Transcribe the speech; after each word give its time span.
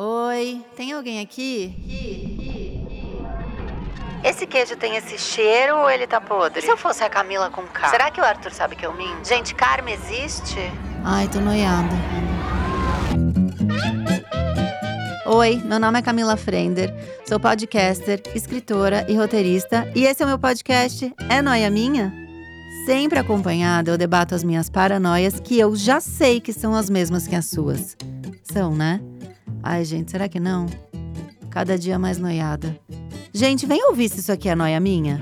Oi, 0.00 0.64
tem 0.76 0.92
alguém 0.92 1.18
aqui? 1.18 1.74
Esse 4.22 4.46
queijo 4.46 4.76
tem 4.76 4.94
esse 4.94 5.18
cheiro 5.18 5.76
ou 5.76 5.90
ele 5.90 6.06
tá 6.06 6.20
podre? 6.20 6.60
E 6.60 6.62
se 6.62 6.70
eu 6.70 6.76
fosse 6.76 7.02
a 7.02 7.10
Camila 7.10 7.50
com 7.50 7.62
K? 7.62 7.88
Será 7.88 8.08
que 8.08 8.20
o 8.20 8.24
Arthur 8.24 8.52
sabe 8.52 8.76
que 8.76 8.86
eu 8.86 8.92
minto? 8.92 9.26
Gente, 9.26 9.56
karma 9.56 9.90
existe? 9.90 10.54
Ai, 11.02 11.26
tô 11.26 11.40
noiada. 11.40 11.96
Oi, 15.26 15.60
meu 15.64 15.80
nome 15.80 15.98
é 15.98 16.02
Camila 16.02 16.36
Frender, 16.36 16.94
sou 17.26 17.40
podcaster, 17.40 18.22
escritora 18.36 19.04
e 19.08 19.16
roteirista, 19.16 19.90
e 19.96 20.04
esse 20.04 20.22
é 20.22 20.26
o 20.26 20.28
meu 20.28 20.38
podcast 20.38 21.12
É 21.28 21.42
Noia 21.42 21.70
Minha? 21.70 22.14
Sempre 22.86 23.18
acompanhada, 23.18 23.90
eu 23.90 23.98
debato 23.98 24.32
as 24.32 24.44
minhas 24.44 24.70
paranoias 24.70 25.40
que 25.40 25.58
eu 25.58 25.74
já 25.74 26.00
sei 26.00 26.40
que 26.40 26.52
são 26.52 26.72
as 26.76 26.88
mesmas 26.88 27.26
que 27.26 27.34
as 27.34 27.46
suas. 27.46 27.96
São, 28.44 28.76
né? 28.76 29.00
Ai, 29.62 29.84
gente, 29.84 30.10
será 30.10 30.28
que 30.28 30.40
não? 30.40 30.66
Cada 31.50 31.78
dia 31.78 31.98
mais 31.98 32.18
noiada. 32.18 32.78
Gente, 33.32 33.66
vem 33.66 33.84
ouvir 33.88 34.08
se 34.08 34.20
isso 34.20 34.32
aqui 34.32 34.48
é 34.48 34.54
noia 34.54 34.80
minha. 34.80 35.20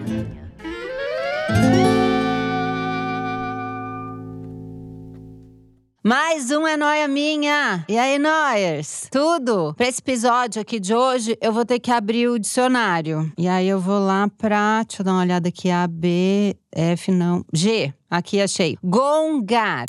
Mais 6.02 6.52
um 6.52 6.64
é 6.64 6.76
noia 6.76 7.08
minha! 7.08 7.84
E 7.88 7.98
aí, 7.98 8.16
noiers? 8.16 9.08
Tudo? 9.10 9.74
Pra 9.74 9.88
esse 9.88 10.00
episódio 10.00 10.62
aqui 10.62 10.78
de 10.78 10.94
hoje, 10.94 11.36
eu 11.40 11.52
vou 11.52 11.64
ter 11.64 11.80
que 11.80 11.90
abrir 11.90 12.28
o 12.28 12.38
dicionário. 12.38 13.32
E 13.36 13.48
aí 13.48 13.66
eu 13.68 13.80
vou 13.80 13.98
lá 13.98 14.28
pra. 14.38 14.84
Deixa 14.84 15.02
eu 15.02 15.04
dar 15.04 15.12
uma 15.14 15.22
olhada 15.22 15.48
aqui. 15.48 15.68
A, 15.68 15.84
B, 15.88 16.54
F, 16.72 17.10
não. 17.10 17.44
G. 17.52 17.92
Aqui 18.08 18.40
achei. 18.40 18.78
Gongar. 18.84 19.86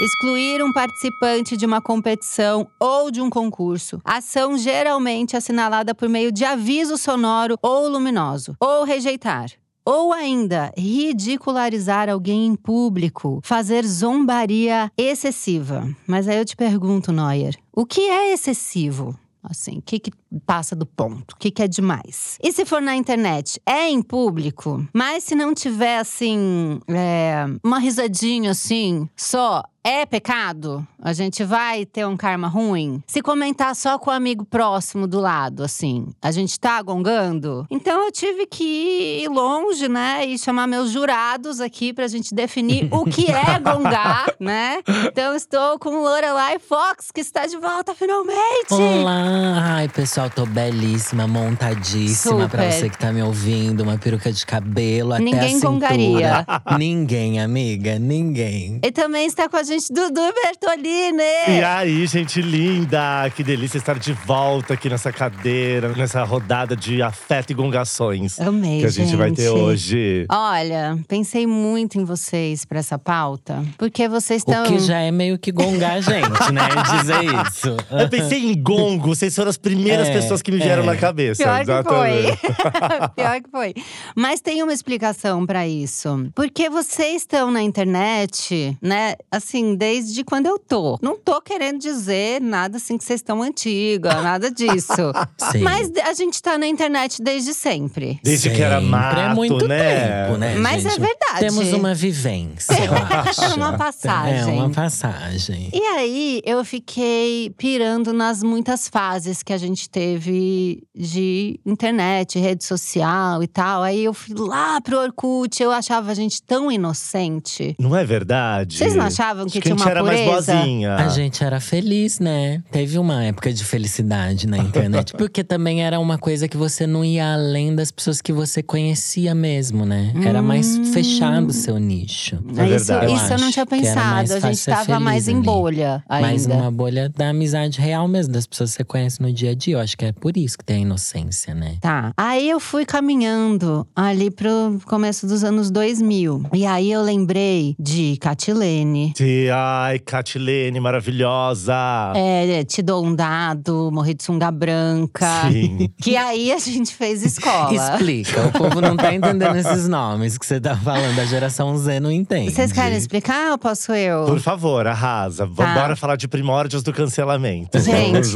Excluir 0.00 0.64
um 0.64 0.72
participante 0.72 1.58
de 1.58 1.66
uma 1.66 1.82
competição 1.82 2.66
ou 2.80 3.10
de 3.10 3.20
um 3.20 3.28
concurso. 3.28 4.00
Ação 4.02 4.56
geralmente 4.56 5.36
assinalada 5.36 5.94
por 5.94 6.08
meio 6.08 6.32
de 6.32 6.42
aviso 6.42 6.96
sonoro 6.96 7.58
ou 7.60 7.86
luminoso. 7.86 8.56
Ou 8.58 8.82
rejeitar. 8.82 9.50
Ou 9.84 10.10
ainda, 10.10 10.72
ridicularizar 10.74 12.08
alguém 12.08 12.46
em 12.46 12.54
público, 12.54 13.42
fazer 13.44 13.86
zombaria 13.86 14.90
excessiva. 14.96 15.86
Mas 16.06 16.26
aí 16.26 16.38
eu 16.38 16.46
te 16.46 16.56
pergunto, 16.56 17.12
Neuer, 17.12 17.54
o 17.70 17.84
que 17.84 18.00
é 18.00 18.32
excessivo? 18.32 19.14
Assim, 19.42 19.78
o 19.78 19.82
que, 19.82 19.98
que 19.98 20.10
passa 20.46 20.76
do 20.76 20.84
ponto? 20.84 21.32
O 21.32 21.36
que, 21.36 21.50
que 21.50 21.62
é 21.62 21.68
demais? 21.68 22.36
E 22.42 22.52
se 22.52 22.64
for 22.66 22.82
na 22.82 22.94
internet? 22.94 23.60
É 23.64 23.88
em 23.88 24.02
público? 24.02 24.86
Mas 24.92 25.24
se 25.24 25.34
não 25.34 25.54
tiver, 25.54 25.98
assim, 25.98 26.78
é, 26.88 27.46
uma 27.64 27.78
risadinha 27.78 28.50
assim, 28.50 29.08
só 29.16 29.62
é 29.82 30.04
pecado? 30.04 30.86
A 31.02 31.14
gente 31.14 31.42
vai 31.42 31.86
ter 31.86 32.06
um 32.06 32.16
karma 32.16 32.46
ruim? 32.46 33.02
Se 33.06 33.22
comentar 33.22 33.74
só 33.74 33.98
com 33.98 34.10
o 34.10 34.12
amigo 34.12 34.44
próximo 34.44 35.06
do 35.06 35.18
lado, 35.18 35.62
assim, 35.64 36.08
a 36.20 36.30
gente 36.30 36.60
tá 36.60 36.82
gongando? 36.82 37.66
Então 37.70 38.04
eu 38.04 38.12
tive 38.12 38.44
que 38.46 39.22
ir 39.24 39.28
longe, 39.28 39.88
né? 39.88 40.26
E 40.26 40.38
chamar 40.38 40.66
meus 40.66 40.90
jurados 40.90 41.58
aqui 41.60 41.94
pra 41.94 42.06
gente 42.06 42.34
definir 42.34 42.88
o 42.92 43.04
que 43.06 43.30
é 43.30 43.56
gongar, 43.58 44.26
né? 44.38 44.82
Então 45.06 45.34
estou 45.34 45.78
com 45.78 46.02
Lorelai 46.02 46.58
Fox, 46.58 47.10
que 47.10 47.20
está 47.22 47.46
de 47.46 47.56
volta 47.56 47.94
finalmente! 47.94 48.72
Olá! 48.72 49.76
Ai, 49.76 49.88
pessoal, 49.88 50.28
tô 50.28 50.44
belíssima, 50.44 51.26
montadíssima 51.26 52.46
pra 52.48 52.64
Super. 52.64 52.72
você 52.72 52.90
que 52.90 52.98
tá 52.98 53.10
me 53.10 53.22
ouvindo. 53.22 53.80
Uma 53.82 53.96
peruca 53.96 54.30
de 54.30 54.44
cabelo 54.44 55.14
até 55.14 55.22
Ninguém 55.24 55.40
a 55.40 55.48
cintura. 55.48 55.70
gongaria. 55.72 56.46
ninguém, 56.78 57.40
amiga, 57.40 57.98
ninguém. 57.98 58.78
E 58.84 58.92
também 58.92 59.24
está 59.26 59.48
com 59.48 59.56
a 59.56 59.62
gente 59.70 59.92
Dudu 59.92 60.20
Bertolini! 60.34 61.22
E 61.48 61.62
aí, 61.62 62.06
gente 62.06 62.42
linda! 62.42 63.30
Que 63.34 63.44
delícia 63.44 63.78
estar 63.78 63.98
de 63.98 64.12
volta 64.12 64.74
aqui 64.74 64.88
nessa 64.88 65.12
cadeira, 65.12 65.90
nessa 65.90 66.24
rodada 66.24 66.74
de 66.74 67.00
afeto 67.00 67.50
e 67.52 67.54
gongações 67.54 68.40
Amei, 68.40 68.80
que 68.80 68.86
a 68.86 68.90
gente, 68.90 69.14
vai 69.14 69.30
ter 69.30 69.48
hoje. 69.48 70.26
Olha, 70.28 70.98
pensei 71.06 71.46
muito 71.46 71.98
em 71.98 72.04
vocês 72.04 72.64
pra 72.64 72.80
essa 72.80 72.98
pauta, 72.98 73.62
porque 73.78 74.08
vocês 74.08 74.40
estão. 74.40 74.64
O 74.64 74.66
que 74.66 74.80
já 74.80 74.98
é 74.98 75.12
meio 75.12 75.38
que 75.38 75.52
gongar 75.52 75.92
a 75.92 76.00
gente, 76.00 76.52
né? 76.52 76.62
Dizer 76.98 77.24
isso. 77.46 77.76
Eu 77.90 78.08
pensei 78.08 78.50
em 78.50 78.60
gongo, 78.60 79.14
vocês 79.14 79.34
foram 79.34 79.50
as 79.50 79.56
primeiras 79.56 80.08
É, 80.08 80.12
pessoas 80.12 80.42
que 80.42 80.50
me 80.50 80.58
vieram 80.58 80.82
é. 80.82 80.86
na 80.86 80.96
cabeça. 80.96 81.44
Pior 81.44 81.56
que 81.56 81.62
exatamente. 81.62 82.36
foi. 82.38 83.08
Pior 83.14 83.40
que 83.42 83.50
foi. 83.50 83.74
Mas 84.16 84.40
tem 84.40 84.62
uma 84.64 84.72
explicação 84.72 85.46
pra 85.46 85.68
isso. 85.68 86.28
Porque 86.34 86.68
vocês 86.68 87.22
estão 87.22 87.50
na 87.52 87.62
internet, 87.62 88.76
né? 88.82 89.14
Assim, 89.30 89.59
desde 89.76 90.24
quando 90.24 90.46
eu 90.46 90.58
tô. 90.58 90.98
Não 91.02 91.16
tô 91.16 91.40
querendo 91.40 91.78
dizer 91.78 92.40
nada 92.40 92.76
assim 92.76 92.96
que 92.98 93.04
vocês 93.04 93.20
estão 93.20 93.42
antiga, 93.42 94.22
nada 94.22 94.50
disso. 94.50 95.12
Sim. 95.52 95.60
Mas 95.60 95.90
a 96.04 96.12
gente 96.12 96.42
tá 96.42 96.58
na 96.58 96.66
internet 96.66 97.22
desde 97.22 97.54
sempre. 97.54 98.20
Desde 98.22 98.50
que 98.50 98.62
era 98.62 98.76
Sempre. 98.76 98.90
mato, 98.90 99.20
é 99.20 99.34
muito 99.34 99.68
né? 99.68 100.26
tempo, 100.26 100.38
né, 100.38 100.54
Mas 100.56 100.84
é 100.84 100.90
gente? 100.90 101.00
verdade. 101.00 101.40
Temos 101.40 101.72
uma 101.72 101.94
vivência, 101.94 102.72
eu 102.84 102.92
acho. 103.28 103.54
Uma 103.56 103.76
passagem. 103.76 104.58
É, 104.58 104.62
uma 104.62 104.70
passagem. 104.70 105.70
E 105.72 105.82
aí, 105.82 106.42
eu 106.44 106.64
fiquei 106.64 107.50
pirando 107.56 108.12
nas 108.12 108.42
muitas 108.42 108.88
fases 108.88 109.42
que 109.42 109.52
a 109.52 109.58
gente 109.58 109.88
teve 109.88 110.82
de 110.94 111.60
internet, 111.66 112.38
rede 112.38 112.64
social 112.64 113.42
e 113.42 113.46
tal. 113.46 113.82
Aí 113.82 114.04
eu 114.04 114.14
fui 114.14 114.34
lá 114.36 114.80
pro 114.80 114.98
Orkut, 114.98 115.62
eu 115.62 115.70
achava 115.70 116.10
a 116.10 116.14
gente 116.14 116.42
tão 116.42 116.70
inocente. 116.70 117.74
Não 117.78 117.94
é 117.96 118.04
verdade? 118.04 118.76
Vocês 118.76 118.94
não 118.94 119.04
achavam 119.04 119.46
que 119.50 119.60
tinha 119.60 119.74
a 119.74 119.78
gente 119.78 119.86
uma 119.86 119.90
era 119.90 120.02
pureza? 120.02 120.24
mais 120.24 120.46
boazinha. 120.46 120.96
A 120.96 121.08
gente 121.08 121.44
era 121.44 121.60
feliz, 121.60 122.18
né? 122.18 122.62
Teve 122.70 122.98
uma 122.98 123.24
época 123.24 123.52
de 123.52 123.64
felicidade 123.64 124.46
na 124.46 124.58
internet. 124.58 125.12
porque 125.18 125.42
também 125.44 125.82
era 125.82 125.98
uma 125.98 126.18
coisa 126.18 126.48
que 126.48 126.56
você 126.56 126.86
não 126.86 127.04
ia 127.04 127.34
além 127.34 127.74
das 127.74 127.90
pessoas 127.90 128.20
que 128.20 128.32
você 128.32 128.62
conhecia 128.62 129.34
mesmo, 129.34 129.84
né? 129.84 130.12
Era 130.24 130.42
mais 130.42 130.78
fechado 130.92 131.48
o 131.48 131.52
seu 131.52 131.78
nicho. 131.78 132.36
É 132.56 132.76
isso, 132.76 132.86
verdade. 132.86 133.12
isso 133.12 133.32
eu 133.32 133.38
não 133.38 133.50
tinha 133.50 133.66
pensado. 133.66 134.32
A 134.32 134.40
gente 134.40 134.64
tava 134.64 135.00
mais 135.00 135.28
em 135.28 135.36
ali. 135.36 135.44
bolha 135.44 136.02
ainda. 136.08 136.26
Mais 136.26 136.46
uma 136.46 136.70
bolha 136.70 137.08
da 137.08 137.30
amizade 137.30 137.80
real 137.80 138.06
mesmo, 138.08 138.32
das 138.32 138.46
pessoas 138.46 138.70
que 138.70 138.76
você 138.78 138.84
conhece 138.84 139.20
no 139.20 139.32
dia 139.32 139.50
a 139.50 139.54
dia. 139.54 139.74
Eu 139.74 139.80
acho 139.80 139.96
que 139.96 140.04
é 140.04 140.12
por 140.12 140.36
isso 140.36 140.58
que 140.58 140.64
tem 140.64 140.76
a 140.76 140.80
inocência, 140.80 141.54
né? 141.54 141.76
Tá. 141.80 142.12
Aí 142.16 142.48
eu 142.48 142.60
fui 142.60 142.84
caminhando 142.84 143.86
ali 143.94 144.30
pro 144.30 144.78
começo 144.86 145.26
dos 145.26 145.44
anos 145.44 145.70
2000. 145.70 146.44
E 146.52 146.66
aí 146.66 146.90
eu 146.92 147.02
lembrei 147.02 147.74
de 147.78 148.16
Catilene. 148.20 149.12
Sim, 149.16 149.24
Ai, 149.48 149.98
Catilene, 149.98 150.78
maravilhosa! 150.80 151.74
É, 152.14 152.64
te 152.64 152.82
dou 152.82 153.04
um 153.04 153.14
dado, 153.14 153.90
morri 153.92 154.14
de 154.14 154.22
sunga 154.24 154.50
branca. 154.50 155.26
Sim. 155.50 155.88
Que 156.00 156.16
aí 156.16 156.50
a 156.52 156.58
gente 156.58 156.94
fez 156.94 157.22
escola. 157.22 157.72
Explica, 157.74 158.46
o 158.46 158.52
povo 158.52 158.80
não 158.80 158.96
tá 158.96 159.14
entendendo 159.14 159.54
esses 159.56 159.86
nomes 159.86 160.36
que 160.38 160.46
você 160.46 160.58
tá 160.60 160.74
falando. 160.76 161.18
A 161.18 161.24
geração 161.26 161.76
Z 161.76 162.00
não 162.00 162.10
entende. 162.10 162.50
Vocês 162.52 162.72
querem 162.72 162.96
explicar 162.96 163.52
ou 163.52 163.58
posso 163.58 163.92
eu? 163.92 164.24
Por 164.24 164.40
favor, 164.40 164.86
arrasa. 164.86 165.46
Tá. 165.46 165.52
Vambora 165.52 165.94
falar 165.96 166.16
de 166.16 166.26
primórdios 166.26 166.82
do 166.82 166.92
cancelamento. 166.92 167.78
Gente, 167.78 168.32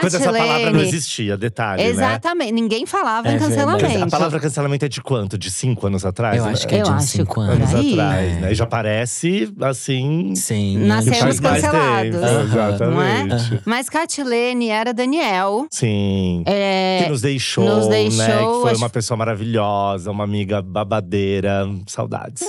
Quando 0.00 0.06
essa 0.06 0.20
palavra 0.20 0.46
não 0.46 0.62
Catilene. 0.64 0.82
existia, 0.88 1.36
detalhe, 1.36 1.82
né? 1.82 1.88
Exatamente, 1.90 2.52
ninguém 2.52 2.86
falava 2.86 3.28
É 3.28 3.32
em 3.34 3.38
verdade. 3.38 3.54
cancelamento. 3.56 4.04
A 4.04 4.10
palavra 4.10 4.40
cancelamento 4.40 4.84
é 4.84 4.88
de 4.88 5.02
quanto? 5.02 5.36
De 5.36 5.50
cinco 5.50 5.86
anos 5.88 6.04
atrás? 6.06 6.38
Eu 6.38 6.44
né? 6.46 6.52
acho 6.52 6.66
que 6.68 6.74
é 6.74 6.80
Eu 6.80 6.84
de 6.84 6.90
uns 6.90 6.94
acho 6.96 7.06
cinco 7.08 7.40
anos. 7.40 7.56
anos 7.68 7.74
aí. 7.74 7.92
atrás, 7.92 8.40
né? 8.40 8.52
E 8.52 8.54
já 8.54 8.66
parece 8.66 9.52
assim. 9.60 10.15
Sim. 10.34 10.78
Nascemos 10.78 11.40
cancelados. 11.40 12.10
tempo, 12.12 12.24
é? 12.26 12.42
Exatamente. 12.42 13.60
Mas 13.64 13.88
Catilene 13.88 14.68
era 14.68 14.92
Daniel. 14.94 15.66
Sim. 15.70 16.42
É, 16.46 17.00
que 17.04 17.10
nos 17.10 17.20
deixou, 17.20 17.64
nos 17.64 17.86
né? 17.88 18.02
deixou, 18.04 18.54
Que 18.56 18.60
foi 18.62 18.70
acho- 18.72 18.80
uma 18.80 18.90
pessoa 18.90 19.16
maravilhosa, 19.16 20.10
uma 20.10 20.24
amiga 20.24 20.60
babadeira. 20.62 21.66
Saudades. 21.86 22.42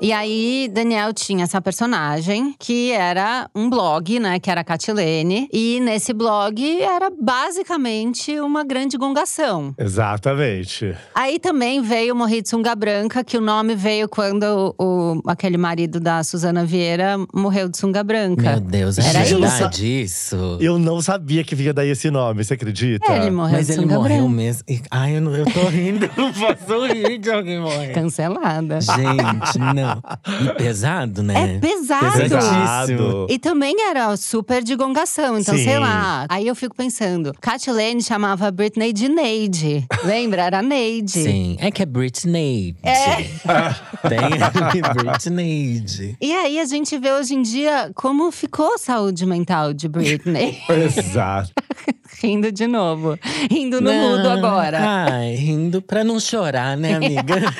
E 0.00 0.12
aí, 0.12 0.70
Daniel 0.72 1.12
tinha 1.12 1.42
essa 1.42 1.60
personagem 1.60 2.54
que 2.56 2.92
era 2.92 3.50
um 3.52 3.68
blog, 3.68 4.20
né? 4.20 4.38
Que 4.38 4.48
era 4.48 4.60
a 4.60 4.64
Catilene. 4.64 5.48
E 5.52 5.80
nesse 5.80 6.12
blog 6.12 6.80
era 6.80 7.10
basicamente 7.20 8.38
uma 8.38 8.62
grande 8.62 8.96
gongação. 8.96 9.74
Exatamente. 9.76 10.94
Aí 11.12 11.40
também 11.40 11.82
veio 11.82 12.14
Morri 12.14 12.42
de 12.42 12.48
Sunga 12.48 12.76
Branca, 12.76 13.24
que 13.24 13.36
o 13.36 13.40
nome 13.40 13.74
veio 13.74 14.08
quando 14.08 14.72
o, 14.78 15.20
aquele 15.26 15.56
marido 15.56 15.98
da 15.98 16.22
Suzana 16.22 16.64
Vieira 16.64 17.16
morreu 17.34 17.68
de 17.68 17.76
sunga 17.76 18.04
branca. 18.04 18.52
Meu 18.52 18.60
Deus, 18.60 18.98
é 18.98 19.02
Era 19.08 19.24
verdade 19.24 19.84
isso. 20.02 20.58
Eu 20.60 20.78
não 20.78 21.00
sabia 21.02 21.42
que 21.42 21.56
vinha 21.56 21.72
daí 21.74 21.90
esse 21.90 22.08
nome, 22.08 22.44
você 22.44 22.54
acredita? 22.54 23.12
Ele 23.12 23.32
morreu 23.32 23.56
Mas 23.56 23.66
de 23.66 23.72
ele 23.72 23.82
sunga 23.82 23.96
morreu 23.96 24.18
branca. 24.18 24.30
mesmo. 24.36 24.62
Ai, 24.92 25.16
eu, 25.16 25.20
não, 25.22 25.34
eu 25.34 25.44
tô 25.46 25.64
rindo, 25.66 26.08
não 26.16 26.32
posso 26.32 26.86
rir 26.86 27.18
de 27.18 27.30
alguém 27.32 27.60
morrer. 27.60 27.92
Cancelada. 27.94 28.78
Gente, 28.80 29.58
não. 29.58 29.87
E 30.42 30.54
pesado, 30.54 31.22
né? 31.22 31.56
É 31.56 31.58
pesado. 31.58 32.18
Pesadíssimo. 32.18 33.26
E 33.28 33.38
também 33.38 33.74
era 33.88 34.16
super 34.16 34.62
de 34.62 34.74
gongação, 34.76 35.38
então 35.38 35.56
Sim. 35.56 35.64
sei 35.64 35.78
lá. 35.78 36.26
Aí 36.28 36.46
eu 36.46 36.54
fico 36.54 36.74
pensando, 36.74 37.32
Cat 37.40 37.70
Lane 37.70 38.02
chamava 38.02 38.50
Britney 38.50 38.92
de 38.92 39.08
Neide. 39.08 39.86
Lembra? 40.04 40.42
Era 40.42 40.62
Neide. 40.62 41.10
Sim, 41.10 41.56
é 41.60 41.70
que 41.70 41.82
é 41.82 41.86
Britney. 41.86 42.76
É. 42.82 43.16
Tem 44.08 44.20
Britney. 44.94 46.16
E 46.20 46.32
aí 46.32 46.58
a 46.58 46.64
gente 46.64 46.96
vê 46.98 47.12
hoje 47.12 47.34
em 47.34 47.42
dia 47.42 47.90
como 47.94 48.30
ficou 48.30 48.74
a 48.74 48.78
saúde 48.78 49.24
mental 49.26 49.72
de 49.72 49.88
Britney. 49.88 50.58
Exato. 50.68 51.52
Rindo 52.22 52.50
de 52.50 52.66
novo. 52.66 53.18
Rindo 53.50 53.80
no 53.80 53.90
Não, 53.92 54.16
mudo 54.16 54.28
agora. 54.28 54.78
Ai, 54.80 55.34
rindo 55.34 55.80
pra 55.80 56.02
não 56.02 56.18
chorar, 56.18 56.76
né, 56.76 56.94
amiga? 56.94 57.54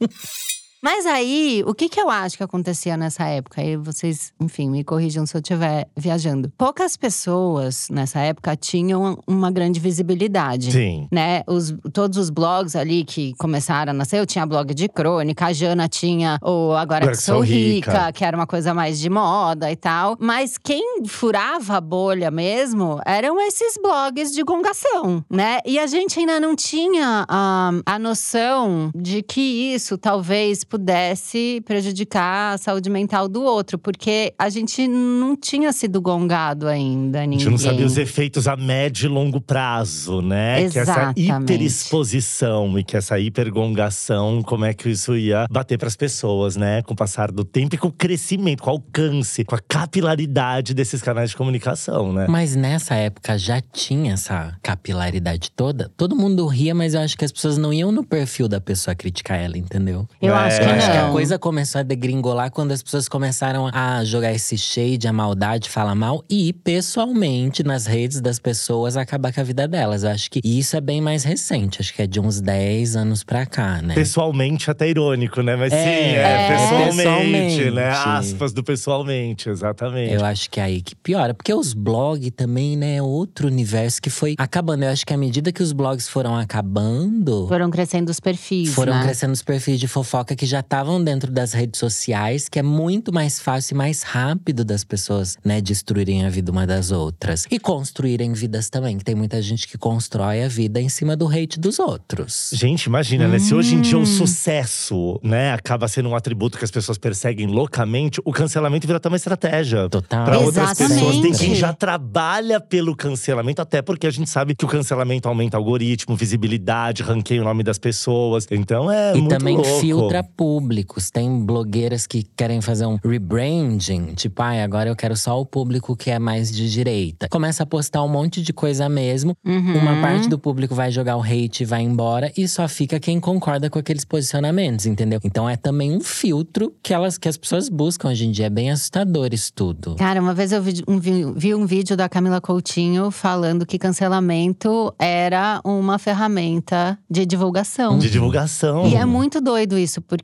Mas 0.84 1.06
aí, 1.06 1.64
o 1.66 1.72
que, 1.72 1.88
que 1.88 1.98
eu 1.98 2.10
acho 2.10 2.36
que 2.36 2.42
acontecia 2.42 2.94
nessa 2.94 3.24
época? 3.24 3.62
Aí 3.62 3.74
vocês, 3.74 4.34
enfim, 4.38 4.68
me 4.68 4.84
corrijam 4.84 5.24
se 5.24 5.34
eu 5.34 5.40
estiver 5.40 5.88
viajando. 5.96 6.52
Poucas 6.58 6.94
pessoas 6.94 7.88
nessa 7.90 8.20
época 8.20 8.54
tinham 8.54 9.18
uma 9.26 9.50
grande 9.50 9.80
visibilidade. 9.80 10.72
Sim. 10.72 11.08
Né? 11.10 11.42
Os, 11.46 11.74
todos 11.90 12.18
os 12.18 12.28
blogs 12.28 12.76
ali 12.76 13.02
que 13.02 13.32
começaram 13.38 13.92
a 13.92 13.94
nascer, 13.94 14.18
eu 14.18 14.26
tinha 14.26 14.44
blog 14.44 14.74
de 14.74 14.86
crônica, 14.86 15.46
a 15.46 15.54
Jana 15.54 15.88
tinha 15.88 16.38
o 16.42 16.72
Agora 16.72 17.08
que 17.08 17.16
Sou 17.16 17.40
rica, 17.40 18.12
que 18.12 18.22
era 18.22 18.36
uma 18.36 18.46
coisa 18.46 18.74
mais 18.74 19.00
de 19.00 19.08
moda 19.08 19.72
e 19.72 19.76
tal. 19.76 20.18
Mas 20.20 20.58
quem 20.58 21.06
furava 21.06 21.78
a 21.78 21.80
bolha 21.80 22.30
mesmo 22.30 23.00
eram 23.06 23.40
esses 23.40 23.78
blogs 23.82 24.34
de 24.34 24.42
gongação, 24.42 25.24
né? 25.30 25.60
E 25.64 25.78
a 25.78 25.86
gente 25.86 26.18
ainda 26.20 26.38
não 26.38 26.54
tinha 26.54 27.24
ah, 27.26 27.70
a 27.86 27.98
noção 27.98 28.90
de 28.94 29.22
que 29.22 29.40
isso 29.40 29.96
talvez 29.96 30.62
pudesse 30.78 31.62
prejudicar 31.64 32.54
a 32.54 32.58
saúde 32.58 32.90
mental 32.90 33.28
do 33.28 33.42
outro, 33.44 33.78
porque 33.78 34.34
a 34.36 34.48
gente 34.48 34.88
não 34.88 35.36
tinha 35.36 35.72
sido 35.72 36.00
gongado 36.00 36.66
ainda, 36.66 37.20
A 37.20 37.22
ninguém. 37.22 37.38
gente 37.38 37.50
não 37.52 37.58
sabia 37.58 37.86
os 37.86 37.96
efeitos 37.96 38.48
a 38.48 38.56
médio 38.56 39.06
e 39.06 39.08
longo 39.08 39.40
prazo, 39.40 40.20
né? 40.20 40.68
Que 40.68 40.78
essa 40.80 41.12
Exatamente. 41.16 41.30
hiperexposição 41.30 42.76
e 42.76 42.82
que 42.82 42.96
essa 42.96 43.18
hipergongação, 43.20 44.42
como 44.42 44.64
é 44.64 44.74
que 44.74 44.88
isso 44.90 45.16
ia 45.16 45.46
bater 45.48 45.78
pras 45.78 45.94
pessoas, 45.94 46.56
né? 46.56 46.82
Com 46.82 46.92
o 46.92 46.96
passar 46.96 47.30
do 47.30 47.44
tempo 47.44 47.76
e 47.76 47.78
com 47.78 47.86
o 47.88 47.92
crescimento, 47.92 48.62
com 48.62 48.70
o 48.70 48.72
alcance, 48.74 49.44
com 49.44 49.54
a 49.54 49.60
capilaridade 49.60 50.74
desses 50.74 51.00
canais 51.00 51.30
de 51.30 51.36
comunicação, 51.36 52.12
né? 52.12 52.26
Mas 52.28 52.56
nessa 52.56 52.96
época 52.96 53.38
já 53.38 53.60
tinha 53.60 54.14
essa 54.14 54.56
capilaridade 54.60 55.52
toda. 55.54 55.88
Todo 55.96 56.16
mundo 56.16 56.44
ria, 56.48 56.74
mas 56.74 56.94
eu 56.94 57.00
acho 57.00 57.16
que 57.16 57.24
as 57.24 57.30
pessoas 57.30 57.56
não 57.58 57.72
iam 57.72 57.92
no 57.92 58.02
perfil 58.04 58.48
da 58.48 58.60
pessoa 58.60 58.94
criticar 58.94 59.38
ela, 59.38 59.56
entendeu? 59.56 60.08
Eu 60.20 60.34
É, 60.34 60.38
acho 60.38 60.63
Eu 60.64 60.70
que 60.70 60.74
acho 60.78 60.90
que 60.92 60.96
a 60.98 61.10
coisa 61.10 61.38
começou 61.38 61.78
a 61.80 61.82
degringolar 61.82 62.50
quando 62.50 62.72
as 62.72 62.82
pessoas 62.82 63.08
começaram 63.08 63.68
a 63.72 64.04
jogar 64.04 64.32
esse 64.32 64.56
shade, 64.58 65.06
a 65.06 65.12
maldade, 65.12 65.68
falar 65.68 65.94
mal 65.94 66.24
e 66.28 66.52
pessoalmente 66.52 67.62
nas 67.62 67.86
redes 67.86 68.20
das 68.20 68.38
pessoas 68.38 68.96
acabar 68.96 69.32
com 69.32 69.40
a 69.40 69.44
vida 69.44 69.66
delas. 69.66 70.04
Eu 70.04 70.10
acho 70.10 70.30
que 70.30 70.40
isso 70.44 70.76
é 70.76 70.80
bem 70.80 71.00
mais 71.00 71.24
recente, 71.24 71.80
acho 71.80 71.92
que 71.94 72.02
é 72.02 72.06
de 72.06 72.20
uns 72.20 72.40
10 72.40 72.96
anos 72.96 73.24
pra 73.24 73.44
cá, 73.46 73.80
né? 73.82 73.94
Pessoalmente, 73.94 74.70
até 74.70 74.88
irônico, 74.88 75.42
né? 75.42 75.56
Mas 75.56 75.72
É, 75.72 75.76
sim, 75.84 75.90
é, 75.90 76.18
é. 76.20 76.48
pessoalmente, 76.48 76.96
Pessoalmente. 76.96 77.70
né? 77.70 77.88
Aspas 77.90 78.52
do 78.52 78.62
pessoalmente, 78.62 79.48
exatamente. 79.48 80.12
Eu 80.14 80.24
acho 80.24 80.50
que 80.50 80.60
é 80.60 80.64
aí 80.64 80.80
que 80.82 80.94
piora. 80.94 81.34
Porque 81.34 81.52
os 81.52 81.72
blogs 81.74 82.30
também, 82.36 82.76
né, 82.76 82.96
é 82.96 83.02
outro 83.02 83.46
universo 83.48 84.00
que 84.00 84.10
foi 84.10 84.34
acabando. 84.38 84.84
Eu 84.84 84.90
acho 84.90 85.04
que 85.06 85.12
à 85.12 85.16
medida 85.16 85.50
que 85.52 85.62
os 85.62 85.72
blogs 85.72 86.08
foram 86.08 86.36
acabando. 86.36 87.46
Foram 87.48 87.70
crescendo 87.70 88.10
os 88.10 88.20
perfis, 88.20 88.74
Foram 88.74 88.94
né? 88.94 89.02
crescendo 89.04 89.32
os 89.32 89.42
perfis 89.42 89.78
de 89.80 89.88
fofoca 89.88 90.34
que 90.36 90.46
já 90.46 90.53
estavam 90.60 91.02
dentro 91.02 91.30
das 91.30 91.52
redes 91.52 91.78
sociais, 91.78 92.48
que 92.48 92.58
é 92.58 92.62
muito 92.62 93.12
mais 93.12 93.40
fácil 93.40 93.74
e 93.74 93.78
mais 93.78 94.02
rápido 94.02 94.64
das 94.64 94.84
pessoas, 94.84 95.36
né, 95.44 95.60
destruírem 95.60 96.24
a 96.24 96.30
vida 96.30 96.50
uma 96.52 96.66
das 96.66 96.90
outras. 96.90 97.46
E 97.50 97.58
construírem 97.58 98.32
vidas 98.32 98.68
também, 98.70 98.98
que 98.98 99.04
tem 99.04 99.14
muita 99.14 99.40
gente 99.42 99.66
que 99.68 99.76
constrói 99.78 100.42
a 100.44 100.48
vida 100.48 100.80
em 100.80 100.88
cima 100.88 101.16
do 101.16 101.26
hate 101.28 101.58
dos 101.58 101.78
outros. 101.78 102.50
Gente, 102.52 102.84
imagina, 102.84 103.26
né? 103.28 103.38
Se 103.38 103.54
hoje 103.54 103.74
em 103.74 103.80
dia 103.80 103.98
o 103.98 104.02
Hum. 104.02 104.06
sucesso, 104.06 105.18
né, 105.22 105.52
acaba 105.52 105.88
sendo 105.88 106.08
um 106.08 106.14
atributo 106.16 106.58
que 106.58 106.64
as 106.64 106.70
pessoas 106.70 106.98
perseguem 106.98 107.46
loucamente, 107.46 108.20
o 108.24 108.32
cancelamento 108.32 108.86
vira 108.86 108.98
até 108.98 109.08
uma 109.08 109.16
estratégia. 109.16 109.88
Total. 109.88 110.24
Para 110.24 110.38
outras 110.38 110.74
pessoas. 110.76 111.20
Tem 111.20 111.32
quem 111.32 111.54
já 111.54 111.72
trabalha 111.72 112.60
pelo 112.60 112.94
cancelamento, 112.94 113.60
até 113.62 113.80
porque 113.82 114.06
a 114.06 114.10
gente 114.10 114.28
sabe 114.28 114.54
que 114.54 114.64
o 114.64 114.68
cancelamento 114.68 115.28
aumenta 115.28 115.56
algoritmo, 115.56 116.14
visibilidade, 116.16 117.02
ranqueia 117.02 117.40
o 117.40 117.44
nome 117.44 117.62
das 117.62 117.78
pessoas. 117.78 118.46
Então 118.50 118.90
é 118.90 119.12
E 119.16 119.20
muito 119.20 119.28
também 119.30 119.56
louco. 119.56 119.80
filtra 119.80 120.22
públicos. 120.36 121.10
Tem 121.10 121.44
blogueiras 121.44 122.06
que 122.06 122.22
querem 122.36 122.60
fazer 122.60 122.86
um 122.86 122.98
rebranding. 123.04 124.14
Tipo, 124.14 124.42
ai, 124.42 124.62
agora 124.62 124.88
eu 124.88 124.96
quero 124.96 125.16
só 125.16 125.40
o 125.40 125.46
público 125.46 125.96
que 125.96 126.10
é 126.10 126.18
mais 126.18 126.50
de 126.52 126.70
direita. 126.70 127.28
Começa 127.28 127.62
a 127.62 127.66
postar 127.66 128.02
um 128.02 128.08
monte 128.08 128.42
de 128.42 128.52
coisa 128.52 128.88
mesmo. 128.88 129.36
Uhum. 129.44 129.78
Uma 129.78 130.00
parte 130.00 130.28
do 130.28 130.38
público 130.38 130.74
vai 130.74 130.90
jogar 130.90 131.16
o 131.16 131.22
hate 131.22 131.62
e 131.62 131.66
vai 131.66 131.82
embora. 131.82 132.32
E 132.36 132.46
só 132.48 132.66
fica 132.68 132.98
quem 133.00 133.20
concorda 133.20 133.68
com 133.70 133.78
aqueles 133.78 134.04
posicionamentos, 134.04 134.86
entendeu? 134.86 135.20
Então 135.24 135.48
é 135.48 135.56
também 135.56 135.92
um 135.96 136.00
filtro 136.00 136.74
que, 136.82 136.92
elas, 136.92 137.16
que 137.18 137.28
as 137.28 137.36
pessoas 137.36 137.68
buscam 137.68 138.08
hoje 138.08 138.26
em 138.26 138.30
dia. 138.30 138.46
É 138.46 138.50
bem 138.50 138.70
assustador 138.70 139.28
isso 139.32 139.52
tudo. 139.54 139.94
Cara, 139.96 140.20
uma 140.20 140.34
vez 140.34 140.52
eu 140.52 140.62
vi 140.62 140.82
um, 140.86 140.98
vi- 140.98 141.32
vi 141.36 141.54
um 141.54 141.66
vídeo 141.66 141.96
da 141.96 142.08
Camila 142.08 142.40
Coutinho 142.40 143.10
falando 143.10 143.64
que 143.66 143.78
cancelamento 143.78 144.92
era 144.98 145.60
uma 145.64 145.98
ferramenta 145.98 146.98
de 147.10 147.24
divulgação. 147.26 147.98
De 147.98 148.10
divulgação. 148.10 148.86
E 148.86 148.94
é 148.96 149.04
muito 149.04 149.40
doido 149.40 149.78
isso, 149.78 150.00
porque 150.02 150.23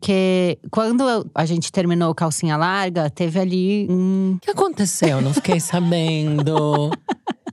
quando 0.71 1.09
eu- 1.09 1.25
a 1.35 1.45
gente 1.45 1.71
terminou 1.71 2.11
o 2.11 2.15
calcinha 2.15 2.57
larga, 2.57 3.09
teve 3.11 3.39
ali 3.39 3.87
um. 3.91 4.35
O 4.37 4.41
que 4.41 4.51
aconteceu? 4.51 5.09
Eu 5.19 5.21
não 5.21 5.35
fiquei 5.35 5.59
sabendo. 5.61 6.91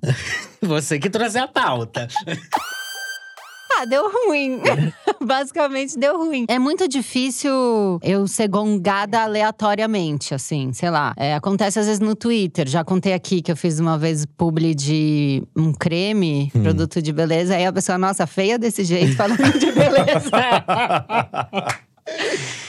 Você 0.62 1.00
que 1.00 1.10
trouxe 1.10 1.38
a 1.38 1.48
pauta. 1.48 2.08
Ah, 3.80 3.86
deu 3.86 4.10
ruim. 4.12 4.60
Basicamente 5.22 5.98
deu 6.00 6.18
ruim. 6.18 6.46
É 6.48 6.58
muito 6.58 6.88
difícil 6.88 7.52
eu 8.02 8.28
ser 8.28 8.48
gongada 8.48 9.22
aleatoriamente, 9.22 10.34
assim, 10.34 10.74
sei 10.74 10.90
lá. 10.90 11.14
É, 11.16 11.36
acontece 11.36 11.78
às 11.80 11.86
vezes 11.86 12.00
no 12.00 12.16
Twitter. 12.16 12.68
Já 12.68 12.84
contei 12.84 13.14
aqui 13.14 13.40
que 13.42 13.52
eu 13.52 13.56
fiz 13.58 13.80
uma 13.80 13.98
vez 13.98 14.26
publi 14.38 14.74
de 14.74 15.44
um 15.56 15.72
creme, 15.74 16.50
produto 16.64 17.02
de 17.04 17.12
beleza. 17.14 17.56
Aí 17.56 17.66
a 17.68 17.74
pessoa, 17.74 17.98
nossa, 18.00 18.26
feia 18.26 18.58
desse 18.58 18.84
jeito, 18.84 19.16
falando 19.16 19.60
de 19.60 19.72
beleza. 19.72 20.32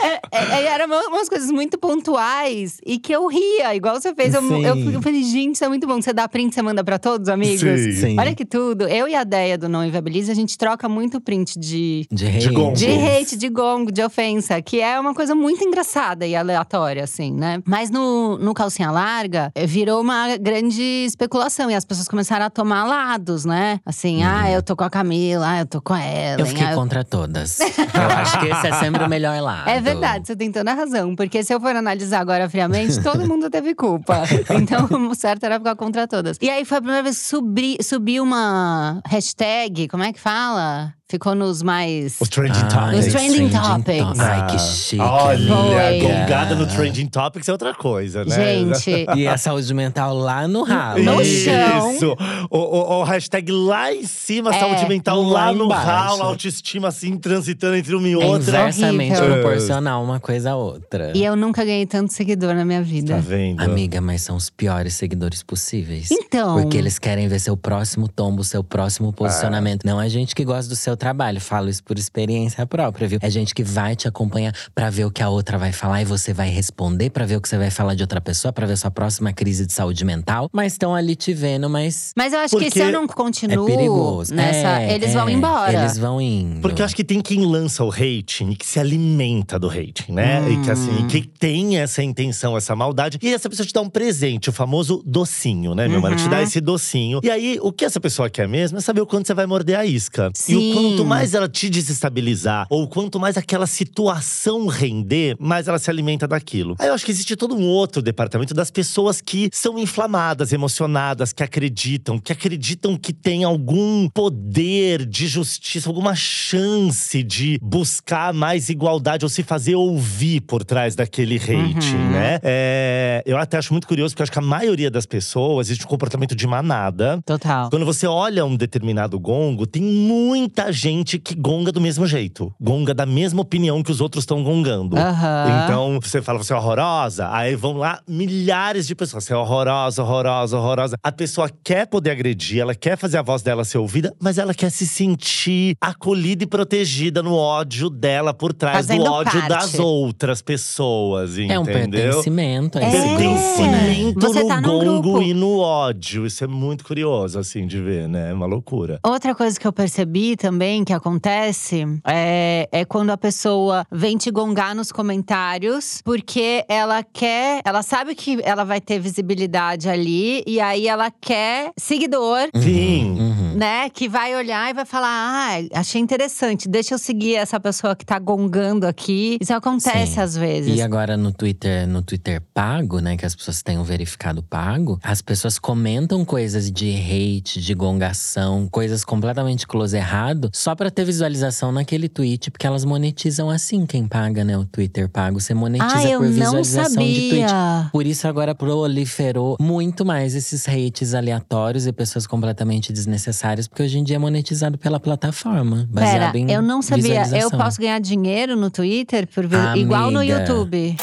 É, 0.01 0.21
é, 0.33 0.65
era 0.67 0.87
uma- 0.87 1.07
umas 1.09 1.29
coisas 1.29 1.51
muito 1.51 1.79
pontuais 1.79 2.79
e 2.85 2.99
que 2.99 3.13
eu 3.15 3.27
ria, 3.27 3.75
igual 3.75 4.01
você 4.01 4.15
fez. 4.15 4.35
Eu, 4.35 4.43
eu, 4.63 4.93
eu 4.93 5.03
falei, 5.03 5.23
gente, 5.23 5.55
isso 5.57 5.65
é 5.65 5.69
muito 5.69 5.87
bom. 5.87 6.01
Você 6.01 6.13
dá 6.13 6.29
print, 6.29 6.55
você 6.55 6.63
manda 6.63 6.83
pra 6.85 6.99
todos 6.99 7.29
os 7.29 7.33
amigos. 7.33 7.61
Sim. 7.61 7.93
Sim. 7.93 8.17
Olha 8.19 8.35
que 8.35 8.45
tudo. 8.45 8.87
Eu 8.89 9.09
e 9.09 9.15
a 9.15 9.25
Deia 9.25 9.57
do 9.59 9.69
Não 9.69 9.85
Inviabilize, 9.85 10.31
a 10.31 10.35
gente 10.35 10.57
troca 10.57 10.89
muito 10.89 11.21
print 11.21 11.59
de. 11.59 12.07
De 12.11 12.27
hate. 12.27 12.51
gongo. 12.51 12.73
De 12.77 12.87
hate, 12.87 13.37
de 13.37 13.49
gongo, 13.49 13.93
de 13.93 14.03
ofensa, 14.03 14.61
que 14.63 14.81
é 14.81 14.99
uma 14.99 15.15
coisa 15.15 15.35
muito 15.35 15.65
engraçada 15.65 16.27
e 16.27 16.35
aleatória, 16.37 17.05
assim, 17.05 17.33
né? 17.33 17.61
Mas 17.67 17.91
no, 17.91 18.39
no 18.39 18.55
calcinha 18.55 18.91
larga, 18.91 19.51
eh, 19.55 19.67
virou 19.67 20.01
uma 20.01 20.37
grande 20.37 20.83
especulação. 21.07 21.71
E 21.71 21.75
as 21.75 21.85
pessoas 21.85 22.09
começaram 22.09 22.47
a 22.47 22.51
tomar 22.51 22.85
lados, 22.85 23.45
né? 23.45 23.81
Assim, 23.85 24.23
ah, 24.23 24.51
eu 24.51 24.63
tô 24.63 24.77
com 24.77 24.85
a 24.85 24.91
Camila, 24.91 25.47
ah, 25.49 25.61
eu 25.61 25.67
tô 25.67 25.81
com 25.81 25.93
a 25.95 26.01
Ellen. 26.01 26.39
Eu 26.41 26.47
fiquei 26.47 26.65
ah, 26.67 26.73
eu- 26.73 26.77
contra 26.79 27.05
todas. 27.05 27.59
Eu 27.99 28.17
acho 28.17 28.39
que 28.41 28.47
esse 28.47 28.67
é 28.69 28.73
sempre 28.75 29.03
o 29.03 29.09
melhor 29.09 29.28
lado. 29.41 29.69
É 29.69 29.81
verdade, 29.81 30.27
você 30.27 30.37
tem 30.37 30.51
toda 30.51 30.71
a 30.71 30.75
razão. 30.75 31.15
Porque 31.15 31.43
se 31.43 31.55
eu 31.55 31.61
for 31.61 31.75
analisar 31.75 32.21
agora 32.21 32.49
friamente, 32.49 33.01
todo 33.03 33.27
mundo 33.27 33.49
teve 33.51 33.75
culpa. 33.75 34.23
Então, 34.51 34.87
o 35.11 35.15
certo 35.15 35.45
era 35.45 35.59
ficar 35.59 35.77
contra 35.77 36.07
todas. 36.07 36.39
E 36.41 36.51
aí 36.51 36.65
foi 36.65 36.79
a 36.79 36.81
primeira 36.81 37.03
vez 37.03 37.19
que 37.19 37.25
subi, 37.25 37.79
subiu 37.83 38.23
uma 38.23 39.01
hashtag, 39.07 39.89
como 39.89 40.03
é 40.03 40.13
que 40.13 40.21
fala? 40.21 40.98
Ficou 41.11 41.35
nos 41.35 41.63
mais. 41.63 42.17
Os 42.21 42.29
trending 42.29 42.53
Ai, 42.65 42.69
topics. 42.69 43.07
Os 43.07 43.13
trending 43.15 43.49
topics. 43.49 44.19
to- 44.19 44.23
Ai, 44.23 44.47
que 44.47 44.57
Ah, 44.57 44.59
chique. 44.59 45.01
Olha, 45.01 45.57
Foi. 45.57 46.01
gongada 46.01 46.55
no 46.55 46.67
trending 46.67 47.07
topics 47.07 47.49
é 47.49 47.53
outra 47.53 47.73
coisa, 47.73 48.27
né? 48.27 48.35
Gente, 48.37 49.07
E 49.17 49.27
a 49.27 49.39
saúde 49.39 49.73
mental 49.73 50.15
lá 50.15 50.47
no 50.47 50.63
ralo. 50.65 51.03
No 51.03 51.23
Isso. 51.23 51.47
chão. 51.47 52.15
O, 52.51 52.59
o, 52.59 53.01
o 53.01 53.05
hashtag 53.05 53.51
lá 53.51 53.91
em 53.91 54.05
cima, 54.05 54.55
É, 54.55 54.61
saúde 54.61 54.87
mental 54.87 55.23
lá 55.23 55.47
lá 55.47 55.53
no 55.55 55.65
embaixo. 55.65 55.87
ralo, 55.87 56.23
autoestima 56.25 56.89
assim, 56.89 57.17
transitando 57.17 57.77
entre 57.77 57.95
uma 57.95 58.07
e 58.07 58.13
É 58.13 58.17
outra. 58.19 58.59
inversamente 58.59 59.17
Horrível. 59.19 59.41
proporcional 59.41 60.05
uma 60.05 60.21
coisa 60.21 60.51
a 60.51 60.57
outra. 60.57 61.13
e 61.17 61.25
eu 61.25 61.35
nunca 61.35 61.65
ganhei 61.65 61.87
tanto 61.87 62.13
seguidor 62.13 62.53
na 62.55 62.67
minha 62.67 62.83
vida. 62.83 63.15
Tá 63.15 63.21
vendo? 63.21 63.63
Amiga, 63.63 63.99
mas 64.03 64.21
são 64.21 64.37
os 64.37 64.51
piores 64.51 64.93
seguidores 64.93 65.43
possíveis. 65.43 66.11
Então. 66.11 66.61
Porque 66.61 66.77
eles 66.77 66.99
querem 66.99 67.29
ver 67.29 67.39
seu 67.39 67.57
próximo 67.57 68.09
tombo, 68.09 68.45
seu 68.45 68.63
próximo 68.63 69.11
posicionamento. 69.11 69.85
Não 69.87 69.99
é 69.99 70.07
gente 70.11 70.35
que 70.35 70.45
gosta 70.45 70.69
do 70.69 70.77
seu 70.77 70.98
trabalho. 70.99 71.41
Falo 71.41 71.71
isso 71.71 71.83
por 71.83 71.99
experiência 71.99 72.67
própria, 72.67 73.09
viu? 73.09 73.19
É 73.23 73.31
gente 73.31 73.55
que 73.55 73.63
vai 73.65 73.97
te 73.97 74.07
acompanhar 74.07 74.53
pra 74.75 74.91
ver 74.91 75.07
o 75.07 75.11
que 75.11 75.23
a 75.23 75.31
outra 75.31 75.57
vai 75.57 75.73
falar 75.73 76.03
e 76.03 76.05
você 76.05 76.35
vai 76.35 76.51
responder, 76.51 77.11
pra 77.11 77.25
ver 77.25 77.37
o 77.37 77.41
que 77.41 77.49
você 77.49 77.57
vai 77.57 77.71
falar 77.71 77.95
de 77.95 78.03
outra 78.03 78.21
pessoa, 78.21 78.53
pra 78.53 78.67
ver 78.67 78.77
sua 78.77 78.91
próxima 78.91 79.33
crise 79.33 79.65
de 79.67 79.73
saúde 79.73 80.05
mental. 80.05 80.51
Mas 80.53 80.73
estão 80.73 80.95
ali 80.95 81.17
te 81.17 81.33
vendo, 81.33 81.71
mas. 81.71 82.13
Mas 82.17 82.33
eu 82.33 82.41
acho 82.41 82.57
que 82.59 82.65
se 82.65 82.71
Porque 82.71 82.81
eu 82.83 82.93
não 82.93 83.07
continuo 83.07 83.69
é 83.69 83.77
perigoso. 83.77 84.35
nessa, 84.35 84.83
É, 84.83 84.95
eles 84.95 85.15
vão 85.15 85.29
é, 85.29 85.33
embora. 85.33 85.73
Eles 85.73 85.97
vão 85.97 86.21
indo. 86.21 86.61
Porque 86.61 86.83
eu 86.83 86.85
acho 86.85 86.95
que 86.97 87.05
tem 87.05 87.21
quem 87.21 87.47
lança 87.47 87.85
o 87.85 87.91
hating 87.91 88.51
e 88.51 88.57
que 88.57 88.67
se 88.67 88.79
alimenta 88.79 89.59
do 89.59 89.69
hating, 89.69 90.13
né? 90.13 90.45
E 90.51 90.57
que 90.63 90.71
assim, 90.71 91.07
que 91.07 91.23
tem 91.23 91.79
essa 91.79 92.03
intenção, 92.03 92.57
essa 92.57 92.75
maldade. 92.75 93.19
E 93.23 93.33
essa 93.33 93.49
pessoa 93.49 93.67
te 93.67 93.73
dá 93.73 93.81
um 93.81 93.89
presente, 93.89 94.51
o 94.51 94.53
famoso 94.53 95.03
docinho, 95.07 95.75
né, 95.75 95.87
meu 95.89 96.01
mano? 96.01 96.17
Te 96.17 96.29
dá 96.29 96.43
esse 96.43 96.61
docinho. 96.61 97.21
E 97.23 97.31
aí, 97.31 97.59
o 97.63 97.73
que 97.73 97.85
essa 97.85 98.01
pessoa 98.01 98.29
quer 98.29 98.49
mesmo 98.49 98.79
é 98.79 98.81
saber 98.81 99.01
o 99.01 99.07
quanto 99.07 99.27
você 99.27 99.35
vai 99.35 99.47
morder 99.47 99.79
a 99.79 99.85
isca. 99.87 100.31
E 100.35 100.39
Sim. 100.39 100.71
o 100.71 100.75
quanto 100.91 101.05
mais 101.05 101.35
ela 101.35 101.49
te 101.49 101.69
desestabilizar, 101.71 102.67
ou 102.71 102.89
quanto 102.89 103.19
mais 103.21 103.37
aquela 103.37 103.67
situação 103.67 104.67
render, 104.67 105.37
mais 105.39 105.69
ela 105.69 105.79
se 105.79 105.91
alimenta 105.91 106.27
daquilo. 106.27 106.75
Aí 106.79 106.89
eu 106.89 106.95
acho 106.95 107.05
que 107.05 107.11
existe 107.11 107.37
todo 107.37 107.55
um 107.57 107.63
outro 107.67 108.01
departamento 108.03 108.55
das 108.55 108.71
pessoas 108.71 109.21
que 109.21 109.49
são 109.53 109.79
inflamadas, 109.79 110.53
emocionadas, 110.53 111.33
que 111.33 111.43
acreditam, 111.43 112.19
que 112.19 112.33
acreditam 112.33 112.97
que 112.97 113.13
tem 113.13 113.45
algum 113.45 114.09
poder 114.09 115.05
de 115.07 115.27
justiça, 115.27 115.89
alguma 115.89 116.15
chance 116.15 117.23
de 117.23 117.59
buscar 117.63 118.33
mais 118.33 118.69
igualdade 118.69 119.25
ou 119.25 119.29
se 119.29 119.43
fazer 119.43 119.75
ouvir 119.75 120.41
por 120.43 120.65
trás 120.65 120.95
daquele 120.95 121.37
hate, 121.37 121.95
Uhum. 121.95 122.11
né? 122.11 122.41
É, 122.43 123.23
eu 123.27 123.37
até 123.37 123.57
acho 123.59 123.73
muito 123.73 123.87
curioso, 123.87 124.15
porque 124.15 124.23
eu 124.23 124.25
acho 124.25 124.33
que 124.33 124.39
a 124.39 124.43
maioria 124.43 124.91
das 124.91 125.07
pessoas 125.07 125.69
existe 125.69 125.85
um 125.85 125.89
comportamento 125.89 126.35
de 126.35 126.47
manada. 126.47 127.21
Total. 127.25 127.71
Quando 127.71 127.85
você 127.85 128.07
olha 128.07 128.45
um 128.45 128.57
determinado 128.57 129.19
gongo, 129.19 129.67
tem 129.67 129.83
muita 129.83 130.73
gente 130.79 131.19
que 131.19 131.35
gonga 131.35 131.73
do 131.73 131.81
mesmo 131.81 132.07
jeito. 132.07 132.53
Gonga 132.61 132.95
da 132.95 133.05
mesma 133.05 133.43
opinião 133.43 133.83
que 133.83 133.91
os 133.91 134.01
outros 134.01 134.23
estão 134.23 134.43
gongando. 134.45 134.97
Aham. 134.97 135.65
Então, 135.65 135.99
você 136.01 136.23
fala, 136.23 136.39
você 136.39 136.53
é 136.53 136.57
horrorosa. 136.57 137.29
Aí 137.33 137.57
vão 137.57 137.75
lá 137.77 138.01
milhares 138.09 138.87
de 138.87 138.95
pessoas. 138.95 139.25
Você 139.25 139.33
é 139.33 139.37
horrorosa, 139.37 140.03
horrorosa, 140.03 140.57
horrorosa. 140.57 140.97
A 141.03 141.11
pessoa 141.13 141.51
quer 141.65 141.87
poder 141.87 142.11
agredir, 142.13 142.61
ela 142.61 142.75
quer 142.75 142.97
fazer 142.97 143.19
a 143.19 143.23
voz 143.23 143.43
dela 143.43 143.65
ser 143.65 143.79
ouvida, 143.79 144.15
mas 144.21 144.39
ela 144.39 144.55
quer 144.55 144.71
se 144.71 144.87
sentir 144.87 145.75
acolhida 145.81 146.45
e 146.45 146.47
protegida 146.47 147.23
no 147.23 147.35
ódio 147.35 147.91
dela 147.91 148.33
por 148.33 148.53
trás 148.53 148.77
Fazendo 148.87 149.05
do 149.05 149.11
ódio 149.13 149.33
parte. 149.41 149.49
das 149.49 149.79
outras 149.79 150.41
pessoas, 150.43 151.37
É 151.39 151.59
um 151.59 151.63
entendeu? 151.63 151.93
pertencimento, 152.13 152.79
é? 152.79 152.91
Pertencimento 152.91 154.21
Você 154.21 154.43
no 154.43 154.49
tá 154.49 154.61
gongo 154.61 155.03
grupo. 155.03 155.23
e 155.23 155.35
no 155.35 155.59
ódio. 155.59 156.27
Isso 156.27 156.45
é 156.45 156.47
muito 156.47 156.85
curioso, 156.85 157.39
assim, 157.39 157.67
de 157.67 157.81
ver, 157.81 158.09
né? 158.09 158.31
É 158.31 158.35
uma 158.35 158.47
loucura. 158.47 158.99
Outra 159.05 159.35
coisa 159.35 159.59
que 159.59 159.67
eu 159.67 159.73
percebi 159.73 160.37
também 160.37 160.68
que 160.85 160.93
acontece 160.93 161.85
é, 162.07 162.69
é 162.71 162.85
quando 162.85 163.11
a 163.11 163.17
pessoa 163.17 163.85
vem 163.91 164.17
te 164.17 164.31
gongar 164.31 164.75
nos 164.75 164.93
comentários, 164.93 166.01
porque 166.05 166.65
ela 166.69 167.03
quer, 167.03 167.61
ela 167.65 167.83
sabe 167.83 168.15
que 168.15 168.39
ela 168.43 168.65
vai 168.65 168.81
ter 168.81 168.99
visibilidade 168.99 169.89
ali, 169.89 170.43
e 170.47 170.61
aí 170.61 170.87
ela 170.87 171.11
quer 171.11 171.71
seguidor. 171.77 172.49
Sim. 172.55 173.17
Uhum. 173.19 173.48
Né, 173.59 173.91
que 173.91 174.09
vai 174.09 174.37
olhar 174.37 174.71
e 174.71 174.73
vai 174.73 174.85
falar: 174.85 175.09
Ah, 175.09 175.81
achei 175.81 176.01
interessante, 176.01 176.69
deixa 176.69 176.95
eu 176.95 176.99
seguir 176.99 177.35
essa 177.35 177.59
pessoa 177.59 177.97
que 177.97 178.07
tá 178.07 178.17
gongando 178.17 178.87
aqui. 178.87 179.37
Isso 179.41 179.53
acontece 179.53 180.15
Sim. 180.15 180.21
às 180.21 180.37
vezes. 180.37 180.77
E 180.77 180.81
agora 180.81 181.17
no 181.17 181.33
Twitter, 181.33 181.89
no 181.89 182.01
Twitter 182.01 182.41
pago, 182.55 183.01
né, 183.01 183.17
que 183.17 183.27
as 183.27 183.35
pessoas 183.35 183.61
têm 183.61 183.77
o 183.77 183.83
verificado 183.83 184.45
pago, 184.45 185.01
as 185.03 185.21
pessoas 185.21 185.59
comentam 185.59 186.25
coisas 186.25 186.71
de 186.71 186.95
hate, 186.95 187.61
de 187.61 187.75
gongação, 187.75 188.69
coisas 188.71 189.05
completamente 189.05 189.67
close 189.67 189.97
errado, 189.97 190.51
só 190.53 190.77
pra 190.77 190.89
ter 190.89 191.05
visualização 191.05 191.73
naquele 191.73 192.09
tweet, 192.09 192.53
porque 192.53 192.67
elas 192.67 192.85
monetizam 192.85 193.51
assim 193.51 193.85
quem 193.87 194.07
paga, 194.07 194.45
né, 194.45 194.57
o 194.57 194.65
Twitter 194.65 195.09
pago, 195.09 195.41
você 195.41 195.53
monetiza 195.53 196.15
ah, 196.15 196.19
por 196.19 196.29
visualização 196.29 197.03
de 197.03 197.29
tweet. 197.29 197.53
Por 197.91 198.07
isso 198.07 198.29
agora 198.29 198.55
proliferou 198.55 199.57
muito 199.59 200.05
mais 200.05 200.37
esses 200.37 200.69
hates 200.69 201.13
aleatórios 201.13 201.87
e 201.89 201.93
pessoas 201.93 202.25
completamente 202.25 202.93
desnecessárias, 202.93 203.48
porque 203.69 203.83
hoje 203.83 203.99
em 203.99 204.05
dia 204.05 204.17
é 204.17 204.19
monetizado 204.19 204.77
pela 204.77 205.01
plataforma, 205.01 205.89
Pera, 205.93 206.07
baseado 206.07 206.37
em 206.37 206.51
eu 206.51 206.63
não 206.63 206.83
sabia. 206.83 207.27
Eu 207.39 207.51
posso 207.51 207.81
ganhar 207.81 207.99
dinheiro 208.01 208.57
no 208.57 208.71
Twitter 208.71 209.27
por 209.27 209.45
igual 209.77 210.11
no. 210.11 210.23
YouTube. 210.23 210.97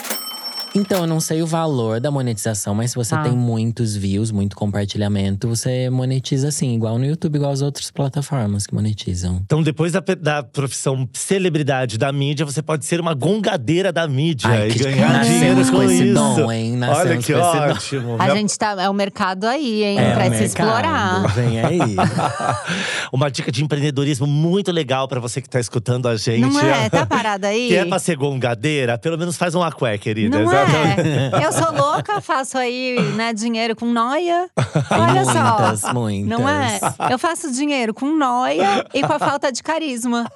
Então, 0.75 1.01
eu 1.01 1.07
não 1.07 1.19
sei 1.19 1.41
o 1.41 1.47
valor 1.47 1.99
da 1.99 2.11
monetização, 2.11 2.75
mas 2.75 2.91
se 2.91 2.95
você 2.97 3.15
Ah. 3.15 3.19
tem 3.23 3.31
muitos 3.31 3.95
views, 3.95 4.29
muito 4.31 4.55
compartilhamento, 4.55 5.47
você 5.47 5.89
monetiza 5.89 6.49
assim, 6.49 6.75
igual 6.75 6.97
no 6.99 7.05
YouTube, 7.05 7.35
igual 7.37 7.51
as 7.51 7.61
outras 7.61 7.89
plataformas 7.91 8.67
que 8.67 8.73
monetizam. 8.75 9.39
Então, 9.45 9.63
depois 9.63 9.91
da, 9.93 10.03
da 10.19 10.43
profissão 10.43 11.07
celebridade 11.13 11.97
da 11.97 12.11
mídia, 12.11 12.45
você 12.45 12.61
pode 12.61 12.85
ser 12.85 12.99
uma 12.99 13.13
gongadeira 13.13 13.91
da 13.93 14.07
mídia 14.07 14.49
Ai, 14.49 14.69
e 14.69 14.73
que 14.73 14.79
ganhar 14.83 15.13
nascemos 15.13 15.33
dinheiro 15.39 15.65
com 15.65 15.71
com 15.77 15.83
esse 15.83 16.03
isso. 16.03 16.13
dom, 16.13 16.51
hein? 16.51 16.75
Nascemos 16.75 16.99
Olha 16.99 17.17
que 17.17 17.33
com 17.33 17.39
esse 17.39 17.57
dom. 17.57 17.71
ótimo. 17.71 18.15
A 18.19 18.29
gente 18.35 18.57
tá. 18.57 18.75
É 18.81 18.89
o 18.89 18.93
mercado 18.93 19.45
aí, 19.47 19.83
hein? 19.83 19.97
É, 19.99 20.13
pra 20.13 20.23
se 20.25 20.29
mercado, 20.31 20.45
explorar. 20.45 21.27
Vem 21.33 21.61
aí. 21.61 21.79
Uma 23.11 23.29
dica 23.31 23.51
de 23.51 23.63
empreendedorismo 23.63 24.27
muito 24.27 24.71
legal 24.71 25.07
pra 25.07 25.19
você 25.19 25.41
que 25.41 25.49
tá 25.49 25.59
escutando 25.59 26.07
a 26.07 26.15
gente. 26.17 26.41
Não 26.41 26.59
é? 26.59 26.89
Tá 26.89 27.05
parada 27.05 27.47
aí? 27.47 27.69
Que 27.69 27.75
é 27.77 27.85
pra 27.85 27.99
ser 27.99 28.17
gongadeira, 28.17 28.97
pelo 28.97 29.17
menos 29.17 29.37
faz 29.37 29.55
um 29.55 29.63
aqué, 29.63 29.97
querida. 29.97 30.37
Não 30.37 30.43
Exatamente. 30.45 30.64
É? 30.65 31.45
Eu 31.45 31.51
sou 31.51 31.71
louca, 31.71 32.19
faço 32.21 32.57
aí, 32.57 32.99
né, 33.15 33.33
dinheiro 33.33 33.75
com 33.75 33.85
noia. 33.85 34.49
Olha 34.91 35.25
só. 35.25 35.59
muitas, 35.59 35.93
muitas. 35.93 36.29
Não 36.29 36.47
é? 36.49 36.79
Eu 37.11 37.19
faço 37.19 37.51
dinheiro 37.51 37.93
com 37.93 38.15
noia 38.15 38.85
e 38.93 39.01
com 39.01 39.13
a 39.13 39.19
falta 39.19 39.51
de 39.51 39.61
carisma. 39.61 40.29